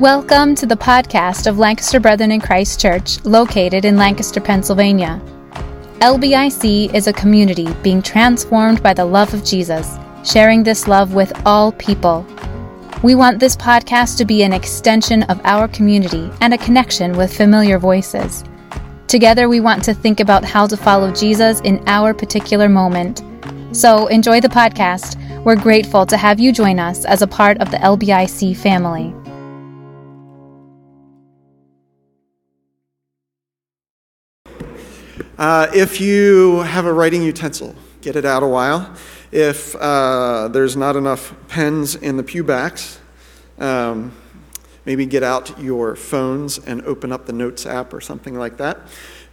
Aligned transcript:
Welcome 0.00 0.56
to 0.56 0.66
the 0.66 0.74
podcast 0.74 1.46
of 1.46 1.60
Lancaster 1.60 2.00
Brethren 2.00 2.32
in 2.32 2.40
Christ 2.40 2.80
Church, 2.80 3.24
located 3.24 3.84
in 3.84 3.96
Lancaster, 3.96 4.40
Pennsylvania. 4.40 5.22
LBIC 6.00 6.92
is 6.92 7.06
a 7.06 7.12
community 7.12 7.72
being 7.74 8.02
transformed 8.02 8.82
by 8.82 8.92
the 8.92 9.04
love 9.04 9.32
of 9.32 9.44
Jesus, 9.44 9.96
sharing 10.24 10.64
this 10.64 10.88
love 10.88 11.14
with 11.14 11.32
all 11.46 11.70
people. 11.70 12.26
We 13.04 13.14
want 13.14 13.38
this 13.38 13.54
podcast 13.54 14.18
to 14.18 14.24
be 14.24 14.42
an 14.42 14.52
extension 14.52 15.22
of 15.24 15.40
our 15.44 15.68
community 15.68 16.28
and 16.40 16.52
a 16.52 16.58
connection 16.58 17.16
with 17.16 17.34
familiar 17.34 17.78
voices. 17.78 18.42
Together, 19.06 19.48
we 19.48 19.60
want 19.60 19.84
to 19.84 19.94
think 19.94 20.18
about 20.18 20.44
how 20.44 20.66
to 20.66 20.76
follow 20.76 21.12
Jesus 21.12 21.60
in 21.60 21.80
our 21.86 22.12
particular 22.12 22.68
moment. 22.68 23.22
So, 23.70 24.08
enjoy 24.08 24.40
the 24.40 24.48
podcast. 24.48 25.20
We're 25.44 25.54
grateful 25.54 26.04
to 26.06 26.16
have 26.16 26.40
you 26.40 26.50
join 26.50 26.80
us 26.80 27.04
as 27.04 27.22
a 27.22 27.28
part 27.28 27.58
of 27.58 27.70
the 27.70 27.76
LBIC 27.76 28.56
family. 28.56 29.14
Uh, 35.36 35.66
if 35.74 36.00
you 36.00 36.60
have 36.60 36.86
a 36.86 36.92
writing 36.92 37.20
utensil, 37.20 37.74
get 38.00 38.14
it 38.14 38.24
out 38.24 38.44
a 38.44 38.46
while. 38.46 38.94
If 39.32 39.74
uh, 39.74 40.46
there's 40.46 40.76
not 40.76 40.94
enough 40.94 41.34
pens 41.48 41.96
in 41.96 42.16
the 42.16 42.22
pew 42.22 42.44
backs, 42.44 43.00
um, 43.58 44.12
maybe 44.84 45.06
get 45.06 45.24
out 45.24 45.58
your 45.60 45.96
phones 45.96 46.58
and 46.58 46.82
open 46.82 47.10
up 47.10 47.26
the 47.26 47.32
Notes 47.32 47.66
app 47.66 47.92
or 47.92 48.00
something 48.00 48.34
like 48.34 48.58
that. 48.58 48.78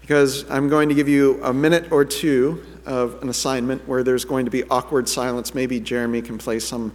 Because 0.02 0.50
I'm 0.50 0.70
going 0.70 0.90
to 0.90 0.96
give 0.96 1.08
you 1.08 1.40
a 1.44 1.54
minute 1.54 1.92
or 1.92 2.04
two 2.04 2.66
of 2.88 3.22
an 3.22 3.30
assignment 3.30 3.88
where 3.88 4.02
there's 4.02 4.26
going 4.26 4.46
to 4.46 4.52
be 4.52 4.64
awkward 4.72 5.08
silence. 5.08 5.54
Maybe 5.54 5.80
Jeremy 5.80 6.24
can 6.24 6.40
play 6.40 6.58
some 6.58 6.94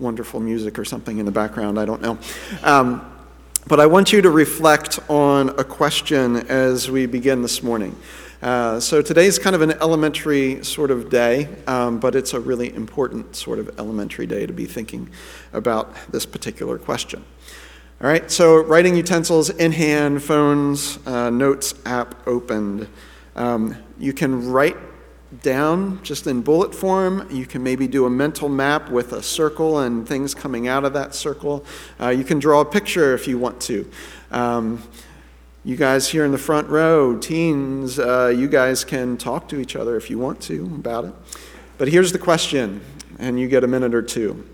wonderful 0.00 0.40
music 0.40 0.76
or 0.76 0.84
something 0.84 1.18
in 1.18 1.24
the 1.24 1.30
background, 1.30 1.78
I 1.78 1.84
don't 1.84 2.02
know. 2.02 2.18
Um, 2.64 3.06
but 3.68 3.78
I 3.78 3.86
want 3.86 4.12
you 4.12 4.22
to 4.22 4.30
reflect 4.30 4.98
on 5.08 5.50
a 5.50 5.62
question 5.62 6.48
as 6.48 6.90
we 6.90 7.06
begin 7.06 7.42
this 7.42 7.62
morning. 7.62 7.94
Uh, 8.42 8.80
so 8.80 9.02
today's 9.02 9.38
kind 9.38 9.54
of 9.54 9.60
an 9.60 9.72
elementary 9.82 10.64
sort 10.64 10.90
of 10.90 11.10
day, 11.10 11.46
um, 11.66 12.00
but 12.00 12.14
it's 12.14 12.32
a 12.32 12.40
really 12.40 12.74
important 12.74 13.36
sort 13.36 13.58
of 13.58 13.78
elementary 13.78 14.26
day 14.26 14.46
to 14.46 14.52
be 14.52 14.64
thinking 14.64 15.10
about 15.52 15.94
this 16.10 16.24
particular 16.24 16.78
question. 16.78 17.22
All 18.00 18.08
right, 18.08 18.30
so 18.30 18.56
writing 18.64 18.96
utensils 18.96 19.50
in 19.50 19.72
hand, 19.72 20.22
phones, 20.22 20.98
uh, 21.06 21.28
notes 21.28 21.74
app 21.84 22.26
opened. 22.26 22.88
Um, 23.36 23.76
you 23.98 24.14
can 24.14 24.50
write 24.50 24.78
down 25.42 26.02
just 26.02 26.26
in 26.26 26.40
bullet 26.40 26.74
form. 26.74 27.28
You 27.30 27.44
can 27.44 27.62
maybe 27.62 27.86
do 27.86 28.06
a 28.06 28.10
mental 28.10 28.48
map 28.48 28.88
with 28.88 29.12
a 29.12 29.22
circle 29.22 29.80
and 29.80 30.08
things 30.08 30.34
coming 30.34 30.66
out 30.66 30.86
of 30.86 30.94
that 30.94 31.14
circle. 31.14 31.62
Uh, 32.00 32.08
you 32.08 32.24
can 32.24 32.38
draw 32.38 32.62
a 32.62 32.64
picture 32.64 33.12
if 33.12 33.28
you 33.28 33.36
want 33.36 33.60
to. 33.62 33.90
Um, 34.30 34.82
you 35.64 35.76
guys 35.76 36.08
here 36.08 36.24
in 36.24 36.32
the 36.32 36.38
front 36.38 36.68
row, 36.68 37.18
teens, 37.18 37.98
uh, 37.98 38.32
you 38.34 38.48
guys 38.48 38.84
can 38.84 39.16
talk 39.16 39.48
to 39.48 39.60
each 39.60 39.76
other 39.76 39.96
if 39.96 40.08
you 40.08 40.18
want 40.18 40.40
to 40.42 40.64
about 40.74 41.04
it. 41.04 41.14
But 41.76 41.88
here's 41.88 42.12
the 42.12 42.18
question, 42.18 42.80
and 43.18 43.38
you 43.38 43.48
get 43.48 43.62
a 43.62 43.66
minute 43.66 43.94
or 43.94 44.02
two 44.02 44.48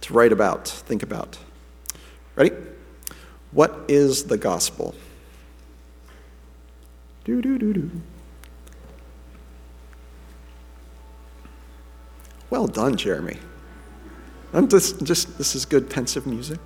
to 0.00 0.12
write 0.12 0.32
about, 0.32 0.68
think 0.68 1.02
about. 1.02 1.38
Ready? 2.34 2.52
What 3.52 3.84
is 3.88 4.24
the 4.24 4.38
gospel? 4.38 4.94
Do, 7.24 7.42
do, 7.42 7.58
do, 7.58 7.72
do. 7.72 7.90
Well 12.48 12.66
done, 12.66 12.96
Jeremy. 12.96 13.38
I'm 14.52 14.68
just, 14.68 15.02
just, 15.04 15.38
this 15.38 15.54
is 15.54 15.64
good 15.64 15.88
pensive 15.88 16.26
music. 16.26 16.58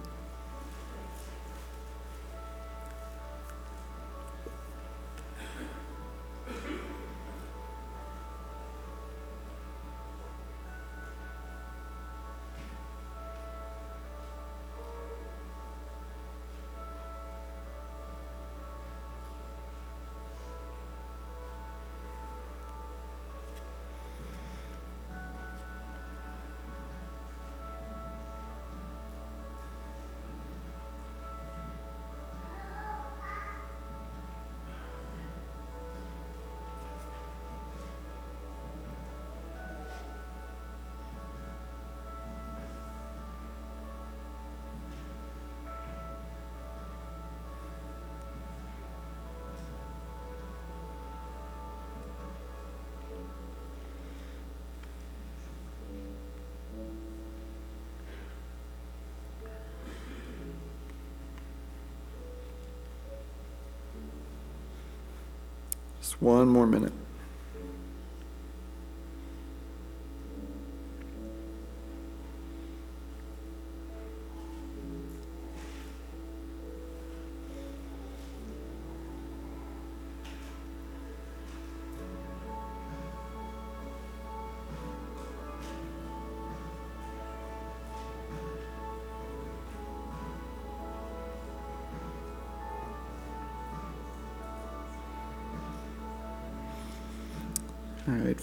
Just 66.07 66.23
one 66.23 66.47
more 66.47 66.69
minute. 66.69 66.93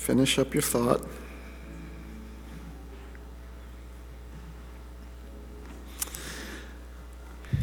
Finish 0.03 0.37
up 0.37 0.53
your 0.53 0.61
thought. 0.61 1.01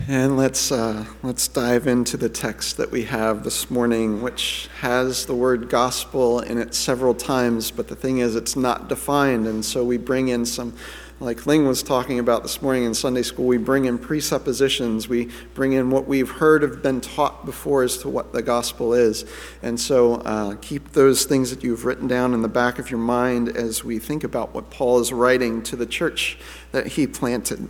And 0.08 0.38
let's, 0.38 0.72
uh, 0.72 1.04
let's 1.22 1.46
dive 1.48 1.86
into 1.86 2.16
the 2.16 2.30
text 2.30 2.78
that 2.78 2.90
we 2.90 3.02
have 3.02 3.44
this 3.44 3.70
morning, 3.70 4.22
which 4.22 4.70
has 4.78 5.26
the 5.26 5.34
word 5.34 5.68
gospel 5.68 6.40
in 6.40 6.56
it 6.56 6.74
several 6.74 7.14
times, 7.14 7.70
but 7.70 7.88
the 7.88 7.94
thing 7.94 8.20
is, 8.20 8.34
it's 8.34 8.56
not 8.56 8.88
defined. 8.88 9.46
And 9.46 9.62
so 9.62 9.84
we 9.84 9.98
bring 9.98 10.28
in 10.28 10.46
some 10.46 10.74
like 11.20 11.44
Ling 11.44 11.66
was 11.66 11.82
talking 11.82 12.18
about 12.18 12.42
this 12.42 12.62
morning 12.62 12.84
in 12.84 12.94
Sunday 12.94 13.22
school, 13.22 13.44
we 13.44 13.58
bring 13.58 13.84
in 13.84 13.98
presuppositions. 13.98 15.06
We 15.06 15.28
bring 15.52 15.74
in 15.74 15.90
what 15.90 16.08
we've 16.08 16.30
heard 16.30 16.62
have 16.62 16.82
been 16.82 17.02
taught 17.02 17.44
before 17.44 17.82
as 17.82 17.98
to 17.98 18.08
what 18.08 18.32
the 18.32 18.40
gospel 18.40 18.94
is. 18.94 19.26
And 19.62 19.78
so 19.78 20.14
uh, 20.14 20.56
keep 20.62 20.92
those 20.92 21.26
things 21.26 21.50
that 21.50 21.62
you've 21.62 21.84
written 21.84 22.08
down 22.08 22.32
in 22.32 22.40
the 22.40 22.48
back 22.48 22.78
of 22.78 22.90
your 22.90 23.00
mind 23.00 23.50
as 23.50 23.84
we 23.84 23.98
think 23.98 24.24
about 24.24 24.54
what 24.54 24.70
Paul 24.70 24.98
is 24.98 25.12
writing 25.12 25.62
to 25.64 25.76
the 25.76 25.84
church 25.84 26.38
that 26.72 26.86
he 26.86 27.06
planted. 27.06 27.68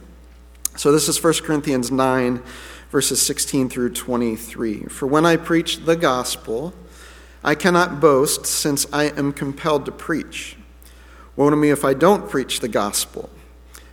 So 0.77 0.93
this 0.93 1.09
is 1.09 1.21
1 1.21 1.34
Corinthians 1.43 1.91
9, 1.91 2.41
verses 2.91 3.20
16 3.20 3.69
through 3.69 3.94
23. 3.94 4.85
For 4.85 5.08
when 5.08 5.26
I 5.26 5.37
preach 5.37 5.79
the 5.79 5.97
gospel, 5.97 6.73
I 7.43 7.56
cannot 7.56 8.00
boast, 8.00 8.47
since 8.47 8.87
I 8.93 9.06
am 9.06 9.32
compelled 9.32 9.87
to 9.87 9.93
preach. 9.93 10.56
Woe 11.35 11.50
to 11.50 11.56
me 11.56 11.70
if 11.70 11.85
I 11.85 11.94
don't 11.94 12.31
preach 12.31 12.61
the 12.61 12.69
gospel. 12.69 13.29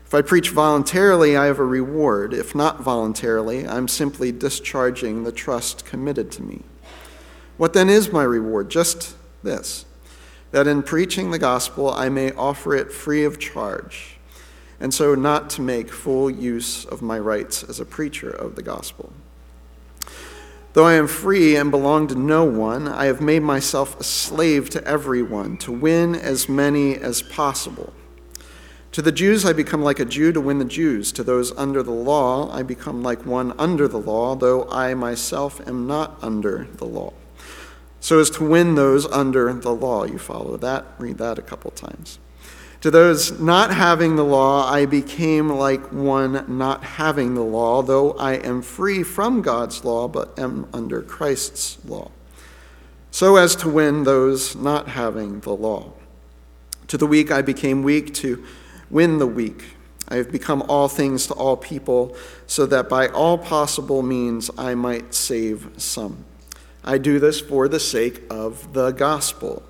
If 0.07 0.13
I 0.13 0.21
preach 0.21 0.51
voluntarily, 0.51 1.35
I 1.35 1.47
have 1.47 1.59
a 1.59 1.65
reward. 1.65 2.33
If 2.33 2.55
not 2.55 2.79
voluntarily, 2.79 3.67
I'm 3.67 3.89
simply 3.89 4.31
discharging 4.31 5.25
the 5.25 5.33
trust 5.33 5.85
committed 5.85 6.31
to 6.31 6.41
me. 6.41 6.61
What 7.57 7.73
then 7.73 7.89
is 7.89 8.09
my 8.09 8.23
reward? 8.23 8.69
Just 8.69 9.17
this 9.43 9.83
that 10.51 10.65
in 10.65 10.81
preaching 10.81 11.31
the 11.31 11.37
gospel, 11.37 11.91
I 11.91 12.07
may 12.07 12.31
offer 12.31 12.73
it 12.73 12.89
free 12.89 13.25
of 13.25 13.37
charge, 13.37 14.15
and 14.79 14.93
so 14.93 15.13
not 15.13 15.49
to 15.51 15.61
make 15.61 15.91
full 15.91 16.29
use 16.29 16.85
of 16.85 17.01
my 17.01 17.19
rights 17.19 17.61
as 17.63 17.81
a 17.81 17.85
preacher 17.85 18.29
of 18.29 18.55
the 18.55 18.63
gospel. 18.63 19.11
Though 20.71 20.85
I 20.85 20.93
am 20.93 21.07
free 21.07 21.57
and 21.57 21.69
belong 21.69 22.07
to 22.07 22.15
no 22.15 22.45
one, 22.45 22.87
I 22.87 23.07
have 23.07 23.19
made 23.19 23.43
myself 23.43 23.99
a 23.99 24.05
slave 24.05 24.69
to 24.69 24.83
everyone 24.85 25.57
to 25.57 25.73
win 25.73 26.15
as 26.15 26.47
many 26.47 26.95
as 26.95 27.21
possible. 27.21 27.91
To 28.97 29.03
the 29.03 29.11
Jews, 29.11 29.45
I 29.45 29.53
become 29.53 29.83
like 29.83 29.99
a 29.99 30.05
Jew 30.05 30.31
to 30.31 30.41
win 30.41 30.57
the 30.57 30.65
Jews. 30.65 31.11
To 31.11 31.23
those 31.23 31.55
under 31.55 31.83
the 31.83 31.91
law, 31.91 32.51
I 32.51 32.63
become 32.63 33.03
like 33.03 33.27
one 33.27 33.53
under 33.59 33.87
the 33.87 33.99
law, 33.99 34.33
though 34.33 34.67
I 34.71 34.95
myself 34.95 35.61
am 35.67 35.85
not 35.85 36.17
under 36.23 36.67
the 36.77 36.85
law. 36.85 37.13
So 37.99 38.17
as 38.17 38.31
to 38.31 38.43
win 38.43 38.73
those 38.73 39.05
under 39.05 39.53
the 39.53 39.69
law. 39.69 40.05
You 40.05 40.17
follow 40.17 40.57
that? 40.57 40.83
Read 40.97 41.19
that 41.19 41.37
a 41.37 41.43
couple 41.43 41.69
times. 41.69 42.17
To 42.81 42.89
those 42.89 43.39
not 43.39 43.71
having 43.71 44.15
the 44.15 44.25
law, 44.25 44.67
I 44.67 44.87
became 44.87 45.47
like 45.47 45.93
one 45.93 46.43
not 46.47 46.83
having 46.83 47.35
the 47.35 47.43
law, 47.43 47.83
though 47.83 48.13
I 48.13 48.31
am 48.37 48.63
free 48.63 49.03
from 49.03 49.43
God's 49.43 49.85
law, 49.85 50.07
but 50.07 50.39
am 50.39 50.67
under 50.73 51.03
Christ's 51.03 51.77
law. 51.85 52.09
So 53.11 53.35
as 53.35 53.55
to 53.57 53.69
win 53.69 54.05
those 54.05 54.55
not 54.55 54.87
having 54.87 55.41
the 55.41 55.53
law. 55.55 55.93
To 56.87 56.97
the 56.97 57.05
weak, 57.05 57.29
I 57.29 57.43
became 57.43 57.83
weak 57.83 58.11
to 58.15 58.43
win 58.89 59.17
the 59.17 59.27
weak. 59.27 59.63
I 60.09 60.15
have 60.15 60.31
become 60.31 60.63
all 60.69 60.87
things 60.87 61.27
to 61.27 61.33
all 61.33 61.57
people, 61.57 62.15
so 62.45 62.65
that 62.67 62.87
by 62.87 63.07
all 63.09 63.37
possible 63.37 64.01
means 64.01 64.49
I 64.57 64.73
might 64.75 65.13
save 65.13 65.69
some. 65.77 66.25
I 66.83 66.97
do 66.97 67.19
this 67.19 67.41
for 67.41 67.67
the 67.67 67.79
sake 67.79 68.23
of 68.29 68.71
the 68.73 68.91
gospel, 68.91 69.63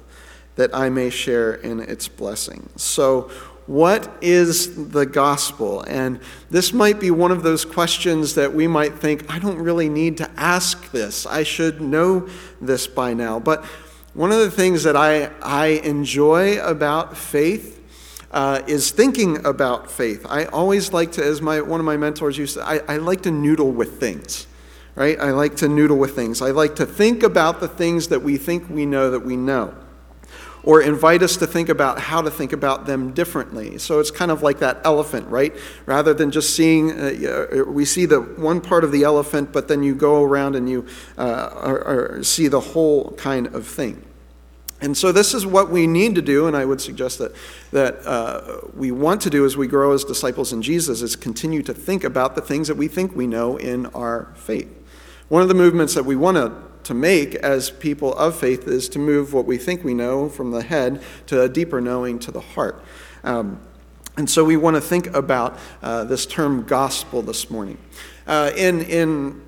that 0.55 0.75
I 0.75 0.89
may 0.89 1.09
share 1.09 1.55
in 1.55 1.79
its 1.79 2.07
blessings. 2.07 2.81
So, 2.81 3.31
what 3.65 4.09
is 4.21 4.91
the 4.91 5.05
gospel? 5.05 5.81
And 5.81 6.21
this 6.49 6.71
might 6.71 7.01
be 7.01 7.11
one 7.11 7.31
of 7.31 7.43
those 7.43 7.65
questions 7.65 8.35
that 8.35 8.53
we 8.53 8.65
might 8.65 8.93
think, 8.93 9.29
I 9.29 9.39
don't 9.39 9.57
really 9.57 9.89
need 9.89 10.17
to 10.17 10.31
ask 10.37 10.89
this. 10.91 11.25
I 11.25 11.43
should 11.43 11.81
know 11.81 12.29
this 12.61 12.87
by 12.87 13.13
now. 13.13 13.39
But 13.39 13.65
one 14.13 14.31
of 14.31 14.39
the 14.39 14.49
things 14.49 14.83
that 14.83 14.95
I, 14.95 15.31
I 15.41 15.81
enjoy 15.83 16.61
about 16.61 17.17
faith 17.17 17.76
uh, 18.31 18.61
is 18.67 18.91
thinking 18.91 19.45
about 19.45 19.89
faith. 19.89 20.25
I 20.29 20.45
always 20.45 20.91
like 20.91 21.13
to, 21.13 21.23
as 21.23 21.41
my, 21.41 21.61
one 21.61 21.79
of 21.79 21.85
my 21.85 21.97
mentors 21.97 22.37
used 22.37 22.55
to, 22.55 22.63
I, 22.63 22.81
I 22.87 22.97
like 22.97 23.21
to 23.21 23.31
noodle 23.31 23.71
with 23.71 23.99
things, 23.99 24.47
right? 24.95 25.19
I 25.19 25.31
like 25.31 25.55
to 25.57 25.67
noodle 25.67 25.97
with 25.97 26.15
things. 26.15 26.41
I 26.41 26.51
like 26.51 26.75
to 26.75 26.85
think 26.85 27.23
about 27.23 27.59
the 27.59 27.67
things 27.67 28.09
that 28.09 28.21
we 28.21 28.37
think 28.37 28.69
we 28.69 28.85
know 28.85 29.11
that 29.11 29.25
we 29.25 29.37
know, 29.37 29.73
or 30.63 30.81
invite 30.81 31.23
us 31.23 31.37
to 31.37 31.47
think 31.47 31.69
about 31.69 31.99
how 31.99 32.21
to 32.21 32.29
think 32.29 32.51
about 32.51 32.85
them 32.85 33.13
differently. 33.13 33.77
So 33.77 34.01
it's 34.01 34.11
kind 34.11 34.31
of 34.31 34.41
like 34.41 34.59
that 34.59 34.81
elephant, 34.83 35.29
right? 35.29 35.55
Rather 35.85 36.13
than 36.13 36.29
just 36.29 36.53
seeing, 36.53 36.91
uh, 36.91 37.63
we 37.65 37.85
see 37.85 38.05
the 38.05 38.19
one 38.19 38.59
part 38.59 38.83
of 38.83 38.91
the 38.91 39.03
elephant, 39.03 39.53
but 39.53 39.69
then 39.69 39.81
you 39.83 39.95
go 39.95 40.23
around 40.23 40.55
and 40.55 40.69
you 40.69 40.85
uh, 41.17 42.21
see 42.21 42.49
the 42.49 42.59
whole 42.59 43.13
kind 43.13 43.47
of 43.55 43.65
thing. 43.65 44.03
And 44.79 44.95
so, 44.95 45.11
this 45.11 45.33
is 45.33 45.45
what 45.45 45.71
we 45.71 45.87
need 45.87 46.13
to 46.15 46.21
do, 46.21 46.45
and 46.45 46.55
I 46.55 46.63
would 46.63 46.79
suggest 46.79 47.17
that, 47.17 47.33
that 47.71 48.05
uh, 48.05 48.61
we 48.75 48.91
want 48.91 49.21
to 49.21 49.29
do 49.29 49.43
as 49.43 49.57
we 49.57 49.65
grow 49.65 49.91
as 49.93 50.03
disciples 50.03 50.53
in 50.53 50.61
Jesus 50.61 51.01
is 51.01 51.15
continue 51.15 51.63
to 51.63 51.73
think 51.73 52.03
about 52.03 52.35
the 52.35 52.41
things 52.41 52.67
that 52.67 52.75
we 52.75 52.87
think 52.87 53.15
we 53.15 53.25
know 53.25 53.57
in 53.57 53.87
our 53.87 54.31
faith. 54.35 54.69
One 55.29 55.41
of 55.41 55.47
the 55.47 55.55
movements 55.55 55.95
that 55.95 56.05
we 56.05 56.15
want 56.15 56.37
to, 56.37 56.53
to 56.83 56.93
make 56.93 57.33
as 57.35 57.71
people 57.71 58.13
of 58.13 58.37
faith 58.39 58.67
is 58.67 58.87
to 58.89 58.99
move 58.99 59.33
what 59.33 59.45
we 59.45 59.57
think 59.57 59.83
we 59.83 59.95
know 59.95 60.29
from 60.29 60.51
the 60.51 60.61
head 60.61 61.01
to 61.25 61.41
a 61.41 61.49
deeper 61.49 61.81
knowing 61.81 62.19
to 62.19 62.31
the 62.31 62.41
heart. 62.41 62.83
Um, 63.23 63.59
and 64.15 64.29
so, 64.29 64.45
we 64.45 64.57
want 64.57 64.75
to 64.75 64.81
think 64.81 65.07
about 65.15 65.57
uh, 65.81 66.03
this 66.03 66.27
term 66.27 66.65
gospel 66.65 67.23
this 67.23 67.49
morning. 67.49 67.79
Uh, 68.27 68.51
in, 68.55 68.81
in 68.81 69.41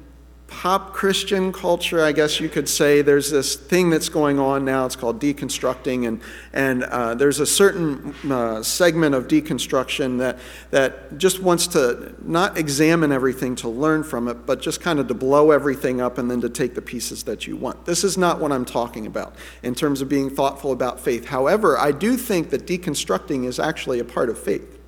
pop 0.49 0.93
Christian 0.93 1.53
culture, 1.53 2.03
I 2.03 2.11
guess 2.11 2.39
you 2.39 2.49
could 2.49 2.67
say, 2.67 3.01
there's 3.01 3.29
this 3.29 3.55
thing 3.55 3.89
that's 3.89 4.09
going 4.09 4.39
on 4.39 4.65
now. 4.65 4.85
It's 4.85 4.95
called 4.95 5.21
deconstructing, 5.21 6.07
and 6.07 6.21
and 6.51 6.83
uh, 6.83 7.15
there's 7.15 7.39
a 7.39 7.45
certain 7.45 8.15
uh, 8.29 8.63
segment 8.63 9.13
of 9.13 9.27
deconstruction 9.27 10.17
that 10.17 10.39
that 10.71 11.17
just 11.17 11.41
wants 11.41 11.67
to 11.67 12.15
not 12.21 12.57
examine 12.57 13.11
everything 13.11 13.55
to 13.57 13.69
learn 13.69 14.03
from 14.03 14.27
it, 14.27 14.45
but 14.45 14.59
just 14.61 14.81
kind 14.81 14.99
of 14.99 15.07
to 15.07 15.13
blow 15.13 15.51
everything 15.51 16.01
up 16.01 16.17
and 16.17 16.29
then 16.29 16.41
to 16.41 16.49
take 16.49 16.73
the 16.73 16.81
pieces 16.81 17.23
that 17.23 17.45
you 17.45 17.55
want. 17.55 17.85
This 17.85 18.03
is 18.03 18.17
not 18.17 18.39
what 18.39 18.51
I'm 18.51 18.65
talking 18.65 19.05
about 19.05 19.35
in 19.61 19.75
terms 19.75 20.01
of 20.01 20.09
being 20.09 20.29
thoughtful 20.29 20.71
about 20.71 20.99
faith. 20.99 21.25
However, 21.25 21.77
I 21.77 21.91
do 21.91 22.17
think 22.17 22.49
that 22.49 22.65
deconstructing 22.65 23.45
is 23.45 23.59
actually 23.59 23.99
a 23.99 24.05
part 24.05 24.29
of 24.29 24.39
faith. 24.39 24.78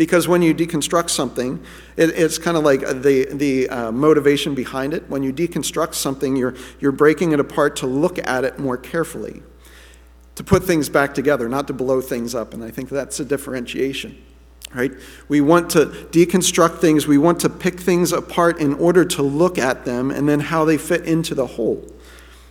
Because 0.00 0.26
when 0.26 0.40
you 0.40 0.54
deconstruct 0.54 1.10
something, 1.10 1.62
it, 1.98 2.08
it's 2.18 2.38
kind 2.38 2.56
of 2.56 2.64
like 2.64 2.80
the, 2.80 3.28
the 3.30 3.68
uh, 3.68 3.92
motivation 3.92 4.54
behind 4.54 4.94
it. 4.94 5.06
When 5.10 5.22
you 5.22 5.30
deconstruct 5.30 5.92
something, 5.92 6.36
you're, 6.36 6.54
you're 6.78 6.90
breaking 6.90 7.32
it 7.32 7.38
apart 7.38 7.76
to 7.76 7.86
look 7.86 8.18
at 8.26 8.44
it 8.44 8.58
more 8.58 8.78
carefully, 8.78 9.42
to 10.36 10.42
put 10.42 10.64
things 10.64 10.88
back 10.88 11.12
together, 11.14 11.50
not 11.50 11.66
to 11.66 11.74
blow 11.74 12.00
things 12.00 12.34
up. 12.34 12.54
And 12.54 12.64
I 12.64 12.70
think 12.70 12.88
that's 12.88 13.20
a 13.20 13.26
differentiation. 13.26 14.16
Right? 14.72 14.92
We 15.28 15.42
want 15.42 15.68
to 15.72 15.84
deconstruct 15.84 16.78
things, 16.78 17.06
we 17.06 17.18
want 17.18 17.38
to 17.40 17.50
pick 17.50 17.78
things 17.78 18.10
apart 18.14 18.58
in 18.58 18.72
order 18.72 19.04
to 19.04 19.22
look 19.22 19.58
at 19.58 19.84
them 19.84 20.10
and 20.10 20.26
then 20.26 20.40
how 20.40 20.64
they 20.64 20.78
fit 20.78 21.04
into 21.04 21.34
the 21.34 21.46
whole. 21.46 21.86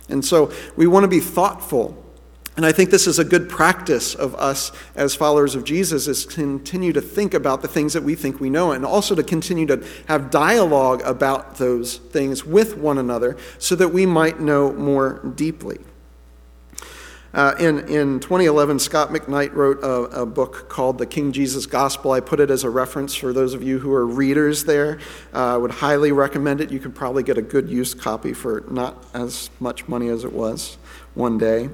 And 0.08 0.24
so 0.24 0.52
we 0.76 0.86
want 0.86 1.02
to 1.02 1.08
be 1.08 1.18
thoughtful 1.18 2.00
and 2.56 2.66
I 2.66 2.72
think 2.72 2.90
this 2.90 3.06
is 3.06 3.18
a 3.18 3.24
good 3.24 3.48
practice 3.48 4.14
of 4.14 4.34
us 4.34 4.72
as 4.94 5.14
followers 5.14 5.54
of 5.54 5.64
Jesus 5.64 6.08
is 6.08 6.26
to 6.26 6.34
continue 6.34 6.92
to 6.92 7.00
think 7.00 7.32
about 7.32 7.62
the 7.62 7.68
things 7.68 7.92
that 7.92 8.02
we 8.02 8.14
think 8.14 8.40
we 8.40 8.50
know 8.50 8.72
and 8.72 8.84
also 8.84 9.14
to 9.14 9.22
continue 9.22 9.66
to 9.66 9.84
have 10.08 10.30
dialogue 10.30 11.00
about 11.04 11.56
those 11.56 11.98
things 11.98 12.44
with 12.44 12.76
one 12.76 12.98
another 12.98 13.36
so 13.58 13.76
that 13.76 13.88
we 13.88 14.04
might 14.04 14.40
know 14.40 14.72
more 14.72 15.20
deeply. 15.36 15.78
Uh, 17.32 17.54
in, 17.60 17.78
in 17.88 18.18
2011, 18.18 18.80
Scot 18.80 19.10
McKnight 19.10 19.54
wrote 19.54 19.78
a, 19.84 20.22
a, 20.22 20.26
book 20.26 20.68
called 20.68 20.98
The 20.98 21.06
King 21.06 21.30
Jesus 21.30 21.64
Gospel. 21.64 22.10
I 22.10 22.18
put 22.18 22.40
it 22.40 22.50
as 22.50 22.64
a 22.64 22.70
reference 22.70 23.14
for 23.14 23.32
those 23.32 23.54
of 23.54 23.62
you 23.62 23.78
who 23.78 23.92
are 23.92 24.04
readers 24.04 24.64
there. 24.64 24.98
Uh, 25.32 25.54
I 25.54 25.56
would 25.56 25.70
highly 25.70 26.10
recommend 26.10 26.60
it. 26.60 26.72
You 26.72 26.80
could 26.80 26.92
probably 26.92 27.22
get 27.22 27.38
a 27.38 27.42
good 27.42 27.70
used 27.70 28.00
copy 28.00 28.32
for 28.32 28.64
not 28.68 29.06
as 29.14 29.48
much 29.60 29.86
money 29.86 30.08
as 30.08 30.24
it 30.24 30.32
was 30.32 30.76
one 31.14 31.38
day. 31.38 31.70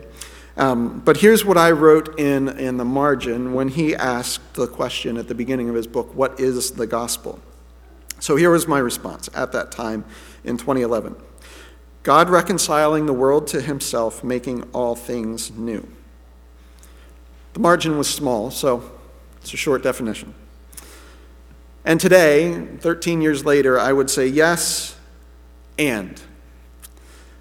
Um, 0.57 1.01
but 1.01 1.19
here's 1.19 1.45
what 1.45 1.59
I 1.59 1.73
wrote 1.73 2.19
in, 2.19 2.49
in 2.49 2.79
the 2.79 2.85
margin 2.85 3.53
when 3.53 3.69
he 3.69 3.95
asked 3.95 4.55
the 4.55 4.67
question 4.67 5.19
at 5.19 5.29
the 5.29 5.35
beginning 5.35 5.69
of 5.69 5.75
his 5.75 5.87
book 5.87 6.15
What 6.15 6.41
is 6.41 6.71
the 6.73 6.87
gospel? 6.87 7.41
So 8.21 8.37
here 8.37 8.51
was 8.51 8.67
my 8.67 8.79
response 8.79 9.29
at 9.35 9.53
that 9.53 9.71
time 9.71 10.05
in 10.45 10.57
2011 10.57 11.17
God 12.03 12.31
reconciling 12.31 13.07
the 13.07 13.13
world 13.13 13.49
to 13.49 13.61
himself, 13.61 14.23
making 14.23 14.63
all 14.73 14.95
things 14.95 15.51
new. 15.51 15.87
The 17.53 17.61
margin 17.61 17.99
was 17.99 18.09
small, 18.09 18.51
so 18.51 18.91
it's 19.41 19.53
a 19.53 19.57
short 19.57 19.83
definition. 19.83 20.35
And 21.85 22.01
today, 22.01 22.67
13 22.79 23.21
years 23.21 23.45
later, 23.45 23.79
I 23.79 23.93
would 23.93 24.09
say 24.09 24.27
yes 24.27 24.97
and. 25.79 26.21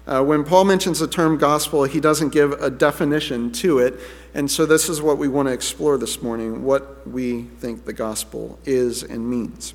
Uh, 0.06 0.22
when 0.22 0.44
Paul 0.44 0.64
mentions 0.64 1.00
the 1.00 1.08
term 1.08 1.36
gospel, 1.36 1.82
he 1.84 1.98
doesn't 1.98 2.28
give 2.28 2.52
a 2.52 2.70
definition 2.70 3.50
to 3.52 3.80
it. 3.80 3.98
And 4.34 4.48
so, 4.48 4.64
this 4.64 4.88
is 4.88 5.02
what 5.02 5.18
we 5.18 5.26
want 5.26 5.48
to 5.48 5.52
explore 5.52 5.98
this 5.98 6.22
morning 6.22 6.62
what 6.62 7.08
we 7.08 7.42
think 7.42 7.84
the 7.86 7.92
gospel 7.92 8.58
is 8.64 9.02
and 9.02 9.28
means. 9.28 9.74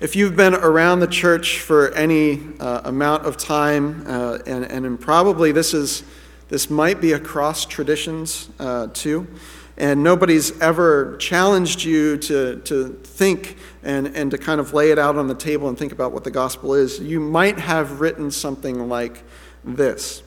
If 0.00 0.16
you've 0.16 0.34
been 0.34 0.54
around 0.54 1.00
the 1.00 1.06
church 1.06 1.60
for 1.60 1.90
any 1.92 2.40
uh, 2.58 2.80
amount 2.84 3.26
of 3.26 3.36
time, 3.36 4.04
uh, 4.06 4.38
and, 4.46 4.64
and 4.64 4.98
probably 4.98 5.52
this, 5.52 5.74
is, 5.74 6.02
this 6.48 6.70
might 6.70 7.00
be 7.00 7.12
across 7.12 7.66
traditions 7.66 8.48
uh, 8.58 8.88
too, 8.88 9.28
and 9.76 10.02
nobody's 10.02 10.58
ever 10.60 11.16
challenged 11.18 11.84
you 11.84 12.16
to, 12.18 12.60
to 12.60 12.88
think 13.04 13.56
and, 13.82 14.08
and 14.16 14.30
to 14.30 14.38
kind 14.38 14.60
of 14.60 14.72
lay 14.72 14.90
it 14.90 14.98
out 14.98 15.16
on 15.16 15.28
the 15.28 15.34
table 15.34 15.68
and 15.68 15.78
think 15.78 15.92
about 15.92 16.12
what 16.12 16.24
the 16.24 16.30
gospel 16.30 16.74
is, 16.74 17.00
you 17.00 17.20
might 17.20 17.58
have 17.58 18.00
written 18.00 18.30
something 18.30 18.88
like 18.88 19.24
this 19.64 20.22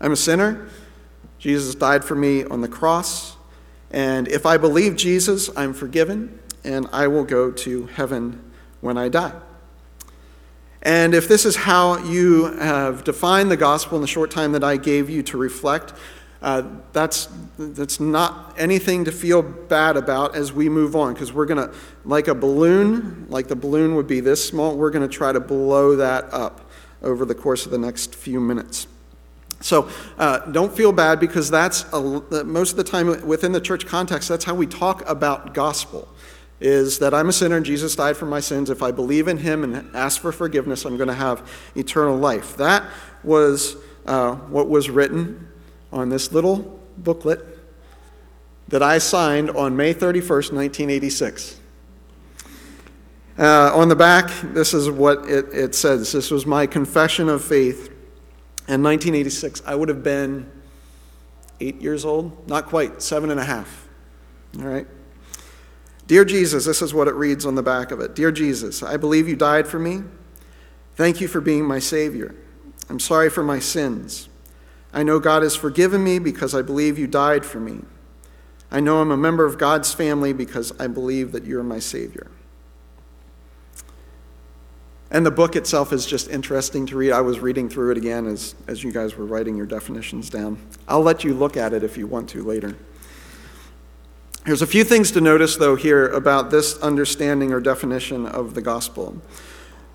I'm 0.00 0.12
a 0.12 0.16
sinner. 0.16 0.68
Jesus 1.38 1.74
died 1.74 2.04
for 2.04 2.16
me 2.16 2.44
on 2.44 2.60
the 2.60 2.68
cross. 2.68 3.36
And 3.90 4.28
if 4.28 4.44
I 4.44 4.56
believe 4.56 4.96
Jesus, 4.96 5.48
I'm 5.56 5.72
forgiven, 5.72 6.38
and 6.64 6.88
I 6.92 7.06
will 7.06 7.24
go 7.24 7.50
to 7.50 7.86
heaven 7.86 8.52
when 8.80 8.98
I 8.98 9.08
die. 9.08 9.32
And 10.82 11.14
if 11.14 11.28
this 11.28 11.44
is 11.44 11.56
how 11.56 11.98
you 12.04 12.56
have 12.58 13.04
defined 13.04 13.50
the 13.50 13.56
gospel 13.56 13.96
in 13.96 14.02
the 14.02 14.08
short 14.08 14.30
time 14.30 14.52
that 14.52 14.62
I 14.62 14.76
gave 14.76 15.10
you 15.10 15.22
to 15.24 15.38
reflect, 15.38 15.92
uh, 16.40 16.62
that's, 16.92 17.28
that's 17.58 17.98
not 17.98 18.54
anything 18.56 19.04
to 19.04 19.12
feel 19.12 19.42
bad 19.42 19.96
about 19.96 20.36
as 20.36 20.52
we 20.52 20.68
move 20.68 20.94
on 20.94 21.12
because 21.12 21.32
we're 21.32 21.46
going 21.46 21.68
to, 21.68 21.74
like 22.04 22.28
a 22.28 22.34
balloon, 22.34 23.26
like 23.28 23.48
the 23.48 23.56
balloon 23.56 23.96
would 23.96 24.06
be 24.06 24.20
this 24.20 24.46
small, 24.46 24.76
we're 24.76 24.90
going 24.90 25.08
to 25.08 25.14
try 25.14 25.32
to 25.32 25.40
blow 25.40 25.96
that 25.96 26.32
up 26.32 26.70
over 27.02 27.24
the 27.24 27.34
course 27.34 27.66
of 27.66 27.72
the 27.72 27.78
next 27.78 28.14
few 28.14 28.40
minutes. 28.40 28.86
So 29.60 29.88
uh, 30.16 30.38
don't 30.50 30.72
feel 30.72 30.92
bad 30.92 31.18
because 31.18 31.50
that's 31.50 31.84
a, 31.92 32.00
most 32.44 32.70
of 32.70 32.76
the 32.76 32.84
time 32.84 33.26
within 33.26 33.50
the 33.50 33.60
church 33.60 33.86
context, 33.86 34.28
that's 34.28 34.44
how 34.44 34.54
we 34.54 34.66
talk 34.66 35.08
about 35.08 35.54
gospel. 35.54 36.08
Is 36.60 36.98
that 37.00 37.14
I'm 37.14 37.28
a 37.28 37.32
sinner 37.32 37.56
and 37.56 37.66
Jesus 37.66 37.94
died 37.94 38.16
for 38.16 38.26
my 38.26 38.40
sins. 38.40 38.68
If 38.68 38.82
I 38.82 38.90
believe 38.90 39.28
in 39.28 39.38
him 39.38 39.62
and 39.62 39.94
ask 39.94 40.20
for 40.20 40.32
forgiveness, 40.32 40.84
I'm 40.84 40.96
going 40.96 41.08
to 41.08 41.14
have 41.14 41.48
eternal 41.76 42.16
life. 42.16 42.56
That 42.56 42.84
was 43.22 43.76
uh, 44.06 44.34
what 44.34 44.68
was 44.68 44.90
written 44.90 45.48
on 45.92 46.08
this 46.08 46.32
little 46.32 46.80
booklet 46.98 47.44
that 48.68 48.82
I 48.82 48.98
signed 48.98 49.50
on 49.50 49.76
May 49.76 49.94
31st, 49.94 50.52
1986. 50.52 51.60
Uh, 53.38 53.70
on 53.72 53.88
the 53.88 53.96
back, 53.96 54.30
this 54.52 54.74
is 54.74 54.90
what 54.90 55.28
it, 55.28 55.46
it 55.52 55.74
says. 55.74 56.12
This 56.12 56.30
was 56.30 56.44
my 56.44 56.66
confession 56.66 57.28
of 57.28 57.42
faith 57.42 57.88
in 58.66 58.82
1986. 58.82 59.62
I 59.64 59.74
would 59.74 59.88
have 59.88 60.02
been 60.02 60.50
eight 61.60 61.80
years 61.80 62.04
old, 62.04 62.48
not 62.48 62.66
quite, 62.66 63.00
seven 63.00 63.30
and 63.30 63.38
a 63.38 63.44
half. 63.44 63.88
All 64.58 64.66
right? 64.66 64.86
Dear 66.06 66.24
Jesus, 66.24 66.64
this 66.64 66.82
is 66.82 66.92
what 66.92 67.06
it 67.06 67.14
reads 67.14 67.46
on 67.46 67.54
the 67.54 67.62
back 67.62 67.90
of 67.90 68.00
it 68.00 68.14
Dear 68.14 68.32
Jesus, 68.32 68.82
I 68.82 68.96
believe 68.96 69.28
you 69.28 69.36
died 69.36 69.68
for 69.68 69.78
me. 69.78 70.02
Thank 70.96 71.20
you 71.20 71.28
for 71.28 71.40
being 71.40 71.64
my 71.64 71.78
Savior. 71.78 72.34
I'm 72.90 72.98
sorry 72.98 73.30
for 73.30 73.44
my 73.44 73.60
sins. 73.60 74.27
I 74.98 75.04
know 75.04 75.20
God 75.20 75.44
has 75.44 75.54
forgiven 75.54 76.02
me 76.02 76.18
because 76.18 76.56
I 76.56 76.62
believe 76.62 76.98
you 76.98 77.06
died 77.06 77.46
for 77.46 77.60
me. 77.60 77.82
I 78.68 78.80
know 78.80 79.00
I'm 79.00 79.12
a 79.12 79.16
member 79.16 79.44
of 79.44 79.56
God's 79.56 79.94
family 79.94 80.32
because 80.32 80.72
I 80.80 80.88
believe 80.88 81.30
that 81.30 81.44
you're 81.44 81.62
my 81.62 81.78
Savior. 81.78 82.26
And 85.12 85.24
the 85.24 85.30
book 85.30 85.54
itself 85.54 85.92
is 85.92 86.04
just 86.04 86.28
interesting 86.28 86.84
to 86.86 86.96
read. 86.96 87.12
I 87.12 87.20
was 87.20 87.38
reading 87.38 87.68
through 87.68 87.92
it 87.92 87.96
again 87.96 88.26
as, 88.26 88.56
as 88.66 88.82
you 88.82 88.90
guys 88.90 89.14
were 89.14 89.24
writing 89.24 89.56
your 89.56 89.66
definitions 89.66 90.30
down. 90.30 90.58
I'll 90.88 91.02
let 91.02 91.22
you 91.22 91.32
look 91.32 91.56
at 91.56 91.72
it 91.72 91.84
if 91.84 91.96
you 91.96 92.08
want 92.08 92.28
to 92.30 92.42
later. 92.42 92.74
There's 94.46 94.62
a 94.62 94.66
few 94.66 94.82
things 94.82 95.12
to 95.12 95.20
notice, 95.20 95.54
though, 95.54 95.76
here 95.76 96.08
about 96.08 96.50
this 96.50 96.76
understanding 96.78 97.52
or 97.52 97.60
definition 97.60 98.26
of 98.26 98.54
the 98.54 98.62
gospel. 98.62 99.22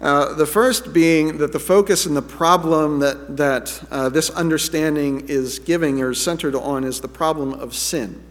Uh, 0.03 0.33
the 0.33 0.45
first 0.45 0.91
being 0.91 1.37
that 1.37 1.53
the 1.53 1.59
focus 1.59 2.05
and 2.05 2.15
the 2.15 2.21
problem 2.21 2.99
that, 2.99 3.37
that 3.37 3.81
uh, 3.89 4.09
this 4.09 4.29
understanding 4.31 5.29
is 5.29 5.59
giving 5.59 6.01
or 6.01 6.11
is 6.11 6.21
centered 6.21 6.53
on 6.55 6.83
is 6.83 6.99
the 6.99 7.07
problem 7.07 7.53
of 7.53 7.73
sin. 7.73 8.21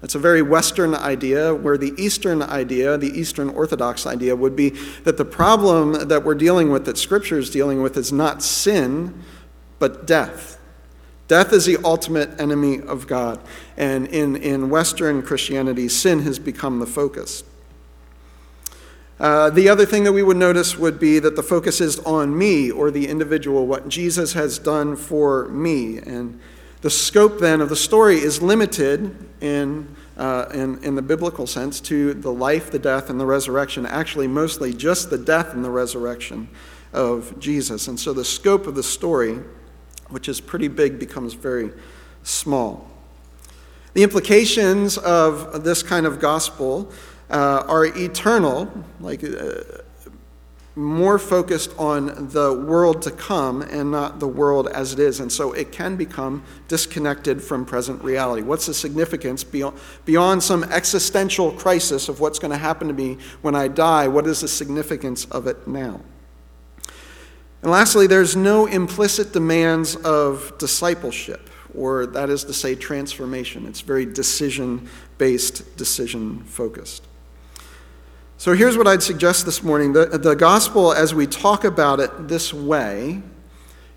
That's 0.00 0.14
a 0.14 0.20
very 0.20 0.42
Western 0.42 0.94
idea, 0.94 1.52
where 1.52 1.76
the 1.76 1.92
Eastern 1.98 2.40
idea, 2.40 2.96
the 2.96 3.18
Eastern 3.18 3.48
Orthodox 3.48 4.06
idea, 4.06 4.36
would 4.36 4.54
be 4.54 4.70
that 5.02 5.16
the 5.16 5.24
problem 5.24 6.06
that 6.06 6.24
we're 6.24 6.36
dealing 6.36 6.70
with, 6.70 6.84
that 6.84 6.96
Scripture 6.96 7.40
is 7.40 7.50
dealing 7.50 7.82
with, 7.82 7.96
is 7.96 8.12
not 8.12 8.40
sin, 8.40 9.20
but 9.80 10.06
death. 10.06 10.60
Death 11.26 11.52
is 11.52 11.66
the 11.66 11.78
ultimate 11.84 12.40
enemy 12.40 12.80
of 12.80 13.08
God. 13.08 13.40
And 13.76 14.06
in, 14.06 14.36
in 14.36 14.70
Western 14.70 15.22
Christianity, 15.22 15.88
sin 15.88 16.20
has 16.20 16.38
become 16.38 16.78
the 16.78 16.86
focus. 16.86 17.42
Uh, 19.20 19.50
the 19.50 19.68
other 19.68 19.84
thing 19.84 20.04
that 20.04 20.12
we 20.12 20.22
would 20.22 20.36
notice 20.36 20.78
would 20.78 21.00
be 21.00 21.18
that 21.18 21.34
the 21.34 21.42
focus 21.42 21.80
is 21.80 21.98
on 22.00 22.36
me 22.36 22.70
or 22.70 22.90
the 22.90 23.08
individual, 23.08 23.66
what 23.66 23.88
Jesus 23.88 24.32
has 24.34 24.58
done 24.58 24.94
for 24.94 25.48
me. 25.48 25.98
And 25.98 26.38
the 26.82 26.90
scope 26.90 27.40
then 27.40 27.60
of 27.60 27.68
the 27.68 27.76
story 27.76 28.18
is 28.18 28.40
limited 28.40 29.16
in, 29.40 29.96
uh, 30.16 30.46
in, 30.54 30.82
in 30.84 30.94
the 30.94 31.02
biblical 31.02 31.48
sense 31.48 31.80
to 31.80 32.14
the 32.14 32.32
life, 32.32 32.70
the 32.70 32.78
death, 32.78 33.10
and 33.10 33.18
the 33.18 33.26
resurrection. 33.26 33.86
Actually, 33.86 34.28
mostly 34.28 34.72
just 34.72 35.10
the 35.10 35.18
death 35.18 35.52
and 35.52 35.64
the 35.64 35.70
resurrection 35.70 36.48
of 36.92 37.36
Jesus. 37.40 37.88
And 37.88 37.98
so 37.98 38.12
the 38.12 38.24
scope 38.24 38.68
of 38.68 38.76
the 38.76 38.84
story, 38.84 39.40
which 40.10 40.28
is 40.28 40.40
pretty 40.40 40.68
big, 40.68 41.00
becomes 41.00 41.34
very 41.34 41.72
small. 42.22 42.88
The 43.94 44.04
implications 44.04 44.96
of 44.98 45.64
this 45.64 45.82
kind 45.82 46.06
of 46.06 46.20
gospel 46.20 46.92
uh, 47.30 47.64
are 47.66 47.84
eternal, 47.84 48.70
like 49.00 49.22
uh, 49.24 49.60
more 50.78 51.18
focused 51.18 51.76
on 51.76 52.28
the 52.28 52.52
world 52.54 53.02
to 53.02 53.10
come 53.10 53.62
and 53.62 53.90
not 53.90 54.20
the 54.20 54.28
world 54.28 54.68
as 54.68 54.92
it 54.92 55.00
is. 55.00 55.18
And 55.18 55.30
so 55.30 55.52
it 55.52 55.72
can 55.72 55.96
become 55.96 56.44
disconnected 56.68 57.42
from 57.42 57.66
present 57.66 58.02
reality. 58.04 58.42
What's 58.42 58.66
the 58.66 58.74
significance 58.74 59.42
beyond, 59.42 59.76
beyond 60.04 60.42
some 60.42 60.62
existential 60.64 61.50
crisis 61.50 62.08
of 62.08 62.20
what's 62.20 62.38
going 62.38 62.52
to 62.52 62.58
happen 62.58 62.86
to 62.86 62.94
me 62.94 63.18
when 63.42 63.56
I 63.56 63.66
die? 63.66 64.06
What 64.06 64.28
is 64.28 64.40
the 64.40 64.48
significance 64.48 65.24
of 65.26 65.48
it 65.48 65.66
now? 65.66 66.00
And 67.62 67.72
lastly, 67.72 68.06
there's 68.06 68.36
no 68.36 68.66
implicit 68.66 69.32
demands 69.32 69.96
of 69.96 70.56
discipleship, 70.58 71.50
or 71.74 72.06
that 72.06 72.30
is 72.30 72.44
to 72.44 72.52
say, 72.52 72.76
transformation. 72.76 73.66
It's 73.66 73.80
very 73.80 74.06
decision 74.06 74.88
based, 75.18 75.76
decision 75.76 76.44
focused. 76.44 77.07
So 78.38 78.54
here's 78.54 78.78
what 78.78 78.86
I'd 78.86 79.02
suggest 79.02 79.46
this 79.46 79.64
morning 79.64 79.92
the, 79.92 80.06
the 80.06 80.36
gospel, 80.36 80.92
as 80.92 81.12
we 81.12 81.26
talk 81.26 81.64
about 81.64 81.98
it 81.98 82.28
this 82.28 82.54
way, 82.54 83.20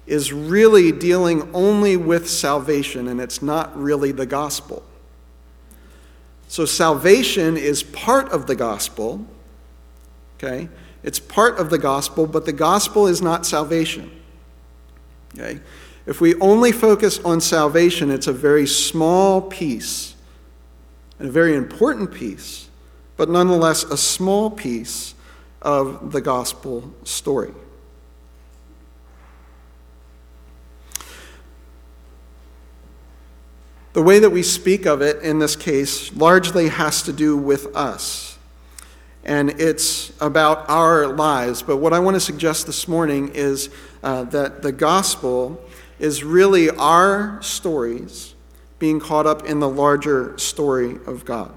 is 0.08 0.34
really 0.34 0.92
dealing 0.92 1.48
only 1.54 1.96
with 1.96 2.28
salvation, 2.28 3.08
and 3.08 3.22
it's 3.22 3.44
not 3.44 3.78
really 3.80 4.12
the 4.12 4.26
gospel. 4.26 4.84
So 6.48 6.66
salvation 6.66 7.56
is 7.56 7.84
part 7.84 8.32
of 8.32 8.48
the 8.48 8.56
gospel, 8.56 9.24
okay? 10.38 10.70
It's 11.04 11.20
part 11.20 11.60
of 11.60 11.70
the 11.70 11.78
gospel, 11.78 12.26
but 12.26 12.48
the 12.48 12.52
gospel 12.52 13.06
is 13.06 13.22
not 13.22 13.46
salvation, 13.46 14.10
okay? 15.36 15.60
If 16.08 16.20
we 16.20 16.34
only 16.40 16.72
focus 16.72 17.20
on 17.20 17.42
salvation, 17.42 18.10
it's 18.10 18.26
a 18.26 18.34
very 18.34 18.66
small 18.66 19.40
piece 19.40 20.16
and 21.20 21.30
a 21.30 21.32
very 21.32 21.56
important 21.56 22.12
piece 22.12 22.71
but 23.18 23.30
nonetheless 23.30 23.84
a 23.84 23.98
small 23.98 24.50
piece 24.50 25.16
of 25.62 26.12
the 26.12 26.22
gospel 26.22 26.94
story. 27.04 27.54
The 33.94 34.02
way 34.02 34.20
that 34.20 34.30
we 34.30 34.42
speak 34.42 34.86
of 34.86 35.02
it 35.02 35.22
in 35.22 35.40
this 35.40 35.56
case 35.56 36.14
largely 36.14 36.70
has 36.70 37.04
to 37.04 37.14
do 37.14 37.36
with 37.36 37.76
us. 37.76 38.38
And 39.24 39.50
it's 39.62 40.14
about 40.22 40.70
our 40.70 41.08
lives. 41.08 41.62
But 41.62 41.78
what 41.78 41.94
I 41.94 42.00
want 42.00 42.16
to 42.16 42.22
suggest 42.22 42.66
this 42.66 42.88
morning 42.88 43.32
is 43.34 43.70
uh, 44.02 44.24
that 44.26 44.62
the 44.62 44.72
gospel 44.72 45.62
is 46.00 46.24
really 46.24 46.70
our 46.70 47.40
stories 47.42 48.34
being 48.80 49.00
caught 49.00 49.28
up 49.28 49.46
in 49.46 49.60
the 49.60 49.70
larger 49.70 50.38
story 50.38 50.98
of 51.06 51.26
God. 51.26 51.54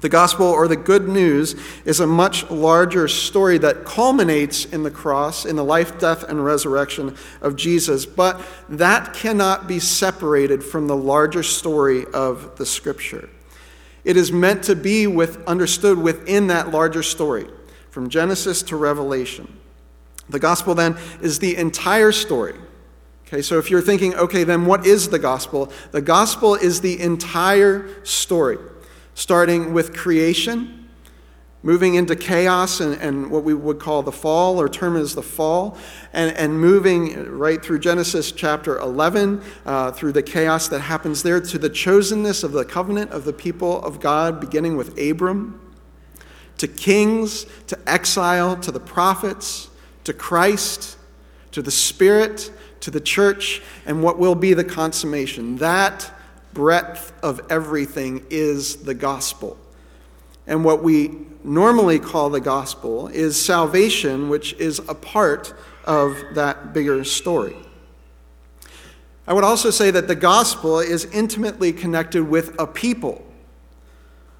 The 0.00 0.08
gospel 0.08 0.46
or 0.46 0.68
the 0.68 0.76
good 0.76 1.08
news 1.08 1.56
is 1.84 1.98
a 1.98 2.06
much 2.06 2.48
larger 2.50 3.08
story 3.08 3.58
that 3.58 3.84
culminates 3.84 4.64
in 4.64 4.84
the 4.84 4.90
cross, 4.90 5.44
in 5.44 5.56
the 5.56 5.64
life, 5.64 5.98
death, 5.98 6.22
and 6.22 6.44
resurrection 6.44 7.16
of 7.40 7.56
Jesus, 7.56 8.06
but 8.06 8.40
that 8.68 9.12
cannot 9.12 9.66
be 9.66 9.80
separated 9.80 10.62
from 10.62 10.86
the 10.86 10.96
larger 10.96 11.42
story 11.42 12.04
of 12.14 12.56
the 12.58 12.66
scripture. 12.66 13.28
It 14.04 14.16
is 14.16 14.30
meant 14.30 14.62
to 14.64 14.76
be 14.76 15.08
with, 15.08 15.44
understood 15.48 15.98
within 15.98 16.46
that 16.46 16.70
larger 16.70 17.02
story, 17.02 17.48
from 17.90 18.08
Genesis 18.08 18.62
to 18.64 18.76
Revelation. 18.76 19.52
The 20.28 20.38
gospel 20.38 20.76
then 20.76 20.96
is 21.20 21.40
the 21.40 21.56
entire 21.56 22.12
story. 22.12 22.54
Okay, 23.26 23.42
so 23.42 23.58
if 23.58 23.68
you're 23.68 23.82
thinking, 23.82 24.14
okay, 24.14 24.44
then 24.44 24.64
what 24.64 24.86
is 24.86 25.08
the 25.08 25.18
gospel? 25.18 25.72
The 25.90 26.00
gospel 26.00 26.54
is 26.54 26.80
the 26.80 27.00
entire 27.00 28.04
story 28.04 28.58
starting 29.18 29.72
with 29.72 29.96
creation, 29.96 30.88
moving 31.64 31.96
into 31.96 32.14
chaos 32.14 32.78
and, 32.78 32.94
and 33.02 33.28
what 33.28 33.42
we 33.42 33.52
would 33.52 33.80
call 33.80 34.00
the 34.00 34.12
fall, 34.12 34.60
or 34.60 34.68
term 34.68 34.94
is 34.94 35.16
the 35.16 35.22
fall, 35.22 35.76
and, 36.12 36.36
and 36.36 36.60
moving 36.60 37.28
right 37.28 37.60
through 37.60 37.80
Genesis 37.80 38.30
chapter 38.30 38.78
11, 38.78 39.42
uh, 39.66 39.90
through 39.90 40.12
the 40.12 40.22
chaos 40.22 40.68
that 40.68 40.78
happens 40.78 41.24
there, 41.24 41.40
to 41.40 41.58
the 41.58 41.68
chosenness 41.68 42.44
of 42.44 42.52
the 42.52 42.64
covenant 42.64 43.10
of 43.10 43.24
the 43.24 43.32
people 43.32 43.82
of 43.82 43.98
God, 43.98 44.38
beginning 44.38 44.76
with 44.76 44.96
Abram, 44.96 45.60
to 46.58 46.68
kings, 46.68 47.44
to 47.66 47.76
exile, 47.88 48.56
to 48.58 48.70
the 48.70 48.78
prophets, 48.78 49.68
to 50.04 50.12
Christ, 50.12 50.96
to 51.50 51.60
the 51.60 51.72
Spirit, 51.72 52.52
to 52.82 52.92
the 52.92 53.00
church, 53.00 53.62
and 53.84 54.00
what 54.00 54.16
will 54.16 54.36
be 54.36 54.54
the 54.54 54.62
consummation. 54.62 55.56
That 55.56 56.08
breadth 56.52 57.12
of 57.22 57.40
everything 57.50 58.24
is 58.30 58.76
the 58.76 58.94
gospel. 58.94 59.56
And 60.46 60.64
what 60.64 60.82
we 60.82 61.26
normally 61.44 61.98
call 61.98 62.30
the 62.30 62.40
gospel 62.40 63.08
is 63.08 63.42
salvation, 63.42 64.28
which 64.28 64.54
is 64.54 64.78
a 64.88 64.94
part 64.94 65.54
of 65.84 66.16
that 66.34 66.72
bigger 66.72 67.04
story. 67.04 67.56
I 69.26 69.34
would 69.34 69.44
also 69.44 69.70
say 69.70 69.90
that 69.90 70.08
the 70.08 70.14
gospel 70.14 70.80
is 70.80 71.04
intimately 71.06 71.72
connected 71.72 72.24
with 72.24 72.58
a 72.58 72.66
people. 72.66 73.24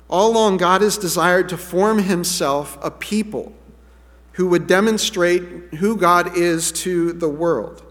All 0.08 0.30
along, 0.30 0.56
God 0.56 0.80
has 0.80 0.96
desired 0.96 1.50
to 1.50 1.58
form 1.58 1.98
himself 1.98 2.78
a 2.82 2.90
people 2.90 3.52
who 4.32 4.46
would 4.48 4.66
demonstrate 4.66 5.42
who 5.74 5.96
God 5.96 6.36
is 6.38 6.72
to 6.72 7.12
the 7.12 7.28
world. 7.28 7.82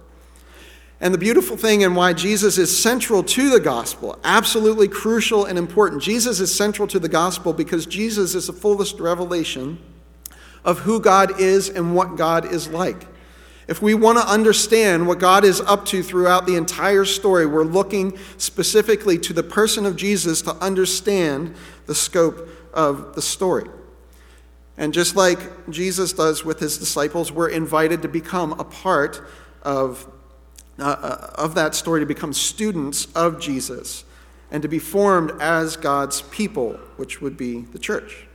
And 1.00 1.14
the 1.14 1.20
beautiful 1.20 1.58
thing 1.58 1.84
and 1.84 1.96
why 1.96 2.14
Jesus 2.14 2.58
is 2.58 2.76
central 2.76 3.22
to 3.22 3.50
the 3.52 3.60
gospel, 3.60 4.18
absolutely 4.24 4.88
crucial 4.88 5.46
and 5.46 5.58
important. 5.58 6.02
Jesus 6.02 6.40
is 6.40 6.54
central 6.54 6.88
to 6.88 6.98
the 6.98 7.10
gospel 7.10 7.54
because 7.54 7.86
Jesus 7.86 8.34
is 8.34 8.48
the 8.48 8.54
fullest 8.54 9.00
revelation 9.00 9.78
of 10.66 10.80
who 10.80 11.00
God 11.00 11.40
is 11.40 11.70
and 11.70 11.96
what 11.96 12.18
God 12.18 12.52
is 12.52 12.68
like. 12.68 13.06
If 13.68 13.82
we 13.82 13.94
want 13.94 14.18
to 14.18 14.28
understand 14.28 15.08
what 15.08 15.20
God 15.20 15.44
is 15.44 15.62
up 15.62 15.86
to 15.88 16.02
throughout 16.02 16.48
the 16.48 16.56
entire 16.56 17.06
story, 17.06 17.46
we're 17.46 17.64
looking 17.64 18.18
specifically 18.38 19.20
to 19.20 19.34
the 19.34 19.44
person 19.44 19.86
of 19.86 19.98
Jesus 19.98 20.42
to 20.44 20.56
understand 20.56 21.54
the 21.86 21.94
scope 21.94 22.50
of 22.74 23.14
the 23.14 23.22
story. 23.22 23.70
And 24.78 24.94
just 24.94 25.16
like 25.16 25.70
Jesus 25.70 26.14
does 26.14 26.46
with 26.46 26.60
his 26.60 26.78
disciples, 26.78 27.32
we're 27.32 27.50
invited 27.50 28.02
to 28.04 28.08
become 28.08 28.54
a 28.54 28.64
part 28.64 29.22
of, 29.64 30.10
uh, 30.80 30.84
uh 30.84 31.32
of 31.36 31.56
that 31.56 31.76
story, 31.76 32.00
to 32.00 32.06
become 32.06 32.34
students 32.34 33.08
of 33.16 33.40
Jesus, 33.40 34.06
and 34.52 34.62
to 34.62 34.68
be 34.68 34.80
formed 34.80 35.32
as 35.40 35.76
God's 35.78 36.22
people, 36.24 36.74
which 36.98 37.22
would 37.22 37.38
be 37.38 37.62
the 37.62 37.80
church. 37.80 38.28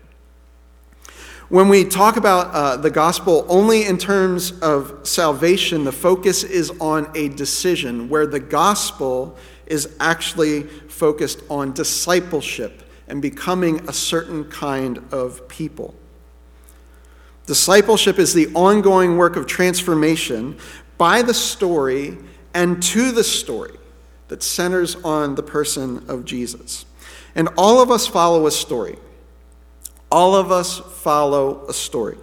When 1.49 1.68
we 1.68 1.84
talk 1.84 2.16
about 2.16 2.54
uh, 2.54 2.76
the 2.78 2.90
gospel 2.90 3.44
only 3.46 3.84
in 3.84 3.99
terms 3.99 4.58
of 4.61 5.06
salvation, 5.06 5.84
the 5.84 5.92
focus 5.92 6.44
is 6.44 6.70
on 6.80 7.11
a 7.14 7.28
decision, 7.28 8.08
where 8.08 8.26
the 8.26 8.40
gospel 8.40 9.37
is 9.66 9.94
actually 10.00 10.62
focused 10.62 11.40
on 11.50 11.72
discipleship 11.72 12.82
and 13.06 13.20
becoming 13.20 13.87
a 13.88 13.92
certain 13.92 14.44
kind 14.44 14.99
of 15.12 15.46
people. 15.49 15.94
Discipleship 17.46 18.18
is 18.18 18.32
the 18.32 18.46
ongoing 18.54 19.18
work 19.18 19.37
of 19.37 19.46
transformation 19.46 20.56
by 20.96 21.20
the 21.20 21.34
story 21.34 22.16
and 22.54 22.82
to 22.82 23.12
the 23.12 23.25
story 23.25 23.76
that 24.28 24.42
centers 24.42 24.97
on 24.97 25.35
the 25.35 25.42
person 25.42 26.04
of 26.09 26.25
Jesus. 26.25 26.87
And 27.35 27.49
all 27.56 27.80
of 27.80 27.90
us 27.90 28.06
follow 28.06 28.47
a 28.47 28.50
story. 28.50 28.99
All 30.11 30.35
of 30.35 30.50
us 30.50 30.78
follow 30.78 31.66
a 31.68 31.73
story. 31.73 32.16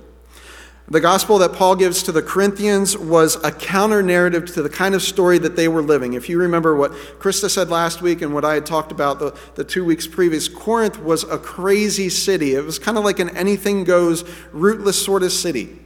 The 0.92 1.00
gospel 1.00 1.38
that 1.38 1.54
Paul 1.54 1.76
gives 1.76 2.02
to 2.04 2.12
the 2.12 2.24
Corinthians 2.24 2.98
was 2.98 3.36
a 3.44 3.52
counter 3.52 4.02
narrative 4.02 4.52
to 4.54 4.64
the 4.64 4.70
kind 4.70 4.96
of 4.96 5.04
story 5.04 5.38
that 5.38 5.56
they 5.56 5.68
were 5.68 5.84
living. 5.84 6.14
If 6.14 6.30
you 6.30 6.40
remember 6.40 6.76
what 6.76 6.94
Krista 7.20 7.48
said 7.48 7.70
last 7.70 8.02
week 8.02 8.24
and 8.24 8.34
what 8.34 8.44
I 8.44 8.56
had 8.56 8.66
talked 8.66 8.92
about 8.92 9.20
the, 9.20 9.38
the 9.54 9.64
two 9.64 9.86
weeks 9.86 10.08
previous, 10.08 10.48
Corinth 10.48 11.00
was 11.00 11.24
a 11.26 11.38
crazy 11.38 12.10
city. 12.10 12.56
It 12.56 12.66
was 12.66 12.80
kind 12.80 12.98
of 12.98 13.04
like 13.04 13.20
an 13.20 13.30
anything 13.38 13.84
goes, 13.84 14.24
rootless 14.52 15.00
sort 15.00 15.22
of 15.22 15.32
city. 15.32 15.78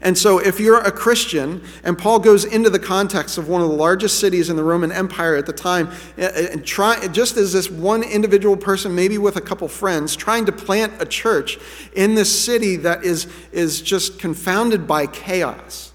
And 0.00 0.16
so, 0.16 0.38
if 0.38 0.60
you're 0.60 0.78
a 0.78 0.92
Christian, 0.92 1.62
and 1.82 1.98
Paul 1.98 2.20
goes 2.20 2.44
into 2.44 2.70
the 2.70 2.78
context 2.78 3.36
of 3.36 3.48
one 3.48 3.62
of 3.62 3.68
the 3.68 3.74
largest 3.74 4.20
cities 4.20 4.48
in 4.48 4.56
the 4.56 4.62
Roman 4.62 4.92
Empire 4.92 5.34
at 5.34 5.46
the 5.46 5.52
time, 5.52 5.88
eh, 6.16 6.30
eh, 6.32 6.48
and 6.52 6.64
try, 6.64 7.08
just 7.08 7.36
as 7.36 7.52
this 7.52 7.68
one 7.68 8.04
individual 8.04 8.56
person, 8.56 8.94
maybe 8.94 9.18
with 9.18 9.36
a 9.36 9.40
couple 9.40 9.66
friends, 9.66 10.14
trying 10.14 10.46
to 10.46 10.52
plant 10.52 10.92
a 11.00 11.06
church 11.06 11.58
in 11.94 12.14
this 12.14 12.44
city 12.44 12.76
that 12.76 13.02
is, 13.02 13.26
is 13.50 13.82
just 13.82 14.20
confounded 14.20 14.86
by 14.86 15.06
chaos. 15.06 15.92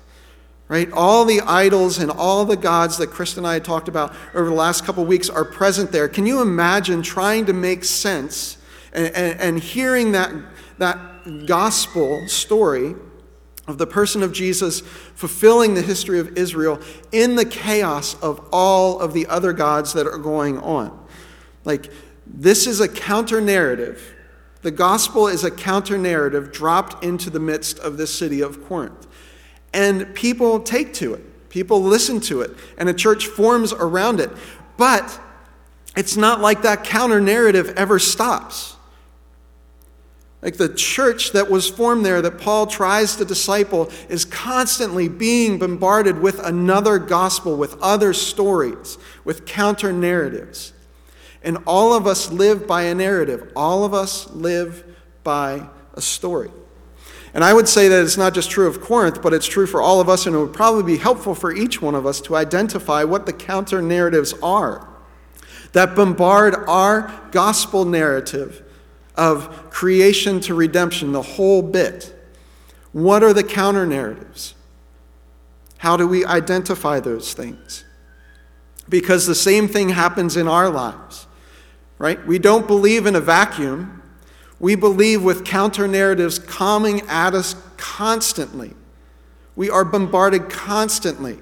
Right? 0.68 0.92
All 0.92 1.24
the 1.24 1.42
idols 1.42 1.98
and 2.00 2.10
all 2.10 2.46
the 2.46 2.58
gods 2.58 2.98
that 2.98 3.08
Chris 3.08 3.38
and 3.38 3.46
I 3.46 3.54
had 3.54 3.64
talked 3.64 3.88
about 3.88 4.14
over 4.34 4.50
the 4.50 4.56
last 4.56 4.86
couple 4.86 5.06
weeks 5.06 5.30
are 5.30 5.46
present 5.46 5.92
there. 5.92 6.08
Can 6.08 6.26
you 6.26 6.42
imagine 6.42 7.04
trying 7.04 7.46
to 7.46 7.54
make 7.54 7.84
sense 7.84 8.58
and, 8.92 9.14
and, 9.16 9.40
and 9.40 9.60
hearing 9.60 10.14
that, 10.14 10.32
that 10.80 11.46
gospel 11.46 12.28
story? 12.28 12.96
Of 13.68 13.78
the 13.78 13.88
person 13.88 14.24
of 14.24 14.34
Jesus 14.34 14.82
fulfilling 14.82 15.74
the 15.74 15.82
history 15.82 16.20
of 16.20 16.38
Israel 16.38 16.80
in 17.12 17.36
the 17.36 17.46
chaos 17.46 18.16
of 18.22 18.46
all 18.52 19.00
of 19.00 19.14
the 19.14 19.26
other 19.28 19.54
gods 19.54 19.94
that 19.94 20.06
are 20.06 20.18
going 20.18 20.58
on. 20.60 21.08
Like, 21.64 21.90
this 22.28 22.68
is 22.68 22.80
a 22.82 22.88
counter 22.88 23.40
narrative. 23.40 24.14
The 24.64 24.72
gospel 24.72 25.28
is 25.28 25.44
a 25.44 25.52
counter 25.52 25.98
narrative 25.98 26.52
dropped 26.52 27.04
into 27.04 27.30
the 27.30 27.40
midst 27.40 27.80
of 27.80 27.98
this 27.98 28.14
city 28.14 28.42
of 28.42 28.66
Corinth. 28.68 29.08
And 29.74 30.14
people 30.14 30.60
take 30.60 30.94
to 30.96 31.14
it, 31.14 31.50
people 31.50 31.82
listen 31.82 32.20
to 32.22 32.42
it, 32.42 32.52
and 32.78 32.90
a 32.90 32.94
church 32.94 33.28
forms 33.28 33.74
around 33.74 34.20
it. 34.20 34.30
But 34.78 35.20
it's 35.96 36.18
not 36.18 36.42
like 36.42 36.64
that 36.64 36.84
counter 36.84 37.22
narrative 37.22 37.74
ever 37.78 38.00
stops. 38.00 38.73
Like 40.44 40.58
the 40.58 40.70
church 40.70 41.32
that 41.32 41.50
was 41.50 41.70
formed 41.70 42.06
there 42.06 42.22
that 42.22 42.38
Paul 42.38 42.68
tries 42.68 43.16
to 43.16 43.26
disciple 43.26 43.90
is 44.10 44.26
constantly 44.26 45.08
being 45.08 45.58
bombarded 45.58 46.20
with 46.20 46.40
another 46.46 47.00
gospel, 47.00 47.56
with 47.56 47.82
other 47.82 48.14
stories, 48.14 48.98
with 49.24 49.46
counter 49.46 49.94
narratives. 49.94 50.74
And 51.44 51.60
all 51.66 51.94
of 51.94 52.06
us 52.06 52.30
live 52.30 52.68
by 52.68 52.84
a 52.84 52.96
narrative, 52.96 53.54
all 53.56 53.86
of 53.86 53.94
us 53.94 54.30
live 54.32 54.84
by 55.24 55.68
a 55.94 56.02
story. 56.02 56.52
And 57.34 57.44
I 57.44 57.54
would 57.54 57.70
say 57.70 57.88
that 57.88 58.04
it's 58.04 58.18
not 58.18 58.34
just 58.34 58.52
true 58.52 58.68
of 58.68 58.82
Corinth, 58.82 59.22
but 59.22 59.34
it's 59.34 59.48
true 59.48 59.66
for 59.66 59.82
all 59.82 60.02
of 60.02 60.10
us, 60.10 60.26
and 60.26 60.36
it 60.36 60.40
would 60.40 60.54
probably 60.54 60.84
be 60.84 60.98
helpful 61.02 61.34
for 61.34 61.54
each 61.54 61.82
one 61.82 61.96
of 61.96 62.06
us 62.06 62.20
to 62.22 62.36
identify 62.36 63.06
what 63.06 63.26
the 63.26 63.34
counter 63.34 63.82
narratives 63.82 64.34
are 64.44 64.88
that 65.74 65.96
bombard 65.96 66.56
our 66.68 67.12
gospel 67.32 67.84
narrative 67.84 68.64
of 69.16 69.70
creation 69.70 70.40
to 70.42 70.56
redemption, 70.56 71.12
the 71.12 71.22
whole 71.22 71.62
bit. 71.62 72.14
What 72.92 73.24
are 73.24 73.34
the 73.34 73.44
counter 73.44 73.86
narratives? 73.86 74.56
How 75.78 75.98
do 75.98 76.08
we 76.08 76.26
identify 76.26 77.00
those 77.00 77.34
things? 77.34 77.84
Because 78.88 79.28
the 79.28 79.36
same 79.36 79.68
thing 79.68 79.90
happens 79.90 80.38
in 80.38 80.48
our 80.48 80.70
lives, 80.70 81.28
right? 81.98 82.26
We 82.26 82.40
don't 82.40 82.68
believe 82.68 83.06
in 83.06 83.16
a 83.16 83.22
vacuum. 83.22 84.02
We 84.60 84.76
believe 84.76 85.24
with 85.24 85.44
counter 85.44 85.88
narratives 85.88 86.40
coming 86.40 87.02
at 87.10 87.34
us 87.34 87.56
constantly. 87.78 88.74
We 89.56 89.70
are 89.70 89.84
bombarded 89.84 90.50
constantly. 90.50 91.40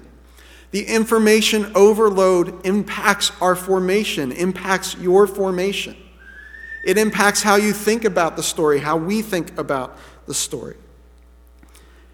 The 0.72 0.84
information 0.84 1.70
overload 1.74 2.66
impacts 2.66 3.30
our 3.40 3.54
formation, 3.54 4.32
impacts 4.32 4.96
your 4.96 5.26
formation. 5.26 5.96
It 6.84 6.98
impacts 6.98 7.42
how 7.42 7.56
you 7.56 7.72
think 7.72 8.04
about 8.04 8.36
the 8.36 8.42
story, 8.42 8.80
how 8.80 8.96
we 8.96 9.22
think 9.22 9.56
about 9.58 9.96
the 10.26 10.34
story. 10.34 10.76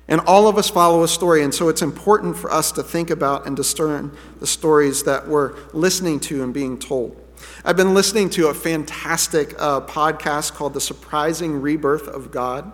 And 0.08 0.20
all 0.22 0.48
of 0.48 0.56
us 0.56 0.70
follow 0.70 1.02
a 1.02 1.08
story, 1.08 1.42
and 1.42 1.54
so 1.54 1.68
it's 1.68 1.82
important 1.82 2.36
for 2.36 2.50
us 2.50 2.72
to 2.72 2.82
think 2.82 3.10
about 3.10 3.46
and 3.46 3.54
discern 3.54 4.16
the 4.40 4.46
stories 4.46 5.02
that 5.02 5.28
we're 5.28 5.54
listening 5.74 6.18
to 6.20 6.42
and 6.42 6.54
being 6.54 6.78
told. 6.78 7.22
I've 7.64 7.76
been 7.76 7.94
listening 7.94 8.30
to 8.30 8.48
a 8.48 8.54
fantastic 8.54 9.54
uh, 9.58 9.82
podcast 9.82 10.54
called 10.54 10.74
The 10.74 10.80
Surprising 10.80 11.60
Rebirth 11.60 12.08
of 12.08 12.30
God. 12.30 12.72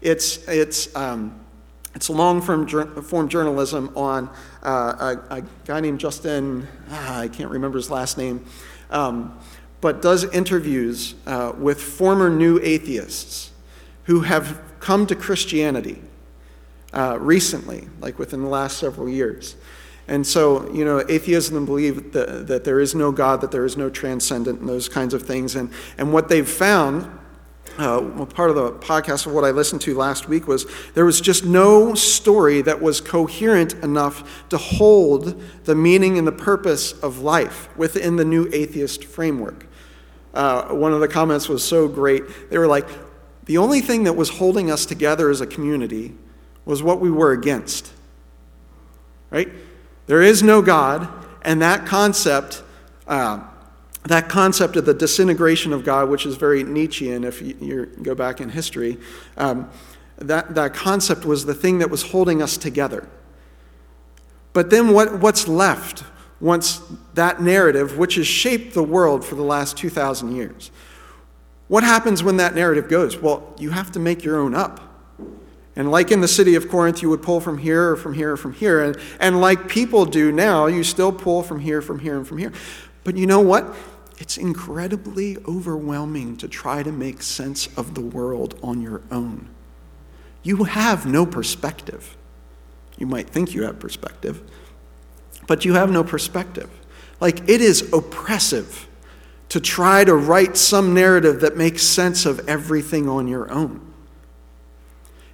It's, 0.00 0.46
it's, 0.48 0.94
um, 0.96 1.38
it's 1.94 2.10
long 2.10 2.42
form, 2.42 2.66
form 3.02 3.28
journalism 3.28 3.92
on 3.96 4.28
uh, 4.62 5.16
a, 5.30 5.36
a, 5.36 5.42
guy 5.64 5.80
named 5.80 6.00
Justin, 6.00 6.66
ah, 6.90 7.20
I 7.20 7.28
can't 7.28 7.50
remember 7.50 7.78
his 7.78 7.90
last 7.90 8.18
name. 8.18 8.44
Um, 8.90 9.38
but 9.80 10.02
does 10.02 10.24
interviews 10.32 11.14
uh, 11.26 11.52
with 11.58 11.80
former 11.80 12.30
new 12.30 12.58
atheists 12.62 13.50
who 14.04 14.20
have 14.20 14.62
come 14.80 15.06
to 15.06 15.14
Christianity 15.14 16.00
uh, 16.92 17.18
recently, 17.20 17.88
like 18.00 18.18
within 18.18 18.42
the 18.42 18.48
last 18.48 18.78
several 18.78 19.08
years. 19.08 19.56
And 20.08 20.24
so, 20.24 20.72
you 20.72 20.84
know, 20.84 21.04
atheism 21.08 21.66
believe 21.66 22.12
that, 22.12 22.46
that 22.46 22.64
there 22.64 22.78
is 22.78 22.94
no 22.94 23.10
God, 23.10 23.40
that 23.40 23.50
there 23.50 23.64
is 23.64 23.76
no 23.76 23.90
transcendent, 23.90 24.60
and 24.60 24.68
those 24.68 24.88
kinds 24.88 25.14
of 25.14 25.22
things. 25.22 25.56
And, 25.56 25.70
and 25.98 26.12
what 26.12 26.28
they've 26.28 26.48
found 26.48 27.10
uh, 27.78 28.24
part 28.26 28.50
of 28.50 28.56
the 28.56 28.72
podcast 28.72 29.26
of 29.26 29.32
what 29.32 29.44
I 29.44 29.50
listened 29.50 29.80
to 29.82 29.94
last 29.96 30.28
week 30.28 30.46
was 30.48 30.66
there 30.94 31.04
was 31.04 31.20
just 31.20 31.44
no 31.44 31.94
story 31.94 32.62
that 32.62 32.80
was 32.80 33.00
coherent 33.00 33.74
enough 33.74 34.48
to 34.48 34.58
hold 34.58 35.42
the 35.64 35.74
meaning 35.74 36.18
and 36.18 36.26
the 36.26 36.32
purpose 36.32 36.92
of 36.92 37.20
life 37.20 37.68
within 37.76 38.16
the 38.16 38.24
new 38.24 38.48
atheist 38.52 39.04
framework. 39.04 39.66
Uh, 40.32 40.68
one 40.74 40.92
of 40.92 41.00
the 41.00 41.08
comments 41.08 41.48
was 41.48 41.62
so 41.64 41.88
great. 41.88 42.50
They 42.50 42.58
were 42.58 42.66
like, 42.66 42.86
the 43.44 43.58
only 43.58 43.80
thing 43.80 44.04
that 44.04 44.14
was 44.14 44.28
holding 44.28 44.70
us 44.70 44.86
together 44.86 45.30
as 45.30 45.40
a 45.40 45.46
community 45.46 46.14
was 46.64 46.82
what 46.82 47.00
we 47.00 47.10
were 47.10 47.32
against. 47.32 47.92
Right? 49.30 49.50
There 50.06 50.22
is 50.22 50.42
no 50.42 50.62
God, 50.62 51.08
and 51.42 51.62
that 51.62 51.86
concept. 51.86 52.62
Uh, 53.06 53.42
that 54.06 54.28
concept 54.28 54.76
of 54.76 54.84
the 54.84 54.94
disintegration 54.94 55.72
of 55.72 55.84
God, 55.84 56.08
which 56.08 56.26
is 56.26 56.36
very 56.36 56.62
Nietzschean 56.62 57.24
if 57.24 57.42
you, 57.42 57.86
go 58.02 58.14
back 58.14 58.40
in 58.40 58.48
history, 58.48 58.98
um, 59.36 59.70
that, 60.18 60.54
that 60.54 60.74
concept 60.74 61.24
was 61.24 61.44
the 61.44 61.54
thing 61.54 61.78
that 61.78 61.90
was 61.90 62.02
holding 62.02 62.40
us 62.40 62.56
together. 62.56 63.08
But 64.52 64.70
then 64.70 64.92
what, 64.92 65.20
what's 65.20 65.46
left 65.48 66.04
once 66.40 66.80
that 67.14 67.42
narrative, 67.42 67.98
which 67.98 68.14
has 68.14 68.26
shaped 68.26 68.74
the 68.74 68.82
world 68.82 69.24
for 69.24 69.34
the 69.34 69.42
last 69.42 69.76
2,000 69.76 70.34
years? 70.34 70.70
What 71.68 71.82
happens 71.82 72.22
when 72.22 72.36
that 72.36 72.54
narrative 72.54 72.88
goes? 72.88 73.16
Well, 73.18 73.54
you 73.58 73.70
have 73.70 73.92
to 73.92 73.98
make 73.98 74.24
your 74.24 74.38
own 74.38 74.54
up. 74.54 74.80
And 75.74 75.90
like 75.90 76.10
in 76.10 76.22
the 76.22 76.28
city 76.28 76.54
of 76.54 76.70
Corinth, 76.70 77.02
you 77.02 77.10
would 77.10 77.22
pull 77.22 77.40
from 77.40 77.58
here 77.58 77.90
or 77.90 77.96
from 77.96 78.14
here 78.14 78.32
or 78.32 78.36
from 78.38 78.54
here. 78.54 78.82
And, 78.82 78.96
and 79.20 79.40
like 79.40 79.68
people 79.68 80.06
do 80.06 80.32
now, 80.32 80.66
you 80.66 80.82
still 80.84 81.12
pull 81.12 81.42
from 81.42 81.60
here, 81.60 81.82
from 81.82 81.98
here, 81.98 82.16
and 82.16 82.26
from 82.26 82.38
here. 82.38 82.52
But 83.04 83.16
you 83.16 83.26
know 83.26 83.40
what? 83.40 83.76
It's 84.18 84.38
incredibly 84.38 85.36
overwhelming 85.46 86.36
to 86.38 86.48
try 86.48 86.82
to 86.82 86.92
make 86.92 87.22
sense 87.22 87.68
of 87.76 87.94
the 87.94 88.00
world 88.00 88.58
on 88.62 88.80
your 88.80 89.02
own. 89.10 89.48
You 90.42 90.64
have 90.64 91.06
no 91.06 91.26
perspective. 91.26 92.16
You 92.98 93.06
might 93.06 93.28
think 93.28 93.54
you 93.54 93.64
have 93.64 93.78
perspective, 93.78 94.42
but 95.46 95.64
you 95.64 95.74
have 95.74 95.90
no 95.90 96.02
perspective. 96.02 96.70
Like, 97.20 97.48
it 97.48 97.60
is 97.60 97.92
oppressive 97.92 98.88
to 99.48 99.60
try 99.60 100.04
to 100.04 100.14
write 100.14 100.56
some 100.56 100.94
narrative 100.94 101.40
that 101.40 101.56
makes 101.56 101.82
sense 101.82 102.26
of 102.26 102.48
everything 102.48 103.08
on 103.08 103.28
your 103.28 103.50
own. 103.50 103.80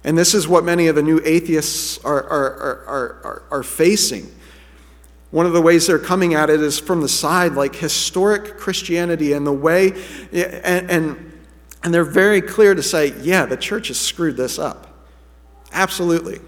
And 0.03 0.17
this 0.17 0.33
is 0.33 0.47
what 0.47 0.65
many 0.65 0.87
of 0.87 0.95
the 0.95 1.01
new 1.01 1.21
atheists 1.23 2.03
are, 2.03 2.23
are, 2.23 2.53
are, 2.53 3.23
are, 3.23 3.43
are 3.51 3.63
facing. 3.63 4.29
One 5.33 5.47
of 5.47 5.53
the 5.53 5.63
ways 5.63 5.87
they're 5.87 5.97
coming 5.97 6.35
at 6.35 6.51
it 6.51 6.61
is 6.61 6.77
from 6.77 7.01
the 7.01 7.09
side, 7.09 7.53
like 7.53 7.75
historic 7.75 8.55
Christianity 8.55 9.33
and 9.33 9.47
the 9.47 9.51
way, 9.51 9.93
and, 10.31 10.91
and, 10.91 11.41
and 11.81 11.91
they're 11.91 12.03
very 12.03 12.39
clear 12.39 12.75
to 12.75 12.83
say, 12.83 13.19
yeah, 13.19 13.47
the 13.47 13.57
church 13.57 13.87
has 13.87 13.99
screwed 13.99 14.37
this 14.37 14.59
up. 14.59 14.95
Absolutely. 15.71 16.39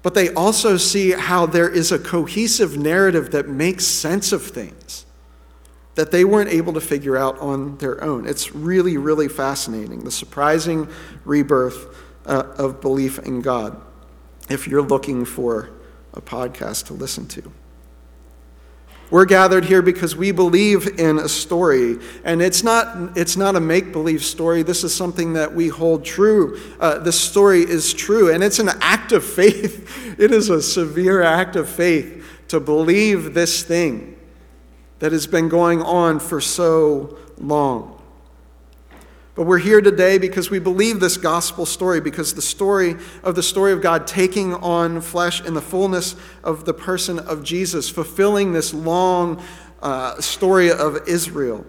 But 0.00 0.14
they 0.14 0.32
also 0.32 0.78
see 0.78 1.10
how 1.10 1.44
there 1.44 1.68
is 1.68 1.92
a 1.92 1.98
cohesive 1.98 2.78
narrative 2.78 3.32
that 3.32 3.46
makes 3.46 3.84
sense 3.84 4.32
of 4.32 4.42
things 4.42 5.04
that 5.96 6.12
they 6.12 6.24
weren't 6.24 6.48
able 6.48 6.72
to 6.72 6.80
figure 6.80 7.14
out 7.14 7.38
on 7.40 7.76
their 7.76 8.02
own. 8.02 8.26
It's 8.26 8.54
really, 8.54 8.96
really 8.96 9.28
fascinating. 9.28 10.02
The 10.02 10.10
surprising 10.10 10.88
rebirth 11.26 11.94
uh, 12.24 12.54
of 12.56 12.80
belief 12.80 13.18
in 13.18 13.42
God, 13.42 13.78
if 14.48 14.66
you're 14.66 14.80
looking 14.80 15.26
for 15.26 15.68
a 16.14 16.20
podcast 16.20 16.86
to 16.86 16.94
listen 16.94 17.26
to. 17.28 17.52
We're 19.10 19.26
gathered 19.26 19.66
here 19.66 19.82
because 19.82 20.16
we 20.16 20.32
believe 20.32 20.98
in 20.98 21.18
a 21.18 21.28
story, 21.28 21.98
and 22.24 22.40
it's 22.40 22.64
not, 22.64 23.16
it's 23.16 23.36
not 23.36 23.54
a 23.54 23.60
make 23.60 23.92
believe 23.92 24.24
story. 24.24 24.62
This 24.62 24.82
is 24.82 24.94
something 24.94 25.34
that 25.34 25.54
we 25.54 25.68
hold 25.68 26.04
true. 26.04 26.58
Uh, 26.80 26.98
this 26.98 27.20
story 27.20 27.60
is 27.60 27.92
true, 27.92 28.32
and 28.32 28.42
it's 28.42 28.58
an 28.58 28.70
act 28.80 29.12
of 29.12 29.24
faith. 29.24 30.16
it 30.18 30.32
is 30.32 30.48
a 30.48 30.62
severe 30.62 31.22
act 31.22 31.54
of 31.54 31.68
faith 31.68 32.26
to 32.48 32.60
believe 32.60 33.34
this 33.34 33.62
thing 33.62 34.18
that 35.00 35.12
has 35.12 35.26
been 35.26 35.48
going 35.48 35.82
on 35.82 36.18
for 36.18 36.40
so 36.40 37.18
long. 37.38 37.93
But 39.34 39.46
we're 39.46 39.58
here 39.58 39.80
today 39.80 40.18
because 40.18 40.48
we 40.48 40.60
believe 40.60 41.00
this 41.00 41.16
gospel 41.16 41.66
story, 41.66 42.00
because 42.00 42.34
the 42.34 42.42
story 42.42 42.96
of 43.24 43.34
the 43.34 43.42
story 43.42 43.72
of 43.72 43.82
God 43.82 44.06
taking 44.06 44.54
on 44.54 45.00
flesh 45.00 45.44
in 45.44 45.54
the 45.54 45.60
fullness 45.60 46.14
of 46.44 46.64
the 46.64 46.74
person 46.74 47.18
of 47.18 47.42
Jesus, 47.42 47.90
fulfilling 47.90 48.52
this 48.52 48.72
long 48.72 49.42
uh, 49.82 50.20
story 50.20 50.70
of 50.70 51.08
Israel. 51.08 51.66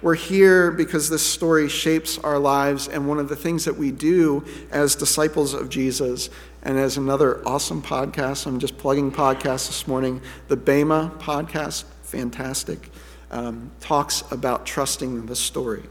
We're 0.00 0.14
here 0.14 0.70
because 0.70 1.10
this 1.10 1.26
story 1.26 1.68
shapes 1.68 2.18
our 2.18 2.38
lives, 2.38 2.86
and 2.86 3.08
one 3.08 3.18
of 3.18 3.28
the 3.28 3.36
things 3.36 3.64
that 3.64 3.76
we 3.76 3.90
do 3.90 4.44
as 4.70 4.94
disciples 4.94 5.54
of 5.54 5.68
Jesus, 5.68 6.30
and 6.62 6.78
as 6.78 6.98
another 6.98 7.46
awesome 7.46 7.82
podcast, 7.82 8.46
I'm 8.46 8.60
just 8.60 8.78
plugging 8.78 9.10
podcasts 9.10 9.66
this 9.66 9.88
morning, 9.88 10.22
the 10.46 10.56
Bema 10.56 11.12
podcast, 11.18 11.82
fantastic 12.02 12.90
um, 13.30 13.70
talks 13.80 14.22
about 14.30 14.66
trusting 14.66 15.26
the 15.26 15.36
story. 15.36 15.84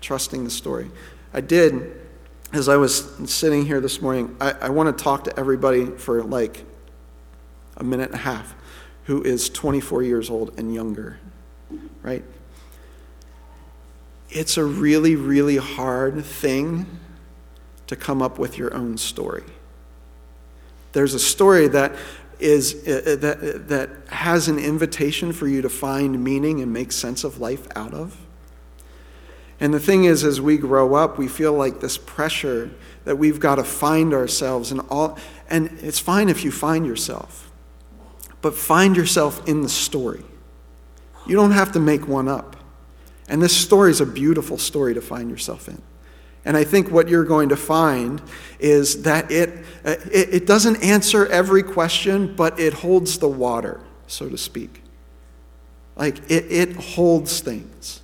Trusting 0.00 0.44
the 0.44 0.50
story. 0.50 0.90
I 1.32 1.40
did, 1.40 2.00
as 2.52 2.68
I 2.68 2.76
was 2.76 3.10
sitting 3.26 3.66
here 3.66 3.80
this 3.80 4.00
morning, 4.00 4.36
I, 4.40 4.52
I 4.52 4.68
want 4.68 4.96
to 4.96 5.02
talk 5.02 5.24
to 5.24 5.38
everybody 5.38 5.86
for 5.86 6.22
like 6.22 6.64
a 7.76 7.84
minute 7.84 8.10
and 8.10 8.14
a 8.14 8.22
half 8.22 8.54
who 9.04 9.22
is 9.22 9.48
24 9.48 10.02
years 10.02 10.30
old 10.30 10.58
and 10.58 10.74
younger, 10.74 11.18
right? 12.02 12.24
It's 14.30 14.56
a 14.56 14.64
really, 14.64 15.16
really 15.16 15.56
hard 15.56 16.24
thing 16.24 16.86
to 17.86 17.96
come 17.96 18.22
up 18.22 18.38
with 18.38 18.58
your 18.58 18.74
own 18.74 18.96
story. 18.96 19.44
There's 20.92 21.14
a 21.14 21.18
story 21.18 21.68
that 21.68 21.94
is 22.44 22.86
uh, 22.86 23.02
uh, 23.12 23.16
that, 23.16 23.38
uh, 23.38 23.58
that 23.68 23.90
has 24.08 24.48
an 24.48 24.58
invitation 24.58 25.32
for 25.32 25.48
you 25.48 25.62
to 25.62 25.68
find 25.70 26.22
meaning 26.22 26.60
and 26.60 26.70
make 26.72 26.92
sense 26.92 27.24
of 27.24 27.40
life 27.40 27.66
out 27.74 27.94
of. 27.94 28.16
And 29.60 29.72
the 29.72 29.80
thing 29.80 30.04
is, 30.04 30.24
as 30.24 30.40
we 30.40 30.58
grow 30.58 30.94
up, 30.94 31.16
we 31.16 31.26
feel 31.26 31.54
like 31.54 31.80
this 31.80 31.96
pressure 31.96 32.70
that 33.04 33.16
we've 33.16 33.40
got 33.40 33.54
to 33.54 33.64
find 33.64 34.12
ourselves 34.12 34.72
and 34.72 34.82
all. 34.90 35.18
And 35.48 35.78
it's 35.80 35.98
fine 35.98 36.28
if 36.28 36.44
you 36.44 36.50
find 36.50 36.84
yourself, 36.84 37.50
but 38.42 38.54
find 38.54 38.94
yourself 38.94 39.46
in 39.48 39.62
the 39.62 39.68
story. 39.68 40.24
You 41.26 41.36
don't 41.36 41.52
have 41.52 41.72
to 41.72 41.80
make 41.80 42.06
one 42.06 42.28
up. 42.28 42.56
And 43.26 43.40
this 43.40 43.56
story 43.56 43.90
is 43.90 44.02
a 44.02 44.06
beautiful 44.06 44.58
story 44.58 44.92
to 44.92 45.00
find 45.00 45.30
yourself 45.30 45.66
in. 45.66 45.80
And 46.44 46.56
I 46.56 46.64
think 46.64 46.90
what 46.90 47.08
you're 47.08 47.24
going 47.24 47.48
to 47.48 47.56
find 47.56 48.20
is 48.58 49.02
that 49.02 49.30
it, 49.30 49.64
uh, 49.84 49.96
it, 50.12 50.34
it, 50.34 50.46
doesn't 50.46 50.82
answer 50.82 51.26
every 51.26 51.62
question, 51.62 52.34
but 52.36 52.60
it 52.60 52.74
holds 52.74 53.18
the 53.18 53.28
water, 53.28 53.80
so 54.06 54.28
to 54.28 54.36
speak. 54.36 54.82
Like 55.96 56.18
it, 56.30 56.50
it 56.50 56.76
holds 56.76 57.40
things 57.40 58.02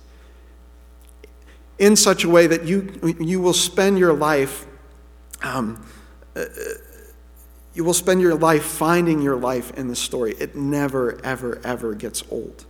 in 1.77 1.95
such 1.95 2.23
a 2.23 2.29
way 2.29 2.47
that 2.47 2.63
you, 2.63 3.15
you 3.19 3.41
will 3.41 3.53
spend 3.53 3.99
your 3.99 4.13
life. 4.13 4.65
Um, 5.41 5.85
uh, 6.35 6.45
you 7.73 7.83
will 7.83 7.93
spend 7.93 8.21
your 8.21 8.35
life 8.35 8.63
finding 8.63 9.21
your 9.21 9.35
life 9.35 9.71
in 9.77 9.87
the 9.87 9.95
story. 9.95 10.35
It 10.39 10.55
never, 10.55 11.19
ever, 11.23 11.59
ever 11.63 11.93
gets 11.93 12.23
old. 12.29 12.65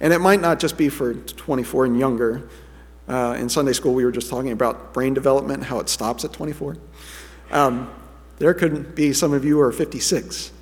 And 0.00 0.12
it 0.12 0.20
might 0.20 0.40
not 0.40 0.60
just 0.60 0.76
be 0.76 0.88
for 0.88 1.14
24 1.14 1.86
and 1.86 1.98
younger, 1.98 2.48
uh, 3.08 3.36
in 3.38 3.48
Sunday 3.48 3.72
school, 3.72 3.94
we 3.94 4.04
were 4.04 4.12
just 4.12 4.30
talking 4.30 4.52
about 4.52 4.92
brain 4.92 5.14
development, 5.14 5.64
how 5.64 5.80
it 5.80 5.88
stops 5.88 6.24
at 6.24 6.32
24. 6.32 6.76
Um, 7.50 7.90
there 8.38 8.54
could 8.54 8.94
be 8.94 9.12
some 9.12 9.32
of 9.32 9.44
you 9.44 9.54
who 9.54 9.60
are 9.60 9.72
56 9.72 10.52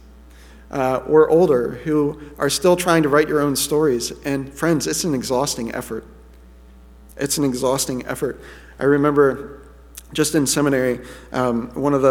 uh, 0.71 0.97
or 1.09 1.29
older 1.29 1.73
who 1.85 2.21
are 2.39 2.51
still 2.51 2.77
trying 2.77 3.03
to 3.03 3.09
write 3.09 3.29
your 3.29 3.41
own 3.41 3.57
stories. 3.57 4.13
And 4.25 4.53
friends, 4.53 4.87
it's 4.87 5.05
an 5.05 5.15
exhausting 5.15 5.75
effort. 5.75 6.05
It's 7.17 7.39
an 7.39 7.45
exhausting 7.45 8.07
effort. 8.07 8.41
I 8.79 8.85
remember 8.85 9.66
just 10.17 10.35
in 10.35 10.47
seminary, 10.47 10.99
um, 11.33 11.69
one 11.75 11.93
of 11.93 12.01
the, 12.01 12.09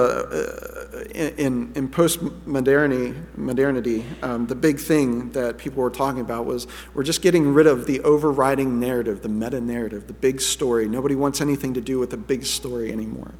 uh, 0.93 0.99
in, 1.15 1.71
in 1.73 1.87
post 1.87 2.21
modernity, 2.45 3.15
modernity 3.35 4.05
um, 4.21 4.45
the 4.45 4.53
big 4.53 4.79
thing 4.79 5.31
that 5.31 5.57
people 5.57 5.81
were 5.81 5.89
talking 5.89 6.21
about 6.21 6.45
was 6.45 6.67
we're 6.93 7.01
just 7.01 7.23
getting 7.23 7.51
rid 7.51 7.65
of 7.65 7.87
the 7.87 7.99
overriding 8.01 8.79
narrative, 8.79 9.23
the 9.23 9.29
meta 9.29 9.59
narrative, 9.59 10.05
the 10.05 10.13
big 10.13 10.39
story. 10.39 10.87
Nobody 10.87 11.15
wants 11.15 11.41
anything 11.41 11.73
to 11.73 11.81
do 11.81 11.97
with 11.97 12.11
the 12.11 12.17
big 12.17 12.45
story 12.45 12.91
anymore. 12.91 13.33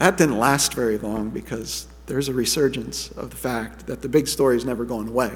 That 0.00 0.18
didn't 0.18 0.38
last 0.38 0.74
very 0.74 0.98
long 0.98 1.30
because 1.30 1.86
there's 2.04 2.28
a 2.28 2.34
resurgence 2.34 3.10
of 3.12 3.30
the 3.30 3.36
fact 3.36 3.86
that 3.86 4.02
the 4.02 4.08
big 4.10 4.28
story 4.28 4.54
has 4.54 4.66
never 4.66 4.84
gone 4.84 5.08
away. 5.08 5.32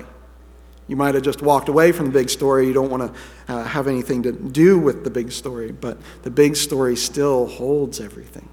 You 0.92 0.96
might 0.96 1.14
have 1.14 1.24
just 1.24 1.40
walked 1.40 1.70
away 1.70 1.90
from 1.90 2.04
the 2.04 2.12
big 2.12 2.28
story. 2.28 2.66
You 2.66 2.74
don't 2.74 2.90
want 2.90 3.14
to 3.14 3.54
uh, 3.54 3.64
have 3.64 3.88
anything 3.88 4.24
to 4.24 4.32
do 4.32 4.78
with 4.78 5.04
the 5.04 5.10
big 5.10 5.32
story, 5.32 5.72
but 5.72 5.96
the 6.22 6.30
big 6.30 6.54
story 6.54 6.96
still 6.96 7.46
holds 7.46 7.98
everything. 7.98 8.46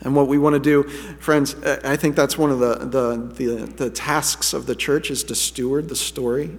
And 0.00 0.16
what 0.16 0.26
we 0.26 0.38
want 0.38 0.54
to 0.54 0.58
do, 0.58 0.84
friends, 1.18 1.54
I 1.84 1.96
think 1.96 2.16
that's 2.16 2.38
one 2.38 2.50
of 2.50 2.60
the, 2.60 2.76
the, 2.76 3.16
the, 3.44 3.66
the 3.66 3.90
tasks 3.90 4.54
of 4.54 4.64
the 4.64 4.74
church 4.74 5.10
is 5.10 5.22
to 5.24 5.34
steward 5.34 5.90
the 5.90 5.96
story 5.96 6.56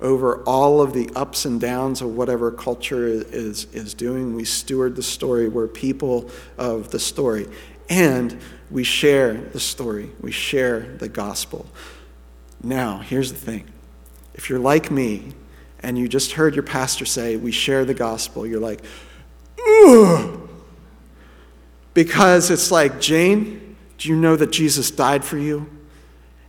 over 0.00 0.40
all 0.44 0.80
of 0.80 0.92
the 0.92 1.10
ups 1.16 1.44
and 1.44 1.60
downs 1.60 2.00
of 2.00 2.14
whatever 2.14 2.52
culture 2.52 3.08
is, 3.08 3.64
is 3.72 3.92
doing. 3.92 4.36
We 4.36 4.44
steward 4.44 4.94
the 4.94 5.02
story. 5.02 5.48
We're 5.48 5.66
people 5.66 6.30
of 6.58 6.92
the 6.92 7.00
story. 7.00 7.48
And 7.88 8.38
we 8.70 8.84
share 8.84 9.34
the 9.34 9.58
story, 9.58 10.12
we 10.20 10.30
share 10.30 10.94
the 10.98 11.08
gospel. 11.08 11.66
Now, 12.62 12.98
here's 12.98 13.32
the 13.32 13.38
thing 13.38 13.72
if 14.36 14.48
you're 14.48 14.60
like 14.60 14.90
me 14.90 15.32
and 15.80 15.98
you 15.98 16.08
just 16.08 16.32
heard 16.32 16.54
your 16.54 16.62
pastor 16.62 17.04
say, 17.04 17.36
We 17.36 17.50
share 17.50 17.84
the 17.84 17.94
gospel, 17.94 18.46
you're 18.46 18.60
like, 18.60 18.84
Ugh. 19.58 20.48
Because 21.94 22.50
it's 22.50 22.70
like, 22.70 23.00
Jane, 23.00 23.76
do 23.98 24.08
you 24.08 24.16
know 24.16 24.36
that 24.36 24.52
Jesus 24.52 24.90
died 24.90 25.24
for 25.24 25.38
you? 25.38 25.66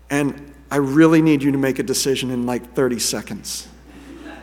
And 0.10 0.54
I 0.70 0.78
really 0.78 1.22
need 1.22 1.42
you 1.42 1.52
to 1.52 1.58
make 1.58 1.80
a 1.80 1.84
decision 1.84 2.32
in 2.32 2.46
like 2.46 2.74
30 2.74 3.00
seconds. 3.00 3.68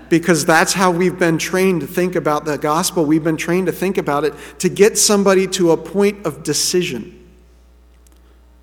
Because 0.09 0.45
that's 0.45 0.73
how 0.73 0.91
we've 0.91 1.19
been 1.19 1.39
trained 1.39 1.83
to 1.83 1.87
think 1.87 2.15
about 2.15 2.45
the 2.45 2.57
gospel. 2.57 3.05
We've 3.05 3.25
been 3.25 3.37
trained 3.37 3.67
to 3.67 3.73
think 3.73 3.99
about 3.99 4.25
it 4.25 4.35
to 4.61 4.69
get 4.69 4.97
somebody 4.97 5.47
to 5.49 5.73
a 5.73 5.77
point 5.77 6.25
of 6.25 6.43
decision. 6.43 7.29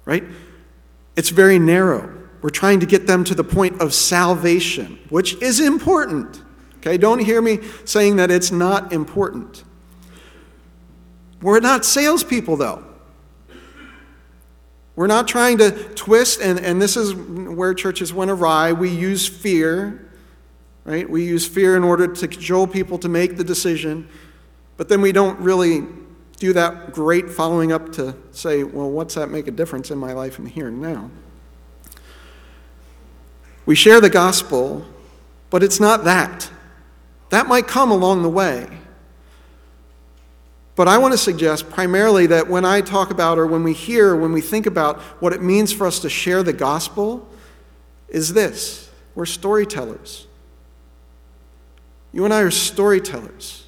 Right? 0.06 0.24
It's 1.16 1.30
very 1.30 1.60
narrow. 1.60 2.21
We're 2.42 2.50
trying 2.50 2.80
to 2.80 2.86
get 2.86 3.08
them 3.08 3.24
to 3.26 3.36
the 3.36 3.44
point 3.44 3.82
of 3.82 3.94
salvation, 3.94 5.00
which 5.10 5.36
is 5.42 5.60
important. 5.60 6.42
Okay, 6.78 6.98
don't 6.98 7.20
hear 7.20 7.42
me 7.42 7.60
saying 7.86 8.16
that 8.16 8.32
it's 8.32 8.52
not 8.52 8.92
important. 8.92 9.64
We're 11.42 11.60
not 11.60 11.86
salespeople, 11.86 12.58
though. 12.58 12.84
We're 14.96 15.08
not 15.08 15.28
trying 15.28 15.58
to 15.60 15.72
twist, 15.96 16.42
and, 16.42 16.60
and 16.60 16.82
this 16.82 16.98
is 16.98 17.16
where 17.16 17.74
churches 17.74 18.14
went 18.14 18.30
awry. 18.30 18.74
We 18.74 18.90
use 18.90 19.28
fear, 19.28 20.12
right? 20.84 21.10
We 21.10 21.24
use 21.24 21.48
fear 21.48 21.78
in 21.78 21.84
order 21.84 22.08
to 22.08 22.28
cajole 22.28 22.68
people 22.68 22.98
to 23.00 23.10
make 23.10 23.38
the 23.38 23.44
decision, 23.44 24.10
but 24.78 24.90
then 24.90 25.02
we 25.02 25.12
don't 25.12 25.40
really 25.40 25.88
do 26.38 26.54
that, 26.54 26.92
great. 26.92 27.30
Following 27.30 27.72
up 27.72 27.92
to 27.94 28.16
say, 28.32 28.64
well, 28.64 28.90
what's 28.90 29.14
that 29.16 29.30
make 29.30 29.48
a 29.48 29.52
difference 29.52 29.92
in 29.92 29.98
my 29.98 30.14
life 30.14 30.40
in 30.40 30.48
here 30.48 30.68
and 30.68 30.82
now? 30.82 31.10
We 33.66 33.76
share 33.76 34.02
the 34.02 34.10
gospel, 34.10 34.86
but 35.50 35.64
it's 35.64 35.80
not 35.80 36.04
that. 36.06 36.50
That 37.30 37.48
might 37.48 37.68
come 37.68 37.92
along 37.92 38.24
the 38.24 38.30
way. 38.30 38.68
But 40.76 40.88
I 40.88 40.98
want 40.98 41.14
to 41.14 41.18
suggest 41.18 41.70
primarily 41.70 42.28
that 42.28 42.48
when 42.48 42.66
I 42.66 42.82
talk 42.82 43.12
about, 43.12 43.38
or 43.38 43.46
when 43.46 43.64
we 43.64 43.74
hear, 43.74 44.16
when 44.16 44.32
we 44.32 44.42
think 44.42 44.66
about 44.66 45.00
what 45.22 45.34
it 45.34 45.42
means 45.42 45.72
for 45.72 45.86
us 45.86 46.00
to 46.00 46.10
share 46.10 46.44
the 46.44 46.54
gospel, 46.54 47.28
is 48.10 48.34
this 48.34 48.90
we're 49.16 49.26
storytellers. 49.26 50.28
You 52.14 52.26
and 52.26 52.34
I 52.34 52.42
are 52.42 52.52
storytellers. 52.52 53.68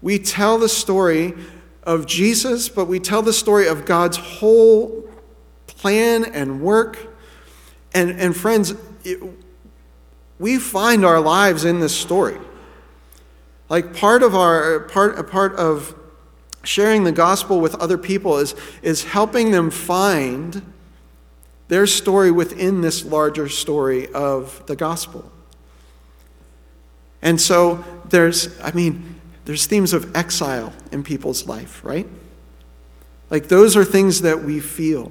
We 0.00 0.18
tell 0.18 0.58
the 0.58 0.68
story 0.68 1.34
of 1.82 2.06
Jesus, 2.06 2.68
but 2.68 2.86
we 2.86 3.00
tell 3.00 3.22
the 3.22 3.32
story 3.32 3.66
of 3.66 3.84
God's 3.84 4.16
whole 4.16 5.08
plan 5.66 6.24
and 6.24 6.60
work. 6.60 7.15
And, 7.96 8.20
and 8.20 8.36
friends, 8.36 8.74
it, 9.04 9.18
we 10.38 10.58
find 10.58 11.02
our 11.02 11.18
lives 11.18 11.64
in 11.64 11.80
this 11.80 11.96
story. 11.96 12.36
Like 13.70 13.96
part 13.96 14.22
of 14.22 14.34
our 14.34 14.80
part, 14.80 15.18
a 15.18 15.24
part 15.24 15.54
of 15.56 15.94
sharing 16.62 17.04
the 17.04 17.12
gospel 17.12 17.58
with 17.58 17.74
other 17.76 17.96
people 17.96 18.36
is, 18.36 18.54
is 18.82 19.04
helping 19.04 19.50
them 19.50 19.70
find 19.70 20.74
their 21.68 21.86
story 21.86 22.30
within 22.30 22.82
this 22.82 23.02
larger 23.02 23.48
story 23.48 24.12
of 24.12 24.62
the 24.66 24.76
gospel. 24.76 25.32
And 27.22 27.40
so 27.40 27.82
there's, 28.10 28.60
I 28.60 28.72
mean, 28.72 29.18
there's 29.46 29.64
themes 29.64 29.94
of 29.94 30.14
exile 30.14 30.74
in 30.92 31.02
people's 31.02 31.46
life, 31.46 31.82
right? 31.82 32.06
Like 33.30 33.48
those 33.48 33.74
are 33.74 33.86
things 33.86 34.20
that 34.20 34.44
we 34.44 34.60
feel. 34.60 35.10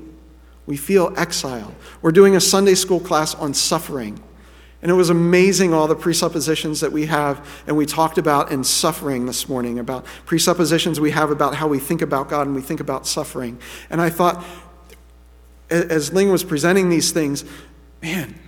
We 0.66 0.78
feel 0.78 1.14
exile. 1.16 1.74
We're 2.02 2.12
doing 2.12 2.36
a 2.36 2.42
Sunday 2.42 2.76
school 2.76 3.00
class 3.00 3.36
on 3.36 3.54
suffering. 3.54 4.22
And 4.82 4.92
it 4.92 4.96
was 4.96 5.10
amazing 5.10 5.74
all 5.74 5.88
the 5.88 5.96
presuppositions 5.96 6.80
that 6.82 6.92
we 6.92 7.08
have, 7.08 7.64
and 7.66 7.76
we 7.76 7.86
talked 7.86 8.20
about 8.20 8.52
in 8.52 8.64
suffering 8.64 9.26
this 9.26 9.50
morning, 9.50 9.80
about 9.80 10.06
presuppositions 10.26 11.00
we 11.00 11.12
have 11.12 11.32
about 11.32 11.56
how 11.56 11.68
we 11.68 11.80
think 11.80 12.02
about 12.02 12.30
God 12.30 12.46
and 12.46 12.56
we 12.56 12.62
think 12.62 12.80
about 12.80 13.08
suffering. 13.08 13.58
And 13.90 14.00
I 14.00 14.10
thought, 14.12 14.46
as 15.72 16.14
Ling 16.14 16.32
was 16.32 16.44
presenting 16.44 16.90
these 16.90 17.12
things, 17.12 17.46
man, 18.02 18.40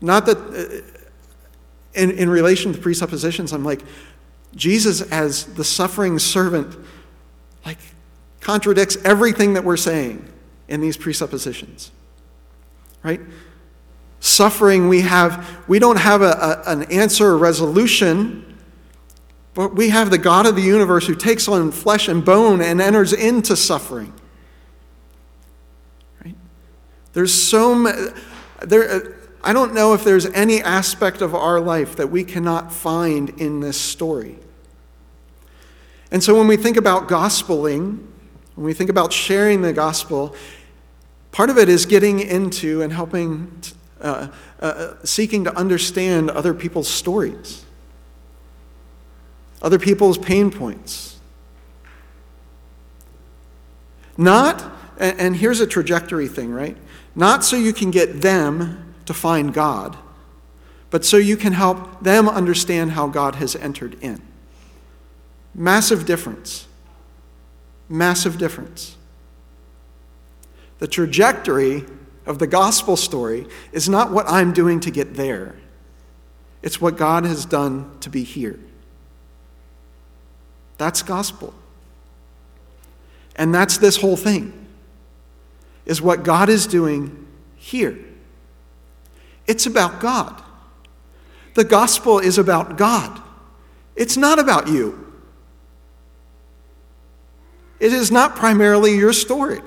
not 0.00 0.26
that 0.26 0.38
uh, 0.38 0.82
in, 1.94 2.10
in 2.10 2.28
relation 2.28 2.72
to 2.72 2.78
presuppositions, 2.80 3.52
I'm 3.52 3.64
like, 3.64 3.82
Jesus 4.56 5.02
as 5.02 5.44
the 5.44 5.62
suffering 5.62 6.18
servant, 6.18 6.76
like, 7.64 7.78
contradicts 8.40 8.96
everything 9.04 9.52
that 9.52 9.62
we're 9.62 9.76
saying 9.76 10.31
in 10.72 10.80
these 10.80 10.96
presuppositions. 10.96 11.90
Right? 13.02 13.20
Suffering, 14.20 14.88
we 14.88 15.02
have, 15.02 15.46
we 15.68 15.78
don't 15.78 15.98
have 15.98 16.22
a, 16.22 16.62
a, 16.64 16.70
an 16.70 16.84
answer 16.84 17.26
or 17.26 17.36
resolution, 17.36 18.58
but 19.52 19.74
we 19.74 19.90
have 19.90 20.10
the 20.10 20.16
God 20.16 20.46
of 20.46 20.56
the 20.56 20.62
universe 20.62 21.06
who 21.06 21.14
takes 21.14 21.46
on 21.46 21.72
flesh 21.72 22.08
and 22.08 22.24
bone 22.24 22.62
and 22.62 22.80
enters 22.80 23.12
into 23.12 23.54
suffering. 23.54 24.14
Right? 26.24 26.36
There's 27.12 27.34
so 27.34 27.74
many, 27.74 28.08
there, 28.62 29.14
I 29.44 29.52
don't 29.52 29.74
know 29.74 29.92
if 29.92 30.04
there's 30.04 30.24
any 30.24 30.62
aspect 30.62 31.20
of 31.20 31.34
our 31.34 31.60
life 31.60 31.96
that 31.96 32.10
we 32.10 32.24
cannot 32.24 32.72
find 32.72 33.28
in 33.38 33.60
this 33.60 33.78
story. 33.78 34.38
And 36.10 36.24
so 36.24 36.34
when 36.34 36.46
we 36.46 36.56
think 36.56 36.78
about 36.78 37.08
gospeling, 37.08 38.06
when 38.54 38.66
we 38.66 38.72
think 38.72 38.88
about 38.88 39.12
sharing 39.12 39.60
the 39.60 39.74
gospel, 39.74 40.34
part 41.32 41.50
of 41.50 41.58
it 41.58 41.68
is 41.68 41.86
getting 41.86 42.20
into 42.20 42.82
and 42.82 42.92
helping, 42.92 43.62
uh, 44.00 44.28
uh, 44.60 44.94
seeking 45.02 45.44
to 45.44 45.56
understand 45.56 46.30
other 46.30 46.54
people's 46.54 46.88
stories, 46.88 47.64
other 49.60 49.78
people's 49.78 50.18
pain 50.18 50.50
points. 50.50 51.18
Not, 54.16 54.62
and 54.98 55.34
here's 55.34 55.60
a 55.60 55.66
trajectory 55.66 56.28
thing, 56.28 56.52
right? 56.52 56.76
Not 57.16 57.44
so 57.44 57.56
you 57.56 57.72
can 57.72 57.90
get 57.90 58.20
them 58.20 58.94
to 59.06 59.14
find 59.14 59.52
God, 59.52 59.96
but 60.90 61.04
so 61.04 61.16
you 61.16 61.36
can 61.36 61.54
help 61.54 62.02
them 62.02 62.28
understand 62.28 62.92
how 62.92 63.08
God 63.08 63.36
has 63.36 63.56
entered 63.56 63.96
in. 64.02 64.20
Massive 65.54 66.06
difference. 66.06 66.66
Massive 67.88 68.38
difference. 68.38 68.96
The 70.82 70.88
trajectory 70.88 71.84
of 72.26 72.40
the 72.40 72.48
gospel 72.48 72.96
story 72.96 73.46
is 73.70 73.88
not 73.88 74.10
what 74.10 74.28
I'm 74.28 74.52
doing 74.52 74.80
to 74.80 74.90
get 74.90 75.14
there, 75.14 75.54
it's 76.60 76.80
what 76.80 76.96
God 76.96 77.24
has 77.24 77.44
done 77.44 77.96
to 78.00 78.10
be 78.10 78.24
here. 78.24 78.58
That's 80.78 81.00
gospel. 81.02 81.54
And 83.36 83.54
that's 83.54 83.78
this 83.78 83.96
whole 83.96 84.16
thing, 84.16 84.66
is 85.86 86.02
what 86.02 86.24
God 86.24 86.48
is 86.48 86.66
doing 86.66 87.28
here. 87.54 87.96
It's 89.46 89.66
about 89.66 90.00
God. 90.00 90.42
The 91.54 91.62
gospel 91.62 92.18
is 92.18 92.38
about 92.38 92.76
God. 92.76 93.22
It's 93.94 94.16
not 94.16 94.40
about 94.40 94.66
you. 94.66 95.14
It 97.78 97.92
is 97.92 98.10
not 98.10 98.34
primarily 98.34 98.96
your 98.96 99.12
story. 99.12 99.60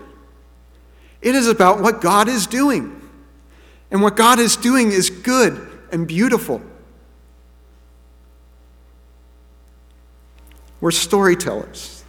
It 1.25 1.33
is 1.33 1.47
about 1.47 1.81
what 1.81 2.01
God 2.01 2.29
is 2.29 2.45
doing. 2.45 3.01
And 3.89 4.01
what 4.01 4.15
God 4.15 4.37
is 4.37 4.55
doing 4.55 4.91
is 4.91 5.09
good 5.09 5.59
and 5.91 6.07
beautiful. 6.07 6.61
We're 10.79 10.91
storytellers. 10.91 12.03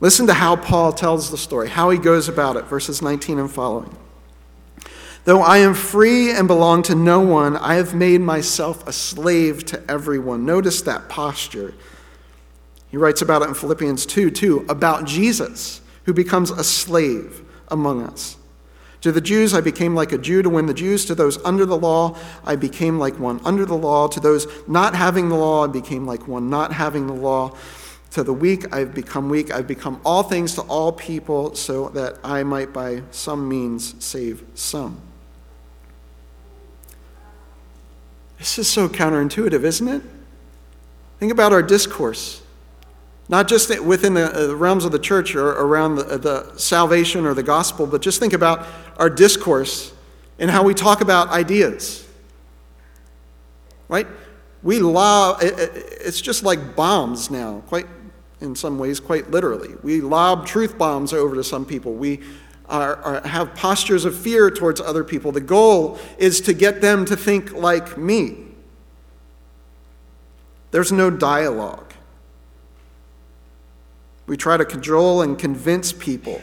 Listen 0.00 0.26
to 0.26 0.32
how 0.32 0.56
Paul 0.56 0.94
tells 0.94 1.30
the 1.30 1.36
story, 1.36 1.68
how 1.68 1.90
he 1.90 1.98
goes 1.98 2.28
about 2.28 2.56
it, 2.56 2.64
verses 2.64 3.02
19 3.02 3.38
and 3.38 3.50
following. 3.50 3.94
Though 5.24 5.42
I 5.42 5.58
am 5.58 5.74
free 5.74 6.32
and 6.32 6.48
belong 6.48 6.82
to 6.84 6.94
no 6.94 7.20
one, 7.20 7.58
I 7.58 7.74
have 7.74 7.94
made 7.94 8.22
myself 8.22 8.88
a 8.88 8.92
slave 8.92 9.66
to 9.66 9.82
everyone. 9.90 10.46
Notice 10.46 10.80
that 10.82 11.10
posture. 11.10 11.74
He 12.90 12.96
writes 12.96 13.20
about 13.20 13.42
it 13.42 13.48
in 13.48 13.54
Philippians 13.54 14.06
2 14.06 14.30
2, 14.30 14.66
about 14.70 15.04
Jesus, 15.04 15.82
who 16.04 16.14
becomes 16.14 16.50
a 16.50 16.64
slave 16.64 17.44
among 17.72 18.02
us. 18.02 18.36
To 19.00 19.10
the 19.10 19.20
Jews, 19.20 19.52
I 19.52 19.60
became 19.60 19.96
like 19.96 20.12
a 20.12 20.18
Jew 20.18 20.42
to 20.42 20.48
win 20.48 20.66
the 20.66 20.74
Jews. 20.74 21.04
To 21.06 21.14
those 21.16 21.44
under 21.44 21.66
the 21.66 21.76
law, 21.76 22.16
I 22.44 22.54
became 22.54 23.00
like 23.00 23.18
one 23.18 23.40
under 23.44 23.66
the 23.66 23.74
law. 23.74 24.06
To 24.06 24.20
those 24.20 24.46
not 24.68 24.94
having 24.94 25.28
the 25.28 25.34
law, 25.34 25.64
I 25.64 25.66
became 25.66 26.06
like 26.06 26.28
one 26.28 26.48
not 26.48 26.72
having 26.72 27.08
the 27.08 27.12
law. 27.12 27.56
To 28.12 28.22
the 28.22 28.32
weak, 28.32 28.72
I've 28.72 28.94
become 28.94 29.28
weak. 29.28 29.50
I've 29.50 29.66
become 29.66 30.00
all 30.04 30.22
things 30.22 30.54
to 30.54 30.60
all 30.62 30.92
people 30.92 31.56
so 31.56 31.88
that 31.90 32.18
I 32.22 32.44
might 32.44 32.72
by 32.72 33.02
some 33.10 33.48
means 33.48 33.94
save 34.04 34.44
some. 34.54 35.00
This 38.38 38.58
is 38.58 38.68
so 38.68 38.88
counterintuitive, 38.88 39.64
isn't 39.64 39.88
it? 39.88 40.02
Think 41.18 41.32
about 41.32 41.52
our 41.52 41.62
discourse. 41.62 42.41
Not 43.32 43.48
just 43.48 43.82
within 43.82 44.12
the 44.12 44.50
uh, 44.50 44.54
realms 44.54 44.84
of 44.84 44.92
the 44.92 44.98
church 44.98 45.34
or 45.34 45.52
around 45.52 45.94
the, 45.94 46.18
the 46.18 46.58
salvation 46.58 47.24
or 47.24 47.32
the 47.32 47.42
gospel, 47.42 47.86
but 47.86 48.02
just 48.02 48.20
think 48.20 48.34
about 48.34 48.66
our 48.98 49.08
discourse 49.08 49.94
and 50.38 50.50
how 50.50 50.62
we 50.62 50.74
talk 50.74 51.00
about 51.00 51.30
ideas. 51.30 52.06
Right? 53.88 54.06
We 54.62 54.80
lob, 54.80 55.38
it's 55.40 56.20
just 56.20 56.42
like 56.42 56.76
bombs 56.76 57.30
now, 57.30 57.62
quite 57.68 57.86
in 58.42 58.54
some 58.54 58.78
ways, 58.78 59.00
quite 59.00 59.30
literally. 59.30 59.76
We 59.82 60.02
lob 60.02 60.46
truth 60.46 60.76
bombs 60.76 61.14
over 61.14 61.34
to 61.36 61.42
some 61.42 61.64
people. 61.64 61.94
We 61.94 62.20
are, 62.68 62.96
are, 62.96 63.26
have 63.26 63.54
postures 63.54 64.04
of 64.04 64.14
fear 64.14 64.50
towards 64.50 64.78
other 64.78 65.04
people. 65.04 65.32
The 65.32 65.40
goal 65.40 65.98
is 66.18 66.42
to 66.42 66.52
get 66.52 66.82
them 66.82 67.06
to 67.06 67.16
think 67.16 67.54
like 67.54 67.96
me. 67.96 68.48
There's 70.70 70.92
no 70.92 71.08
dialogue. 71.08 71.91
We 74.26 74.36
try 74.36 74.56
to 74.56 74.64
cajole 74.64 75.22
and 75.22 75.38
convince 75.38 75.92
people 75.92 76.40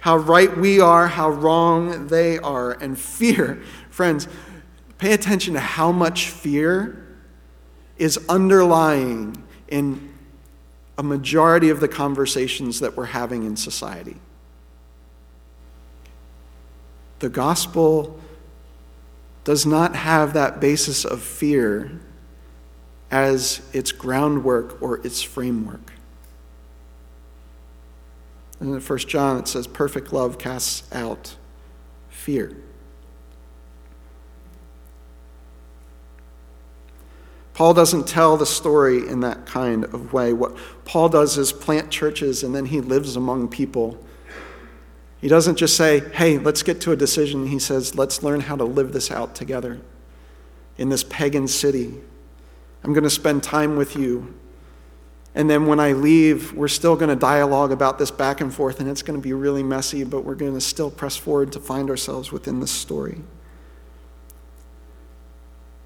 how 0.00 0.16
right 0.16 0.56
we 0.56 0.80
are, 0.80 1.08
how 1.08 1.30
wrong 1.30 2.06
they 2.06 2.38
are. 2.38 2.72
And 2.72 2.98
fear, 2.98 3.62
friends, 3.90 4.28
pay 4.98 5.12
attention 5.12 5.54
to 5.54 5.60
how 5.60 5.92
much 5.92 6.28
fear 6.28 7.04
is 7.96 8.18
underlying 8.28 9.42
in 9.68 10.08
a 10.96 11.02
majority 11.02 11.70
of 11.70 11.80
the 11.80 11.88
conversations 11.88 12.80
that 12.80 12.96
we're 12.96 13.06
having 13.06 13.44
in 13.44 13.56
society. 13.56 14.16
The 17.20 17.28
gospel 17.28 18.18
does 19.44 19.64
not 19.64 19.96
have 19.96 20.34
that 20.34 20.60
basis 20.60 21.04
of 21.04 21.22
fear 21.22 22.00
as 23.10 23.62
its 23.72 23.92
groundwork 23.92 24.80
or 24.82 25.04
its 25.06 25.22
framework. 25.22 25.92
And 28.60 28.74
in 28.74 28.80
1 28.80 28.98
John, 29.00 29.38
it 29.38 29.48
says, 29.48 29.66
perfect 29.66 30.12
love 30.12 30.38
casts 30.38 30.92
out 30.92 31.36
fear. 32.08 32.56
Paul 37.54 37.74
doesn't 37.74 38.06
tell 38.06 38.36
the 38.36 38.46
story 38.46 39.08
in 39.08 39.20
that 39.20 39.44
kind 39.44 39.84
of 39.86 40.12
way. 40.12 40.32
What 40.32 40.56
Paul 40.84 41.08
does 41.08 41.36
is 41.38 41.52
plant 41.52 41.90
churches 41.90 42.44
and 42.44 42.54
then 42.54 42.66
he 42.66 42.80
lives 42.80 43.16
among 43.16 43.48
people. 43.48 43.98
He 45.20 45.26
doesn't 45.26 45.56
just 45.56 45.76
say, 45.76 46.00
hey, 46.10 46.38
let's 46.38 46.62
get 46.62 46.80
to 46.82 46.92
a 46.92 46.96
decision. 46.96 47.48
He 47.48 47.58
says, 47.58 47.96
let's 47.96 48.22
learn 48.22 48.40
how 48.40 48.54
to 48.54 48.64
live 48.64 48.92
this 48.92 49.10
out 49.10 49.34
together 49.34 49.80
in 50.76 50.88
this 50.88 51.02
pagan 51.02 51.48
city. 51.48 51.94
I'm 52.84 52.92
going 52.92 53.02
to 53.02 53.10
spend 53.10 53.42
time 53.42 53.74
with 53.74 53.96
you. 53.96 54.34
And 55.34 55.48
then 55.48 55.66
when 55.66 55.78
I 55.78 55.92
leave, 55.92 56.52
we're 56.52 56.68
still 56.68 56.96
going 56.96 57.10
to 57.10 57.16
dialogue 57.16 57.70
about 57.70 57.98
this 57.98 58.10
back 58.10 58.40
and 58.40 58.52
forth, 58.52 58.80
and 58.80 58.88
it's 58.88 59.02
going 59.02 59.18
to 59.18 59.22
be 59.22 59.32
really 59.32 59.62
messy, 59.62 60.02
but 60.04 60.24
we're 60.24 60.34
going 60.34 60.54
to 60.54 60.60
still 60.60 60.90
press 60.90 61.16
forward 61.16 61.52
to 61.52 61.60
find 61.60 61.90
ourselves 61.90 62.32
within 62.32 62.60
this 62.60 62.70
story. 62.70 63.18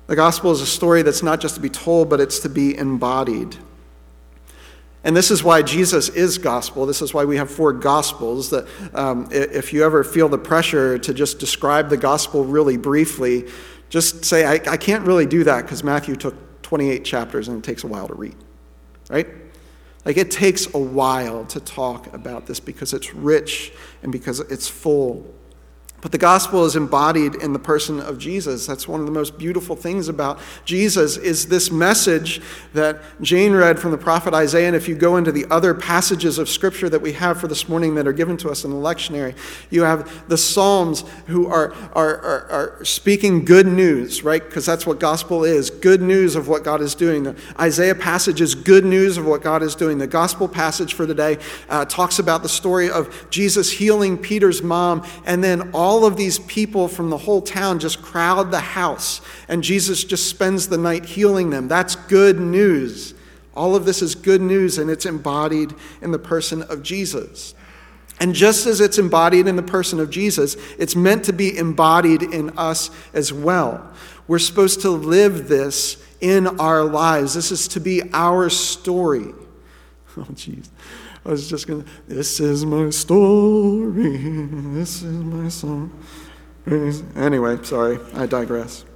The 0.06 0.16
gospel 0.16 0.52
is 0.52 0.60
a 0.60 0.66
story 0.66 1.02
that's 1.02 1.22
not 1.22 1.40
just 1.40 1.54
to 1.56 1.60
be 1.60 1.68
told, 1.68 2.08
but 2.08 2.20
it's 2.20 2.40
to 2.40 2.48
be 2.48 2.76
embodied. 2.76 3.56
And 5.04 5.16
this 5.16 5.30
is 5.30 5.42
why 5.42 5.62
Jesus 5.62 6.08
is 6.10 6.38
gospel. 6.38 6.86
This 6.86 7.02
is 7.02 7.12
why 7.12 7.24
we 7.24 7.36
have 7.36 7.50
four 7.50 7.72
gospels. 7.72 8.50
That 8.50 8.68
um, 8.94 9.28
if 9.32 9.72
you 9.72 9.84
ever 9.84 10.04
feel 10.04 10.28
the 10.28 10.38
pressure 10.38 10.98
to 10.98 11.12
just 11.12 11.38
describe 11.38 11.88
the 11.88 11.96
gospel 11.96 12.44
really 12.44 12.76
briefly, 12.76 13.48
just 13.90 14.24
say, 14.24 14.44
I, 14.44 14.54
I 14.70 14.76
can't 14.76 15.04
really 15.04 15.26
do 15.26 15.44
that 15.44 15.62
because 15.62 15.82
Matthew 15.82 16.14
took 16.14 16.62
28 16.62 17.04
chapters 17.04 17.48
and 17.48 17.58
it 17.58 17.64
takes 17.64 17.82
a 17.82 17.88
while 17.88 18.06
to 18.06 18.14
read. 18.14 18.36
Right? 19.12 19.28
Like 20.06 20.16
it 20.16 20.30
takes 20.30 20.72
a 20.74 20.78
while 20.78 21.44
to 21.46 21.60
talk 21.60 22.12
about 22.14 22.46
this 22.46 22.58
because 22.58 22.94
it's 22.94 23.14
rich 23.14 23.72
and 24.02 24.10
because 24.10 24.40
it's 24.40 24.66
full. 24.66 25.32
But 26.00 26.10
the 26.10 26.18
gospel 26.18 26.64
is 26.64 26.74
embodied 26.74 27.36
in 27.36 27.52
the 27.52 27.60
person 27.60 28.00
of 28.00 28.18
Jesus. 28.18 28.66
That's 28.66 28.88
one 28.88 28.98
of 28.98 29.06
the 29.06 29.12
most 29.12 29.38
beautiful 29.38 29.76
things 29.76 30.08
about 30.08 30.40
Jesus 30.64 31.16
is 31.16 31.46
this 31.46 31.70
message 31.70 32.40
that 32.72 33.00
Jane 33.20 33.52
read 33.52 33.78
from 33.78 33.92
the 33.92 33.98
prophet 33.98 34.34
Isaiah. 34.34 34.66
And 34.66 34.74
if 34.74 34.88
you 34.88 34.96
go 34.96 35.16
into 35.16 35.30
the 35.30 35.46
other 35.48 35.74
passages 35.74 36.38
of 36.38 36.48
scripture 36.48 36.88
that 36.88 37.00
we 37.00 37.12
have 37.12 37.38
for 37.38 37.46
this 37.46 37.68
morning 37.68 37.94
that 37.94 38.08
are 38.08 38.12
given 38.12 38.36
to 38.38 38.50
us 38.50 38.64
in 38.64 38.72
the 38.72 38.76
lectionary, 38.76 39.36
you 39.70 39.82
have 39.82 40.28
the 40.28 40.36
Psalms 40.36 41.04
who 41.28 41.46
are, 41.46 41.72
are, 41.92 42.16
are, 42.18 42.46
are 42.50 42.84
speaking 42.84 43.44
good 43.44 43.68
news, 43.68 44.24
right? 44.24 44.44
Because 44.44 44.66
that's 44.66 44.84
what 44.84 44.98
gospel 44.98 45.44
is 45.44 45.70
good 45.82 46.00
news 46.00 46.34
of 46.34 46.48
what 46.48 46.64
God 46.64 46.80
is 46.80 46.94
doing. 46.94 47.22
The 47.24 47.36
Isaiah 47.60 47.94
passage 47.94 48.40
is 48.40 48.54
good 48.54 48.84
news 48.84 49.18
of 49.18 49.26
what 49.26 49.42
God 49.42 49.62
is 49.62 49.74
doing. 49.74 49.98
The 49.98 50.06
gospel 50.06 50.48
passage 50.48 50.94
for 50.94 51.06
today 51.06 51.38
uh, 51.68 51.84
talks 51.84 52.18
about 52.18 52.42
the 52.42 52.48
story 52.48 52.90
of 52.90 53.26
Jesus 53.28 53.70
healing 53.70 54.16
Peter's 54.16 54.62
mom 54.62 55.06
and 55.26 55.44
then 55.44 55.70
all 55.74 55.82
all 55.92 56.06
of 56.06 56.16
these 56.16 56.38
people 56.38 56.88
from 56.88 57.10
the 57.10 57.18
whole 57.18 57.42
town 57.42 57.78
just 57.78 58.00
crowd 58.00 58.50
the 58.50 58.60
house, 58.60 59.20
and 59.46 59.62
Jesus 59.62 60.04
just 60.04 60.26
spends 60.26 60.68
the 60.68 60.78
night 60.78 61.04
healing 61.04 61.50
them. 61.50 61.68
That's 61.68 61.96
good 61.96 62.40
news. 62.40 63.12
All 63.54 63.76
of 63.76 63.84
this 63.84 64.00
is 64.00 64.14
good 64.14 64.40
news, 64.40 64.78
and 64.78 64.88
it's 64.88 65.04
embodied 65.04 65.74
in 66.00 66.12
the 66.12 66.18
person 66.18 66.62
of 66.62 66.82
Jesus. 66.82 67.54
And 68.20 68.34
just 68.34 68.66
as 68.66 68.80
it's 68.80 68.96
embodied 68.96 69.46
in 69.46 69.56
the 69.56 69.62
person 69.62 70.00
of 70.00 70.08
Jesus, 70.08 70.56
it's 70.78 70.96
meant 70.96 71.24
to 71.24 71.32
be 71.32 71.58
embodied 71.58 72.22
in 72.22 72.56
us 72.56 72.90
as 73.12 73.32
well. 73.32 73.92
We're 74.32 74.38
supposed 74.38 74.80
to 74.80 74.88
live 74.88 75.46
this 75.46 76.02
in 76.22 76.58
our 76.58 76.84
lives. 76.84 77.34
This 77.34 77.52
is 77.52 77.68
to 77.68 77.80
be 77.80 78.00
our 78.14 78.48
story. 78.48 79.34
Oh, 80.16 80.22
jeez. 80.32 80.70
I 81.26 81.30
was 81.30 81.50
just 81.50 81.66
going 81.66 81.82
to, 81.82 81.88
this 82.08 82.40
is 82.40 82.64
my 82.64 82.88
story, 82.88 84.16
this 84.72 85.02
is 85.02 85.18
my 85.18 85.48
song. 85.50 85.92
Anyway, 87.14 87.62
sorry, 87.62 87.98
I 88.14 88.24
digress. 88.24 88.86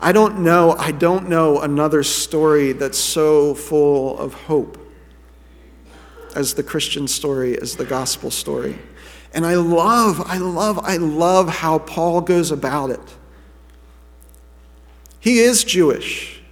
I 0.00 0.12
don't 0.12 0.40
know, 0.40 0.76
I 0.78 0.92
don't 0.92 1.30
know 1.30 1.62
another 1.62 2.02
story 2.02 2.72
that's 2.72 2.98
so 2.98 3.54
full 3.54 4.18
of 4.18 4.34
hope 4.34 4.76
as 6.36 6.52
the 6.52 6.62
Christian 6.62 7.08
story, 7.08 7.58
as 7.58 7.76
the 7.76 7.86
gospel 7.86 8.30
story. 8.30 8.78
And 9.32 9.46
I 9.46 9.54
love, 9.54 10.20
I 10.26 10.38
love, 10.38 10.78
I 10.80 10.96
love 10.96 11.48
how 11.48 11.78
Paul 11.78 12.20
goes 12.20 12.50
about 12.50 12.90
it. 12.90 13.16
He 15.20 15.38
is 15.38 15.62
Jewish. 15.64 16.42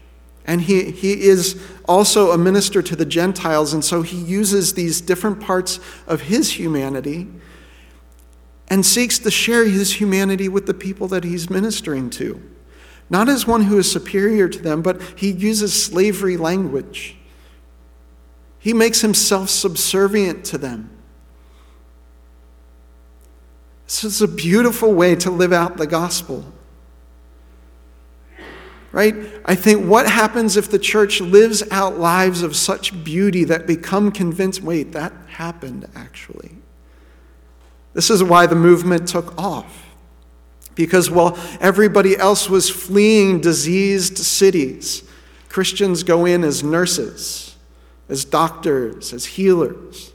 And 0.45 0.62
he, 0.62 0.91
he 0.91 1.25
is 1.27 1.61
also 1.87 2.31
a 2.31 2.38
minister 2.38 2.81
to 2.83 2.97
the 2.97 3.05
Gentiles, 3.05 3.75
and 3.75 3.85
so 3.85 4.03
he 4.03 4.17
uses 4.17 4.75
these 4.75 5.01
different 5.01 5.41
parts 5.41 5.79
of 6.07 6.23
his 6.23 6.59
humanity 6.59 7.29
and 8.69 8.85
seeks 8.85 9.19
to 9.21 9.31
share 9.31 9.67
his 9.67 10.01
humanity 10.01 10.49
with 10.49 10.67
the 10.67 10.75
people 10.75 11.09
that 11.09 11.25
he's 11.25 11.51
ministering 11.51 12.09
to. 12.11 12.41
Not 13.11 13.29
as 13.29 13.47
one 13.47 13.62
who 13.62 13.79
is 13.79 13.91
superior 13.91 14.49
to 14.49 14.59
them, 14.59 14.83
but 14.83 15.01
he 15.17 15.31
uses 15.31 15.85
slavery 15.85 16.37
language. 16.37 17.17
He 18.59 18.75
makes 18.75 19.01
himself 19.01 19.49
subservient 19.49 20.45
to 20.47 20.59
them. 20.59 20.91
This 23.88 24.05
is 24.05 24.22
a 24.22 24.29
beautiful 24.29 24.94
way 24.94 25.16
to 25.16 25.31
live 25.31 25.53
out 25.53 25.77
the 25.77 25.87
gospel 25.87 26.44
right? 28.92 29.14
I 29.44 29.55
think 29.55 29.87
what 29.87 30.09
happens 30.09 30.57
if 30.57 30.70
the 30.70 30.79
church 30.79 31.20
lives 31.20 31.62
out 31.70 31.98
lives 31.98 32.42
of 32.42 32.57
such 32.57 33.05
beauty 33.05 33.44
that 33.44 33.66
become 33.66 34.11
convinced 34.11 34.62
wait, 34.62 34.92
that 34.92 35.12
happened 35.29 35.88
actually? 35.94 36.57
This 37.94 38.11
is 38.11 38.22
why 38.22 38.46
the 38.46 38.57
movement 38.57 39.09
took 39.09 39.37
off. 39.38 39.87
Because 40.74 41.11
while 41.11 41.37
everybody 41.61 42.16
else 42.16 42.48
was 42.48 42.70
fleeing 42.70 43.40
diseased 43.40 44.18
cities, 44.18 45.03
Christians 45.48 46.05
go 46.05 46.24
in 46.24 46.44
as 46.44 46.62
nurses, 46.62 47.57
as 48.09 48.24
doctors, 48.24 49.12
as 49.12 49.24
healers. 49.27 50.12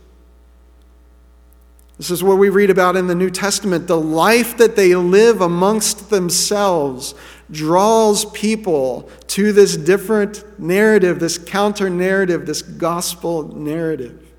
This 1.97 2.09
is 2.09 2.23
what 2.23 2.39
we 2.39 2.49
read 2.49 2.69
about 2.69 2.95
in 2.95 3.07
the 3.07 3.15
New 3.15 3.29
Testament. 3.29 3.87
The 3.87 3.99
life 3.99 4.57
that 4.57 4.75
they 4.75 4.95
live 4.95 5.41
amongst 5.41 6.09
themselves 6.09 7.13
draws 7.51 8.25
people 8.25 9.09
to 9.27 9.53
this 9.53 9.77
different 9.77 10.59
narrative, 10.59 11.19
this 11.19 11.37
counter 11.37 11.89
narrative, 11.89 12.47
this 12.47 12.63
gospel 12.63 13.55
narrative. 13.55 14.33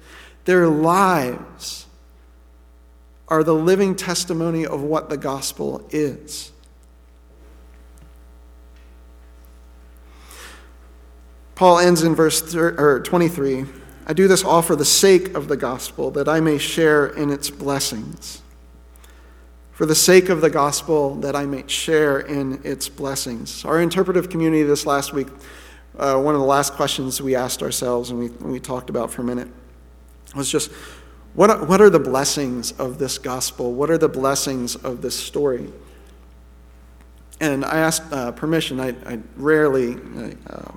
Their 0.47 0.67
lives 0.67 1.87
are 3.29 3.45
the 3.45 3.55
living 3.55 3.95
testimony 3.95 4.67
of 4.67 4.83
what 4.83 5.09
the 5.09 5.17
gospel 5.17 5.87
is. 5.91 6.51
Paul 11.55 11.79
ends 11.79 12.03
in 12.03 12.17
verse 12.17 12.43
23 12.43 13.65
I 14.07 14.13
do 14.13 14.29
this 14.29 14.45
all 14.45 14.63
for 14.63 14.77
the 14.77 14.85
sake 14.85 15.35
of 15.35 15.49
the 15.49 15.57
gospel, 15.57 16.11
that 16.13 16.29
I 16.29 16.41
may 16.41 16.59
share 16.59 17.07
in 17.07 17.31
its 17.31 17.51
blessings 17.51 18.43
for 19.75 19.87
the 19.87 19.95
sake 19.95 20.29
of 20.29 20.41
the 20.41 20.51
gospel 20.51 21.17
that 21.17 21.35
I 21.35 21.47
may 21.47 21.65
share 21.67 22.21
in 22.21 22.61
its 22.63 22.89
blessings. 22.89 23.65
Our 23.65 23.81
interpretive 23.81 24.31
community 24.31 24.63
this 24.63 24.87
last 24.87 25.13
week, 25.13 25.27
uh, 25.99 26.21
one 26.21 26.35
of 26.35 26.41
the 26.41 26.47
last 26.47 26.75
questions 26.75 27.21
we 27.21 27.35
asked 27.35 27.61
ourselves 27.61 28.11
and 28.11 28.19
we, 28.19 28.29
we 28.29 28.61
talked 28.61 28.89
about 28.89 29.11
for 29.11 29.23
a 29.23 29.25
minute 29.25 29.49
was 30.35 30.49
just 30.49 30.71
what 31.35 31.51
are, 31.51 31.65
what 31.65 31.81
are 31.81 31.91
the 31.91 31.99
blessings 31.99 32.71
of 32.73 32.99
this 32.99 33.19
gospel? 33.19 33.73
What 33.73 33.91
are 33.91 33.99
the 33.99 34.09
blessings 34.09 34.77
of 34.77 35.03
this 35.03 35.19
story? 35.19 35.73
And 37.41 37.65
I 37.65 37.79
asked 37.79 38.13
uh, 38.13 38.31
permission. 38.31 38.79
I, 38.79 38.95
I 39.05 39.19
rarely 39.35 39.97
uh, 40.49 40.71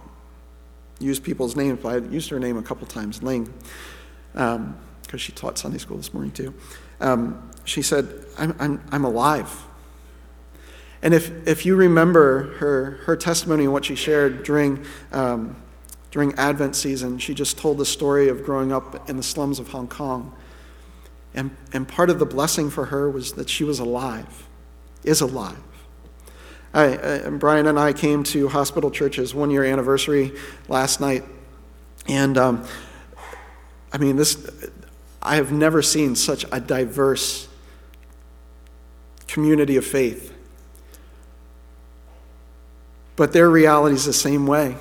use 1.00 1.20
people's 1.20 1.56
names, 1.56 1.80
but 1.82 1.90
I 1.90 2.08
used 2.08 2.30
her 2.30 2.40
name 2.40 2.58
a 2.58 2.64
couple 2.64 2.88
times, 2.88 3.22
Ling, 3.22 3.54
because 4.32 4.56
um, 4.56 4.78
she 5.18 5.32
taught 5.32 5.58
Sunday 5.58 5.78
school 5.78 5.98
this 5.98 6.14
morning 6.14 6.32
too. 6.32 6.54
Um, 7.00 7.52
she 7.66 7.82
said, 7.82 8.26
I'm, 8.38 8.56
I'm, 8.60 8.84
I'm 8.92 9.06
alive. 9.06 9.64
And 11.02 11.14
if, 11.14 11.48
if 11.48 11.66
you 11.66 11.76
remember 11.76 12.56
her, 12.56 13.00
her 13.06 13.16
testimony 13.16 13.66
and 13.66 13.74
what 13.74 13.86
she 13.86 13.96
shared 13.96 14.44
during, 14.44 14.84
um, 15.12 15.56
during 16.12 16.34
Advent 16.36 16.76
season, 16.76 17.20
she 17.20 17.34
just 17.34 17.58
told 17.58 17.78
the 17.78 17.86
story 17.86 18.30
of 18.30 18.44
growing 18.44 18.72
up 18.72 19.08
in 19.10 19.18
the 19.18 19.24
slums 19.24 19.60
of 19.60 19.70
Hong 19.70 19.88
Kong. 19.88 20.36
And, 21.36 21.56
and 21.72 21.88
part 21.88 22.10
of 22.10 22.18
the 22.18 22.26
blessing 22.26 22.72
for 22.72 22.86
her 22.86 23.10
was 23.10 23.34
that 23.34 23.48
she 23.48 23.64
was 23.64 23.80
alive, 23.80 24.48
is 25.04 25.22
alive. 25.22 25.62
I, 26.78 26.96
uh, 26.96 27.30
Brian 27.32 27.66
and 27.66 27.80
I 27.80 27.92
came 27.92 28.24
to 28.26 28.48
Hospital 28.50 28.92
Church's 28.92 29.34
one 29.34 29.50
year 29.50 29.64
anniversary 29.64 30.34
last 30.68 31.02
night. 31.02 31.24
And 32.08 32.38
um, 32.38 32.68
I 33.92 33.98
mean, 33.98 34.16
this, 34.16 34.48
I 35.20 35.38
have 35.38 35.52
never 35.52 35.82
seen 35.82 36.16
such 36.16 36.46
a 36.52 36.60
diverse 36.62 37.48
community 39.28 39.76
of 39.78 39.86
faith. 39.86 40.32
But 43.16 43.34
their 43.34 43.50
reality 43.50 43.96
is 43.96 44.06
the 44.06 44.14
same 44.14 44.46
way. 44.46 44.76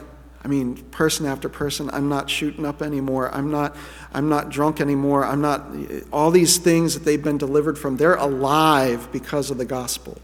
I 0.44 0.48
mean, 0.48 0.76
person 0.90 1.24
after 1.24 1.48
person, 1.48 1.88
I'm 1.94 2.10
not 2.10 2.28
shooting 2.28 2.66
up 2.66 2.82
anymore. 2.82 3.34
I'm 3.34 3.50
not, 3.50 3.74
I'm 4.12 4.28
not 4.28 4.50
drunk 4.50 4.82
anymore. 4.82 5.24
I'm 5.24 5.40
not, 5.40 5.64
all 6.12 6.30
these 6.30 6.58
things 6.58 6.92
that 6.92 7.06
they've 7.06 7.24
been 7.24 7.38
delivered 7.38 7.78
from, 7.78 7.96
they're 7.96 8.16
alive 8.16 9.08
because 9.12 9.50
of 9.50 9.56
the 9.56 9.64
gospel. 9.64 10.20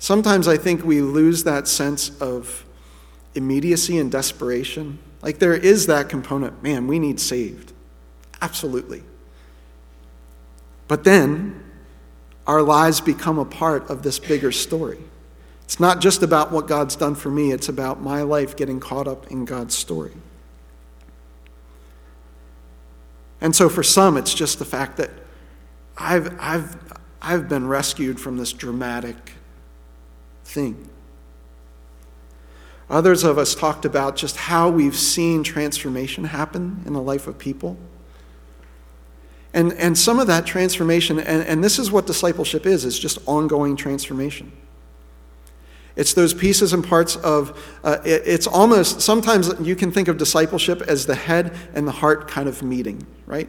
Sometimes 0.00 0.48
I 0.48 0.56
think 0.56 0.82
we 0.82 1.02
lose 1.02 1.44
that 1.44 1.68
sense 1.68 2.10
of 2.22 2.64
immediacy 3.34 3.98
and 3.98 4.10
desperation. 4.10 4.98
Like 5.20 5.38
there 5.38 5.54
is 5.54 5.86
that 5.86 6.08
component, 6.08 6.62
man, 6.62 6.86
we 6.86 6.98
need 6.98 7.20
saved. 7.20 7.74
Absolutely. 8.40 9.02
But 10.88 11.04
then 11.04 11.62
our 12.46 12.62
lives 12.62 13.02
become 13.02 13.38
a 13.38 13.44
part 13.44 13.90
of 13.90 14.02
this 14.02 14.18
bigger 14.18 14.50
story. 14.50 14.98
It's 15.64 15.78
not 15.78 16.00
just 16.00 16.22
about 16.22 16.50
what 16.50 16.66
God's 16.66 16.96
done 16.96 17.14
for 17.14 17.30
me, 17.30 17.52
it's 17.52 17.68
about 17.68 18.00
my 18.00 18.22
life 18.22 18.56
getting 18.56 18.80
caught 18.80 19.06
up 19.06 19.30
in 19.30 19.44
God's 19.44 19.76
story. 19.76 20.14
And 23.42 23.54
so 23.54 23.68
for 23.68 23.82
some, 23.82 24.16
it's 24.16 24.32
just 24.32 24.58
the 24.58 24.64
fact 24.64 24.96
that 24.96 25.10
I've, 25.98 26.34
I've, 26.40 26.76
I've 27.20 27.48
been 27.50 27.68
rescued 27.68 28.18
from 28.18 28.38
this 28.38 28.54
dramatic 28.54 29.34
thing. 30.50 30.88
Others 32.88 33.22
of 33.22 33.38
us 33.38 33.54
talked 33.54 33.84
about 33.84 34.16
just 34.16 34.36
how 34.36 34.68
we've 34.68 34.96
seen 34.96 35.44
transformation 35.44 36.24
happen 36.24 36.82
in 36.86 36.92
the 36.92 37.00
life 37.00 37.28
of 37.28 37.38
people. 37.38 37.76
And, 39.54 39.72
and 39.74 39.96
some 39.96 40.18
of 40.18 40.26
that 40.26 40.44
transformation, 40.44 41.18
and, 41.18 41.46
and 41.46 41.62
this 41.62 41.78
is 41.78 41.90
what 41.90 42.06
discipleship 42.06 42.66
is, 42.66 42.84
is 42.84 42.98
just 42.98 43.18
ongoing 43.26 43.76
transformation. 43.76 44.52
It's 45.96 46.14
those 46.14 46.34
pieces 46.34 46.72
and 46.72 46.84
parts 46.84 47.16
of, 47.16 47.60
uh, 47.84 47.98
it, 48.04 48.22
it's 48.24 48.46
almost, 48.46 49.00
sometimes 49.00 49.52
you 49.60 49.76
can 49.76 49.90
think 49.92 50.08
of 50.08 50.18
discipleship 50.18 50.82
as 50.82 51.06
the 51.06 51.16
head 51.16 51.56
and 51.74 51.86
the 51.86 51.92
heart 51.92 52.28
kind 52.28 52.48
of 52.48 52.62
meeting, 52.62 53.06
right? 53.26 53.48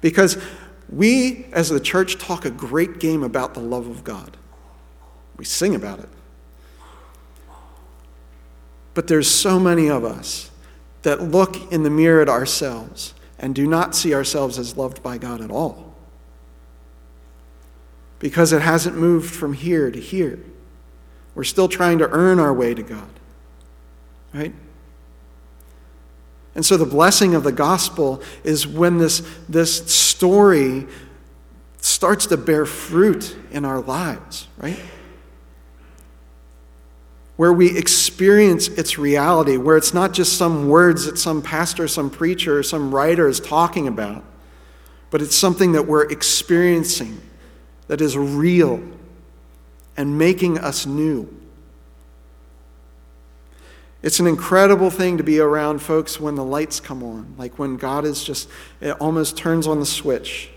Because 0.00 0.42
we, 0.88 1.46
as 1.52 1.68
the 1.68 1.80
church, 1.80 2.18
talk 2.18 2.44
a 2.44 2.50
great 2.50 2.98
game 3.00 3.22
about 3.22 3.54
the 3.54 3.60
love 3.60 3.86
of 3.86 4.04
God. 4.04 4.36
We 5.42 5.46
sing 5.46 5.74
about 5.74 5.98
it. 5.98 6.08
But 8.94 9.08
there's 9.08 9.28
so 9.28 9.58
many 9.58 9.90
of 9.90 10.04
us 10.04 10.52
that 11.02 11.20
look 11.20 11.72
in 11.72 11.82
the 11.82 11.90
mirror 11.90 12.22
at 12.22 12.28
ourselves 12.28 13.12
and 13.40 13.52
do 13.52 13.66
not 13.66 13.96
see 13.96 14.14
ourselves 14.14 14.56
as 14.56 14.76
loved 14.76 15.02
by 15.02 15.18
God 15.18 15.40
at 15.40 15.50
all. 15.50 15.96
Because 18.20 18.52
it 18.52 18.62
hasn't 18.62 18.96
moved 18.96 19.34
from 19.34 19.54
here 19.54 19.90
to 19.90 19.98
here. 19.98 20.38
We're 21.34 21.42
still 21.42 21.68
trying 21.68 21.98
to 21.98 22.08
earn 22.10 22.38
our 22.38 22.54
way 22.54 22.72
to 22.72 22.82
God. 22.84 23.10
Right? 24.32 24.54
And 26.54 26.64
so 26.64 26.76
the 26.76 26.86
blessing 26.86 27.34
of 27.34 27.42
the 27.42 27.50
gospel 27.50 28.22
is 28.44 28.64
when 28.64 28.98
this, 28.98 29.28
this 29.48 29.92
story 29.92 30.86
starts 31.78 32.26
to 32.26 32.36
bear 32.36 32.64
fruit 32.64 33.36
in 33.50 33.64
our 33.64 33.80
lives, 33.80 34.46
right? 34.56 34.78
Where 37.42 37.52
we 37.52 37.76
experience 37.76 38.68
its 38.68 38.98
reality, 38.98 39.56
where 39.56 39.76
it's 39.76 39.92
not 39.92 40.12
just 40.12 40.38
some 40.38 40.68
words 40.68 41.06
that 41.06 41.18
some 41.18 41.42
pastor, 41.42 41.88
some 41.88 42.08
preacher, 42.08 42.62
some 42.62 42.94
writer 42.94 43.26
is 43.26 43.40
talking 43.40 43.88
about, 43.88 44.22
but 45.10 45.20
it's 45.20 45.34
something 45.34 45.72
that 45.72 45.82
we're 45.82 46.08
experiencing 46.08 47.20
that 47.88 48.00
is 48.00 48.16
real 48.16 48.80
and 49.96 50.16
making 50.16 50.56
us 50.56 50.86
new. 50.86 51.28
It's 54.02 54.20
an 54.20 54.28
incredible 54.28 54.90
thing 54.90 55.18
to 55.18 55.24
be 55.24 55.40
around 55.40 55.80
folks 55.80 56.20
when 56.20 56.36
the 56.36 56.44
lights 56.44 56.78
come 56.78 57.02
on, 57.02 57.34
like 57.38 57.58
when 57.58 57.76
God 57.76 58.04
is 58.04 58.22
just, 58.22 58.48
it 58.80 58.92
almost 59.00 59.36
turns 59.36 59.66
on 59.66 59.80
the 59.80 59.86
switch 59.86 60.48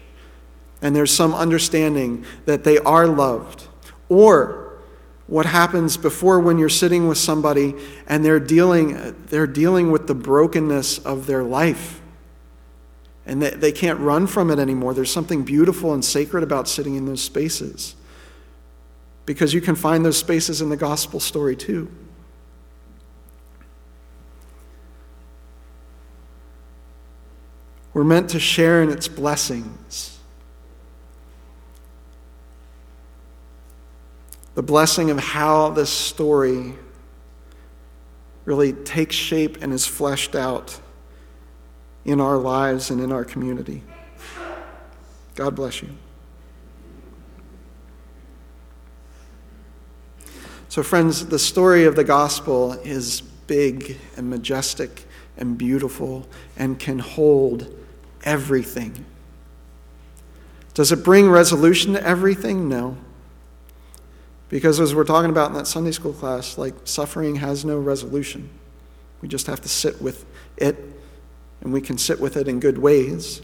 and 0.83 0.95
there's 0.95 1.09
some 1.09 1.33
understanding 1.33 2.25
that 2.45 2.63
they 2.63 2.77
are 2.77 3.07
loved. 3.07 3.63
Or 4.07 4.64
what 5.27 5.45
happens 5.45 5.97
before 5.97 6.39
when 6.39 6.57
you're 6.57 6.69
sitting 6.69 7.07
with 7.07 7.17
somebody 7.17 7.73
and 8.07 8.23
they're 8.23 8.39
dealing, 8.39 9.15
they're 9.27 9.47
dealing 9.47 9.91
with 9.91 10.07
the 10.07 10.15
brokenness 10.15 10.99
of 10.99 11.25
their 11.25 11.43
life 11.43 12.01
and 13.25 13.41
they, 13.41 13.49
they 13.51 13.71
can't 13.71 13.99
run 13.99 14.27
from 14.27 14.51
it 14.51 14.59
anymore. 14.59 14.93
There's 14.93 15.11
something 15.11 15.43
beautiful 15.43 15.93
and 15.93 16.05
sacred 16.05 16.43
about 16.43 16.67
sitting 16.67 16.95
in 16.95 17.05
those 17.05 17.23
spaces 17.23 17.95
because 19.25 19.53
you 19.53 19.61
can 19.61 19.75
find 19.75 20.05
those 20.05 20.17
spaces 20.17 20.61
in 20.61 20.69
the 20.69 20.77
gospel 20.77 21.19
story 21.19 21.55
too. 21.55 21.91
We're 27.93 28.03
meant 28.03 28.29
to 28.31 28.39
share 28.39 28.83
in 28.83 28.91
its 28.91 29.07
blessings. 29.07 30.14
The 34.55 34.63
blessing 34.63 35.11
of 35.11 35.19
how 35.19 35.69
this 35.69 35.89
story 35.89 36.73
really 38.45 38.71
takes 38.71 39.15
shape 39.15 39.61
and 39.61 39.73
is 39.73 39.85
fleshed 39.85 40.35
out 40.35 40.79
in 42.05 42.21
our 42.21 42.37
lives 42.37 42.89
and 42.89 43.01
in 43.01 43.11
our 43.11 43.25
community. 43.25 43.83
God 45.35 45.55
bless 45.55 45.81
you. 45.81 45.89
So, 50.69 50.83
friends, 50.83 51.25
the 51.27 51.39
story 51.39 51.85
of 51.85 51.95
the 51.95 52.03
gospel 52.03 52.73
is 52.83 53.21
big 53.21 53.97
and 54.15 54.29
majestic 54.29 55.05
and 55.37 55.57
beautiful 55.57 56.27
and 56.57 56.79
can 56.79 56.99
hold 56.99 57.73
everything. 58.23 59.05
Does 60.73 60.91
it 60.91 61.03
bring 61.03 61.29
resolution 61.29 61.93
to 61.93 62.03
everything? 62.05 62.69
No. 62.69 62.97
Because 64.49 64.79
as 64.79 64.93
we're 64.93 65.05
talking 65.05 65.31
about 65.31 65.49
in 65.49 65.57
that 65.57 65.67
Sunday 65.67 65.91
school 65.91 66.13
class, 66.13 66.57
like 66.57 66.73
suffering 66.83 67.35
has 67.37 67.65
no 67.65 67.79
resolution. 67.79 68.49
We 69.21 69.27
just 69.27 69.47
have 69.47 69.61
to 69.61 69.69
sit 69.69 70.01
with 70.01 70.25
it, 70.57 70.77
and 71.61 71.73
we 71.73 71.81
can 71.81 71.97
sit 71.97 72.19
with 72.19 72.37
it 72.37 72.47
in 72.47 72.59
good 72.59 72.77
ways. 72.77 73.41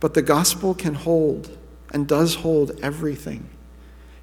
But 0.00 0.14
the 0.14 0.22
gospel 0.22 0.74
can 0.74 0.94
hold 0.94 1.56
and 1.92 2.06
does 2.06 2.36
hold 2.36 2.78
everything. 2.82 3.48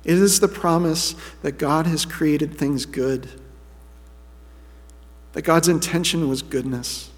It 0.04 0.18
is 0.18 0.40
the 0.40 0.48
promise 0.48 1.16
that 1.42 1.54
God 1.54 1.86
has 1.88 2.06
created 2.06 2.58
things 2.58 2.86
good, 2.86 3.30
that 5.34 5.44
God's 5.44 5.68
intention 5.68 6.30
was 6.30 6.42
goodness 6.42 7.12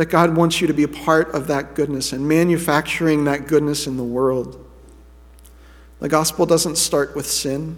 that 0.00 0.06
God 0.06 0.34
wants 0.36 0.62
you 0.62 0.66
to 0.66 0.72
be 0.72 0.82
a 0.82 0.88
part 0.88 1.34
of 1.34 1.48
that 1.48 1.74
goodness 1.74 2.14
and 2.14 2.26
manufacturing 2.26 3.24
that 3.24 3.46
goodness 3.46 3.86
in 3.86 3.98
the 3.98 4.02
world. 4.04 4.66
The 6.00 6.08
gospel 6.08 6.46
doesn't 6.46 6.76
start 6.76 7.14
with 7.14 7.26
sin, 7.26 7.76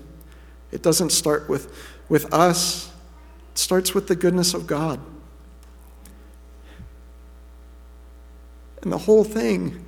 it 0.70 0.82
doesn't 0.82 1.10
start 1.10 1.48
with, 1.48 1.72
with 2.08 2.32
us, 2.32 2.90
it 3.52 3.58
starts 3.58 3.94
with 3.94 4.06
the 4.06 4.16
goodness 4.16 4.54
of 4.54 4.66
God. 4.66 5.00
And 8.80 8.92
the 8.92 8.98
whole 8.98 9.24
thing 9.24 9.84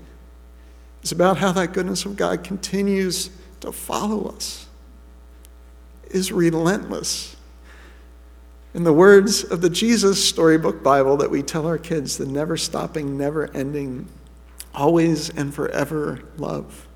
is 1.02 1.12
about 1.12 1.38
how 1.38 1.52
that 1.52 1.72
goodness 1.72 2.04
of 2.04 2.16
God 2.16 2.44
continues 2.44 3.30
to 3.60 3.72
follow 3.72 4.28
us, 4.28 4.66
is 6.10 6.32
relentless. 6.32 7.36
In 8.74 8.82
the 8.82 8.92
words 8.92 9.44
of 9.44 9.60
the 9.60 9.70
Jesus 9.70 10.24
Storybook 10.24 10.82
Bible 10.82 11.16
that 11.18 11.30
we 11.30 11.42
tell 11.42 11.66
our 11.66 11.78
kids, 11.78 12.18
the 12.18 12.26
never 12.26 12.56
stopping, 12.56 13.16
never 13.16 13.48
ending, 13.54 14.08
always 14.74 15.30
and 15.30 15.54
forever 15.54 16.24
love 16.36 16.88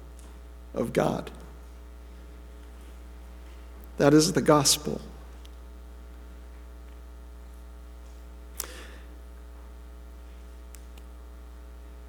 of 0.79 0.93
God. 0.93 1.31
That 3.99 4.14
is 4.14 4.33
the 4.33 4.41
gospel. 4.41 5.01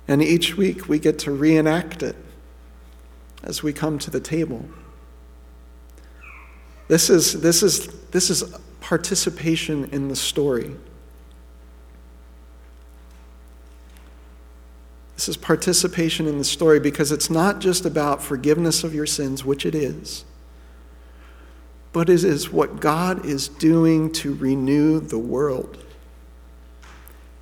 And 0.08 0.24
each 0.24 0.58
week 0.58 0.88
we 0.88 0.98
get 0.98 1.20
to 1.20 1.32
reenact 1.32 2.02
it 2.02 2.16
as 3.44 3.62
we 3.62 3.74
come 3.74 4.00
to 4.00 4.12
the 4.12 4.20
table. 4.20 4.66
This 6.88 7.10
is, 7.10 7.42
this 7.42 7.62
is, 7.62 7.88
this 8.10 8.32
is 8.32 8.44
participation 8.82 9.86
in 9.92 10.08
the 10.08 10.16
story. 10.16 10.76
This 15.20 15.28
is 15.28 15.36
participation 15.36 16.28
in 16.28 16.38
the 16.38 16.46
story 16.46 16.80
because 16.80 17.12
it's 17.12 17.30
not 17.30 17.60
just 17.60 17.86
about 17.86 18.24
forgiveness 18.24 18.86
of 18.86 18.96
your 18.96 19.06
sins, 19.06 19.44
which 19.44 19.66
it 19.66 19.76
is, 19.76 20.24
but 21.92 22.10
it 22.10 22.24
is 22.24 22.54
what 22.54 22.80
God 22.80 23.26
is 23.26 23.50
doing 23.50 24.14
to 24.14 24.34
renew 24.34 25.02
the 25.02 25.20
world. 25.20 25.78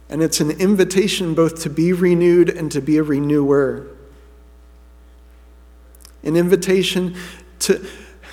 And 0.10 0.24
it's 0.24 0.40
an 0.40 0.50
invitation 0.50 1.36
both 1.36 1.62
to 1.62 1.70
be 1.70 1.94
renewed 1.94 2.50
and 2.50 2.72
to 2.72 2.82
be 2.82 2.98
a 2.98 3.04
renewer. 3.04 3.86
An 6.24 6.36
invitation 6.36 7.16
to 7.60 7.88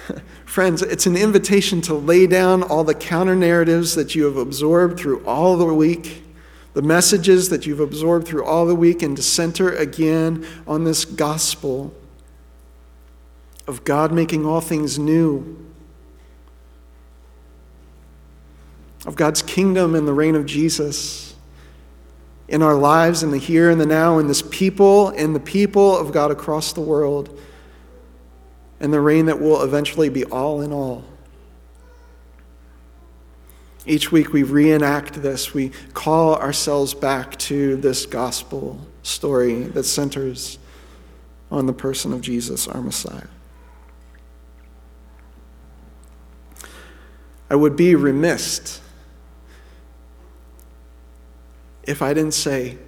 Friends, 0.46 0.80
it's 0.80 1.04
an 1.04 1.18
invitation 1.18 1.82
to 1.82 1.92
lay 1.92 2.26
down 2.26 2.62
all 2.62 2.82
the 2.82 2.94
counter 2.94 3.36
narratives 3.36 3.94
that 3.94 4.14
you 4.14 4.24
have 4.24 4.38
absorbed 4.38 4.98
through 4.98 5.22
all 5.26 5.58
the 5.58 5.66
week, 5.66 6.23
the 6.74 6.82
messages 6.82 7.48
that 7.48 7.66
you've 7.66 7.80
absorbed 7.80 8.26
through 8.26 8.44
all 8.44 8.66
the 8.66 8.74
week, 8.74 9.02
and 9.02 9.16
to 9.16 9.22
center 9.22 9.70
again 9.74 10.46
on 10.66 10.84
this 10.84 11.04
gospel 11.04 11.94
of 13.66 13.84
God 13.84 14.12
making 14.12 14.44
all 14.44 14.60
things 14.60 14.98
new, 14.98 15.64
of 19.06 19.16
God's 19.16 19.42
kingdom 19.42 19.94
and 19.94 20.06
the 20.06 20.12
reign 20.12 20.34
of 20.34 20.46
Jesus 20.46 21.34
in 22.48 22.62
our 22.62 22.74
lives, 22.74 23.22
in 23.22 23.30
the 23.30 23.38
here 23.38 23.70
and 23.70 23.80
the 23.80 23.86
now, 23.86 24.18
in 24.18 24.26
this 24.26 24.42
people 24.42 25.10
in 25.10 25.32
the 25.32 25.40
people 25.40 25.96
of 25.96 26.12
God 26.12 26.30
across 26.30 26.72
the 26.72 26.80
world 26.80 27.38
and 28.80 28.92
the 28.92 29.00
reign 29.00 29.26
that 29.26 29.40
will 29.40 29.62
eventually 29.62 30.08
be 30.08 30.24
all 30.24 30.60
in 30.60 30.72
all. 30.72 31.04
Each 33.86 34.10
week 34.10 34.32
we 34.32 34.42
reenact 34.42 35.22
this. 35.22 35.52
We 35.52 35.70
call 35.92 36.36
ourselves 36.36 36.94
back 36.94 37.36
to 37.38 37.76
this 37.76 38.06
gospel 38.06 38.80
story 39.02 39.64
that 39.64 39.84
centers 39.84 40.58
on 41.50 41.66
the 41.66 41.72
person 41.72 42.12
of 42.12 42.22
Jesus, 42.22 42.66
our 42.66 42.80
Messiah. 42.80 43.26
I 47.50 47.56
would 47.56 47.76
be 47.76 47.94
remiss 47.94 48.80
if 51.82 52.00
I 52.00 52.14
didn't 52.14 52.34
say, 52.34 52.78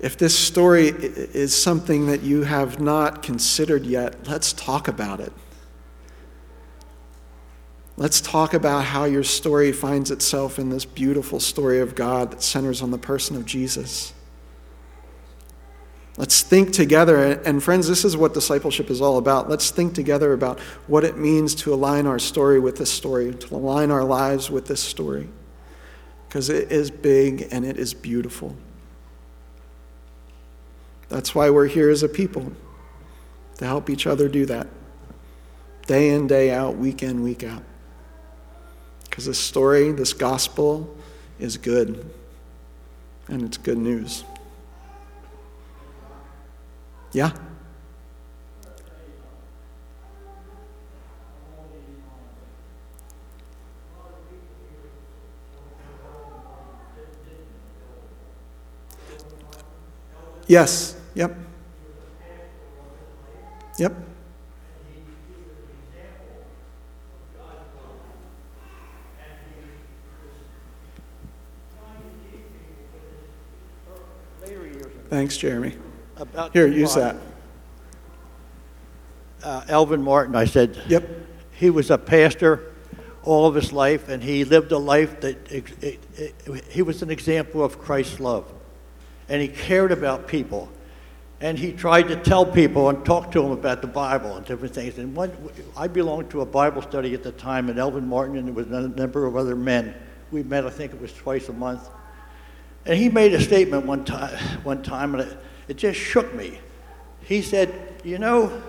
if 0.00 0.16
this 0.16 0.36
story 0.36 0.88
is 0.88 1.54
something 1.54 2.06
that 2.06 2.22
you 2.22 2.44
have 2.44 2.80
not 2.80 3.22
considered 3.22 3.84
yet, 3.84 4.26
let's 4.26 4.52
talk 4.52 4.88
about 4.88 5.20
it. 5.20 5.32
Let's 7.98 8.20
talk 8.20 8.54
about 8.54 8.84
how 8.84 9.06
your 9.06 9.24
story 9.24 9.72
finds 9.72 10.12
itself 10.12 10.60
in 10.60 10.70
this 10.70 10.84
beautiful 10.84 11.40
story 11.40 11.80
of 11.80 11.96
God 11.96 12.30
that 12.30 12.44
centers 12.44 12.80
on 12.80 12.92
the 12.92 12.98
person 12.98 13.34
of 13.36 13.44
Jesus. 13.44 14.14
Let's 16.16 16.42
think 16.42 16.72
together. 16.72 17.40
And, 17.44 17.60
friends, 17.60 17.88
this 17.88 18.04
is 18.04 18.16
what 18.16 18.34
discipleship 18.34 18.88
is 18.88 19.00
all 19.00 19.18
about. 19.18 19.48
Let's 19.48 19.72
think 19.72 19.94
together 19.94 20.32
about 20.32 20.60
what 20.86 21.02
it 21.02 21.18
means 21.18 21.56
to 21.56 21.74
align 21.74 22.06
our 22.06 22.20
story 22.20 22.60
with 22.60 22.78
this 22.78 22.90
story, 22.90 23.34
to 23.34 23.54
align 23.56 23.90
our 23.90 24.04
lives 24.04 24.48
with 24.48 24.68
this 24.68 24.80
story. 24.80 25.28
Because 26.28 26.50
it 26.50 26.70
is 26.70 26.92
big 26.92 27.48
and 27.50 27.64
it 27.64 27.78
is 27.78 27.94
beautiful. 27.94 28.54
That's 31.08 31.34
why 31.34 31.50
we're 31.50 31.66
here 31.66 31.90
as 31.90 32.04
a 32.04 32.08
people, 32.08 32.52
to 33.56 33.64
help 33.64 33.90
each 33.90 34.06
other 34.06 34.28
do 34.28 34.46
that. 34.46 34.68
Day 35.88 36.10
in, 36.10 36.28
day 36.28 36.52
out, 36.52 36.76
week 36.76 37.02
in, 37.02 37.24
week 37.24 37.42
out. 37.42 37.64
Because 39.18 39.26
this 39.26 39.40
story, 39.40 39.90
this 39.90 40.12
gospel, 40.12 40.96
is 41.40 41.56
good. 41.56 42.08
And 43.26 43.42
it's 43.42 43.56
good 43.56 43.76
news. 43.76 44.22
Yeah? 47.10 47.32
Yes. 60.46 60.94
Yep. 61.16 61.36
Yep. 63.80 63.96
Thanks, 75.08 75.36
Jeremy. 75.36 75.74
About 76.16 76.52
Here, 76.52 76.66
use 76.66 76.94
that. 76.94 77.16
Uh, 79.42 79.64
Elvin 79.68 80.02
Martin, 80.02 80.34
I 80.34 80.44
said. 80.44 80.82
Yep. 80.88 81.08
He 81.52 81.70
was 81.70 81.90
a 81.90 81.98
pastor 81.98 82.74
all 83.22 83.46
of 83.46 83.54
his 83.54 83.72
life, 83.72 84.08
and 84.08 84.22
he 84.22 84.44
lived 84.44 84.72
a 84.72 84.78
life 84.78 85.20
that 85.20 85.50
it, 85.50 85.82
it, 85.82 86.00
it, 86.16 86.64
he 86.68 86.82
was 86.82 87.02
an 87.02 87.10
example 87.10 87.62
of 87.64 87.78
Christ's 87.78 88.20
love 88.20 88.52
and 89.28 89.42
he 89.42 89.48
cared 89.48 89.92
about 89.92 90.26
people. 90.26 90.68
And 91.40 91.56
he 91.56 91.72
tried 91.72 92.08
to 92.08 92.16
tell 92.16 92.44
people 92.44 92.88
and 92.88 93.04
talk 93.04 93.30
to 93.32 93.40
them 93.40 93.52
about 93.52 93.80
the 93.80 93.86
Bible 93.86 94.36
and 94.36 94.44
different 94.44 94.74
things. 94.74 94.98
And 94.98 95.14
one, 95.14 95.30
I 95.76 95.86
belonged 95.86 96.30
to 96.30 96.40
a 96.40 96.46
Bible 96.46 96.82
study 96.82 97.14
at 97.14 97.22
the 97.22 97.30
time, 97.30 97.68
and 97.68 97.78
Elvin 97.78 98.08
Martin 98.08 98.36
and 98.36 98.48
there 98.48 98.54
was 98.54 98.66
a 98.66 98.88
number 98.88 99.24
of 99.24 99.36
other 99.36 99.54
men. 99.54 99.94
We 100.32 100.42
met, 100.42 100.66
I 100.66 100.70
think 100.70 100.92
it 100.92 101.00
was 101.00 101.12
twice 101.12 101.48
a 101.48 101.52
month. 101.52 101.88
And 102.86 102.98
he 102.98 103.08
made 103.08 103.34
a 103.34 103.40
statement 103.40 103.86
one 103.86 104.04
time, 104.04 104.38
one 104.62 104.82
time 104.82 105.14
and 105.14 105.24
it, 105.24 105.38
it 105.68 105.76
just 105.76 105.98
shook 105.98 106.34
me. 106.34 106.58
He 107.20 107.42
said, 107.42 107.74
You 108.04 108.18
know, 108.18 108.62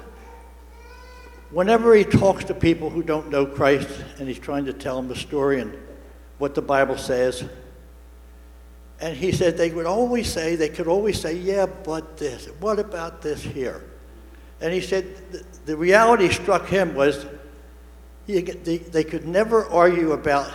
whenever 1.52 1.96
he 1.96 2.04
talks 2.04 2.44
to 2.46 2.54
people 2.54 2.90
who 2.90 3.04
don't 3.04 3.30
know 3.30 3.46
Christ 3.46 3.90
and 4.20 4.28
he's 4.28 4.40
trying 4.40 4.66
to 4.66 4.74
tell 4.74 4.96
them 4.98 5.08
the 5.08 5.16
story 5.16 5.62
and 5.62 5.78
what 6.38 6.56
the 6.56 6.62
Bible 6.62 6.98
says, 6.98 7.44
and 9.02 9.16
he 9.16 9.32
said 9.32 9.58
they 9.58 9.72
would 9.72 9.86
always 9.86 10.32
say, 10.32 10.56
they 10.56 10.70
could 10.70 10.88
always 10.88 11.20
say, 11.20 11.36
yeah, 11.36 11.66
but 11.66 12.18
this, 12.18 12.48
what 12.60 12.80
about 12.80 13.22
this 13.22 13.42
here? 13.42 13.84
And 14.62 14.74
he 14.74 14.82
said 14.82 15.06
the, 15.66 15.78
reality 15.78 16.30
struck 16.30 16.68
him 16.68 16.96
was 16.96 17.26
they, 18.28 18.42
they 18.42 19.04
could 19.04 19.26
never 19.26 19.66
argue 19.68 20.12
about 20.12 20.52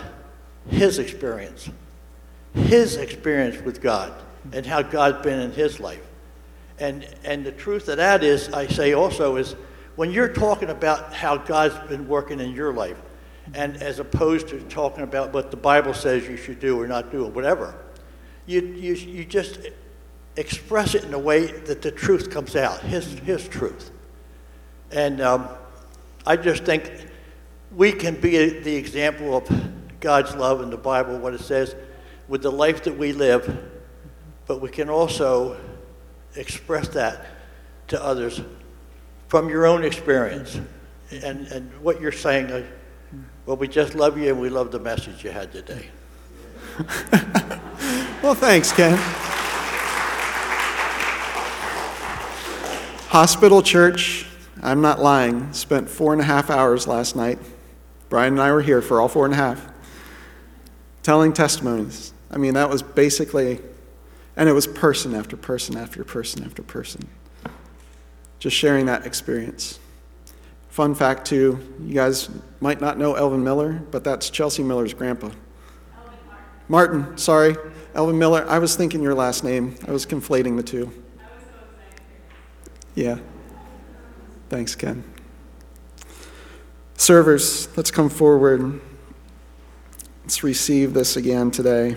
his 0.69 0.99
experience, 0.99 1.69
his 2.55 2.95
experience 2.95 3.61
with 3.63 3.81
God, 3.81 4.13
and 4.51 4.65
how 4.65 4.81
God's 4.81 5.23
been 5.23 5.39
in 5.39 5.51
his 5.51 5.79
life. 5.79 6.01
And, 6.79 7.07
and 7.23 7.45
the 7.45 7.51
truth 7.51 7.87
of 7.87 7.97
that 7.97 8.23
is, 8.23 8.49
I 8.49 8.67
say 8.67 8.93
also, 8.93 9.37
is 9.37 9.55
when 9.95 10.11
you're 10.11 10.33
talking 10.33 10.69
about 10.69 11.13
how 11.13 11.37
God's 11.37 11.77
been 11.87 12.07
working 12.07 12.39
in 12.39 12.53
your 12.53 12.73
life, 12.73 13.01
and 13.53 13.77
as 13.77 13.99
opposed 13.99 14.47
to 14.49 14.59
talking 14.63 15.03
about 15.03 15.33
what 15.33 15.51
the 15.51 15.57
Bible 15.57 15.93
says 15.93 16.27
you 16.27 16.37
should 16.37 16.59
do 16.59 16.79
or 16.79 16.87
not 16.87 17.11
do, 17.11 17.25
or 17.25 17.31
whatever, 17.31 17.75
you, 18.45 18.61
you, 18.61 18.93
you 18.93 19.25
just 19.25 19.59
express 20.35 20.95
it 20.95 21.03
in 21.03 21.13
a 21.13 21.19
way 21.19 21.45
that 21.45 21.81
the 21.81 21.91
truth 21.91 22.29
comes 22.29 22.55
out, 22.55 22.81
his, 22.81 23.19
his 23.19 23.47
truth. 23.47 23.91
And 24.91 25.21
um, 25.21 25.47
I 26.25 26.35
just 26.35 26.63
think 26.63 26.91
we 27.75 27.91
can 27.91 28.19
be 28.19 28.59
the 28.59 28.75
example 28.75 29.37
of 29.37 29.49
God's 29.99 30.35
love 30.35 30.61
in 30.61 30.69
the 30.69 30.77
Bible, 30.77 31.17
what 31.17 31.33
it 31.33 31.41
says, 31.41 31.75
with 32.27 32.41
the 32.41 32.51
life 32.51 32.83
that 32.83 32.97
we 32.97 33.13
live, 33.13 33.69
but 34.47 34.61
we 34.61 34.69
can 34.69 34.89
also 34.89 35.57
express 36.35 36.87
that 36.89 37.25
to 37.87 38.03
others 38.03 38.41
from 39.27 39.49
your 39.49 39.65
own 39.65 39.83
experience. 39.83 40.59
And, 41.11 41.47
and 41.47 41.71
what 41.81 42.01
you're 42.01 42.11
saying, 42.11 42.51
uh, 42.51 42.63
well, 43.45 43.57
we 43.57 43.67
just 43.67 43.95
love 43.95 44.17
you 44.17 44.29
and 44.29 44.41
we 44.41 44.49
love 44.49 44.71
the 44.71 44.79
message 44.79 45.23
you 45.23 45.31
had 45.31 45.51
today. 45.51 45.89
Well, 48.25 48.33
thanks, 48.33 48.71
Ken. 48.71 48.97
Hospital 53.09 53.61
Church, 53.61 54.25
I'm 54.63 54.81
not 54.81 54.99
lying, 54.99 55.53
spent 55.53 55.87
four 55.87 56.11
and 56.11 56.19
a 56.19 56.25
half 56.25 56.49
hours 56.49 56.87
last 56.87 57.15
night. 57.15 57.37
Brian 58.09 58.33
and 58.33 58.41
I 58.41 58.51
were 58.51 58.63
here 58.63 58.81
for 58.81 58.99
all 58.99 59.07
four 59.07 59.25
and 59.25 59.33
a 59.35 59.37
half, 59.37 59.71
telling 61.03 61.33
testimonies. 61.33 62.14
I 62.35 62.37
mean, 62.37 62.53
that 62.55 62.69
was 62.69 62.83
basically, 62.83 63.61
and 64.35 64.49
it 64.49 64.51
was 64.51 64.67
person 64.67 65.15
after 65.15 65.37
person 65.37 65.77
after 65.77 66.03
person 66.03 66.43
after 66.43 66.61
person, 66.61 67.07
just 68.39 68.57
sharing 68.57 68.85
that 68.87 69.05
experience. 69.05 69.79
Fun 70.67 70.93
fact, 70.93 71.25
too, 71.25 71.57
you 71.81 71.93
guys 71.93 72.29
might 72.59 72.81
not 72.81 72.97
know 72.97 73.13
Elvin 73.13 73.41
Miller, 73.41 73.81
but 73.89 74.03
that's 74.03 74.29
Chelsea 74.29 74.61
Miller's 74.61 74.93
grandpa. 74.93 75.29
Martin. 76.67 76.99
Martin, 76.99 77.17
sorry. 77.17 77.55
Elvin 77.93 78.19
Miller, 78.19 78.45
I 78.49 78.59
was 78.59 78.75
thinking 78.75 79.01
your 79.01 79.15
last 79.15 79.45
name. 79.45 79.77
I 79.87 79.91
was 79.91 80.05
conflating 80.05 80.57
the 80.57 80.63
two. 80.63 80.91
Yeah. 82.95 83.19
Thanks, 84.49 84.75
Ken. 84.75 85.05
Servers, 86.97 87.69
let's 87.77 87.91
come 87.91 88.09
forward. 88.09 88.81
Let's 90.23 90.43
receive 90.43 90.93
this 90.93 91.15
again 91.15 91.51
today. 91.51 91.95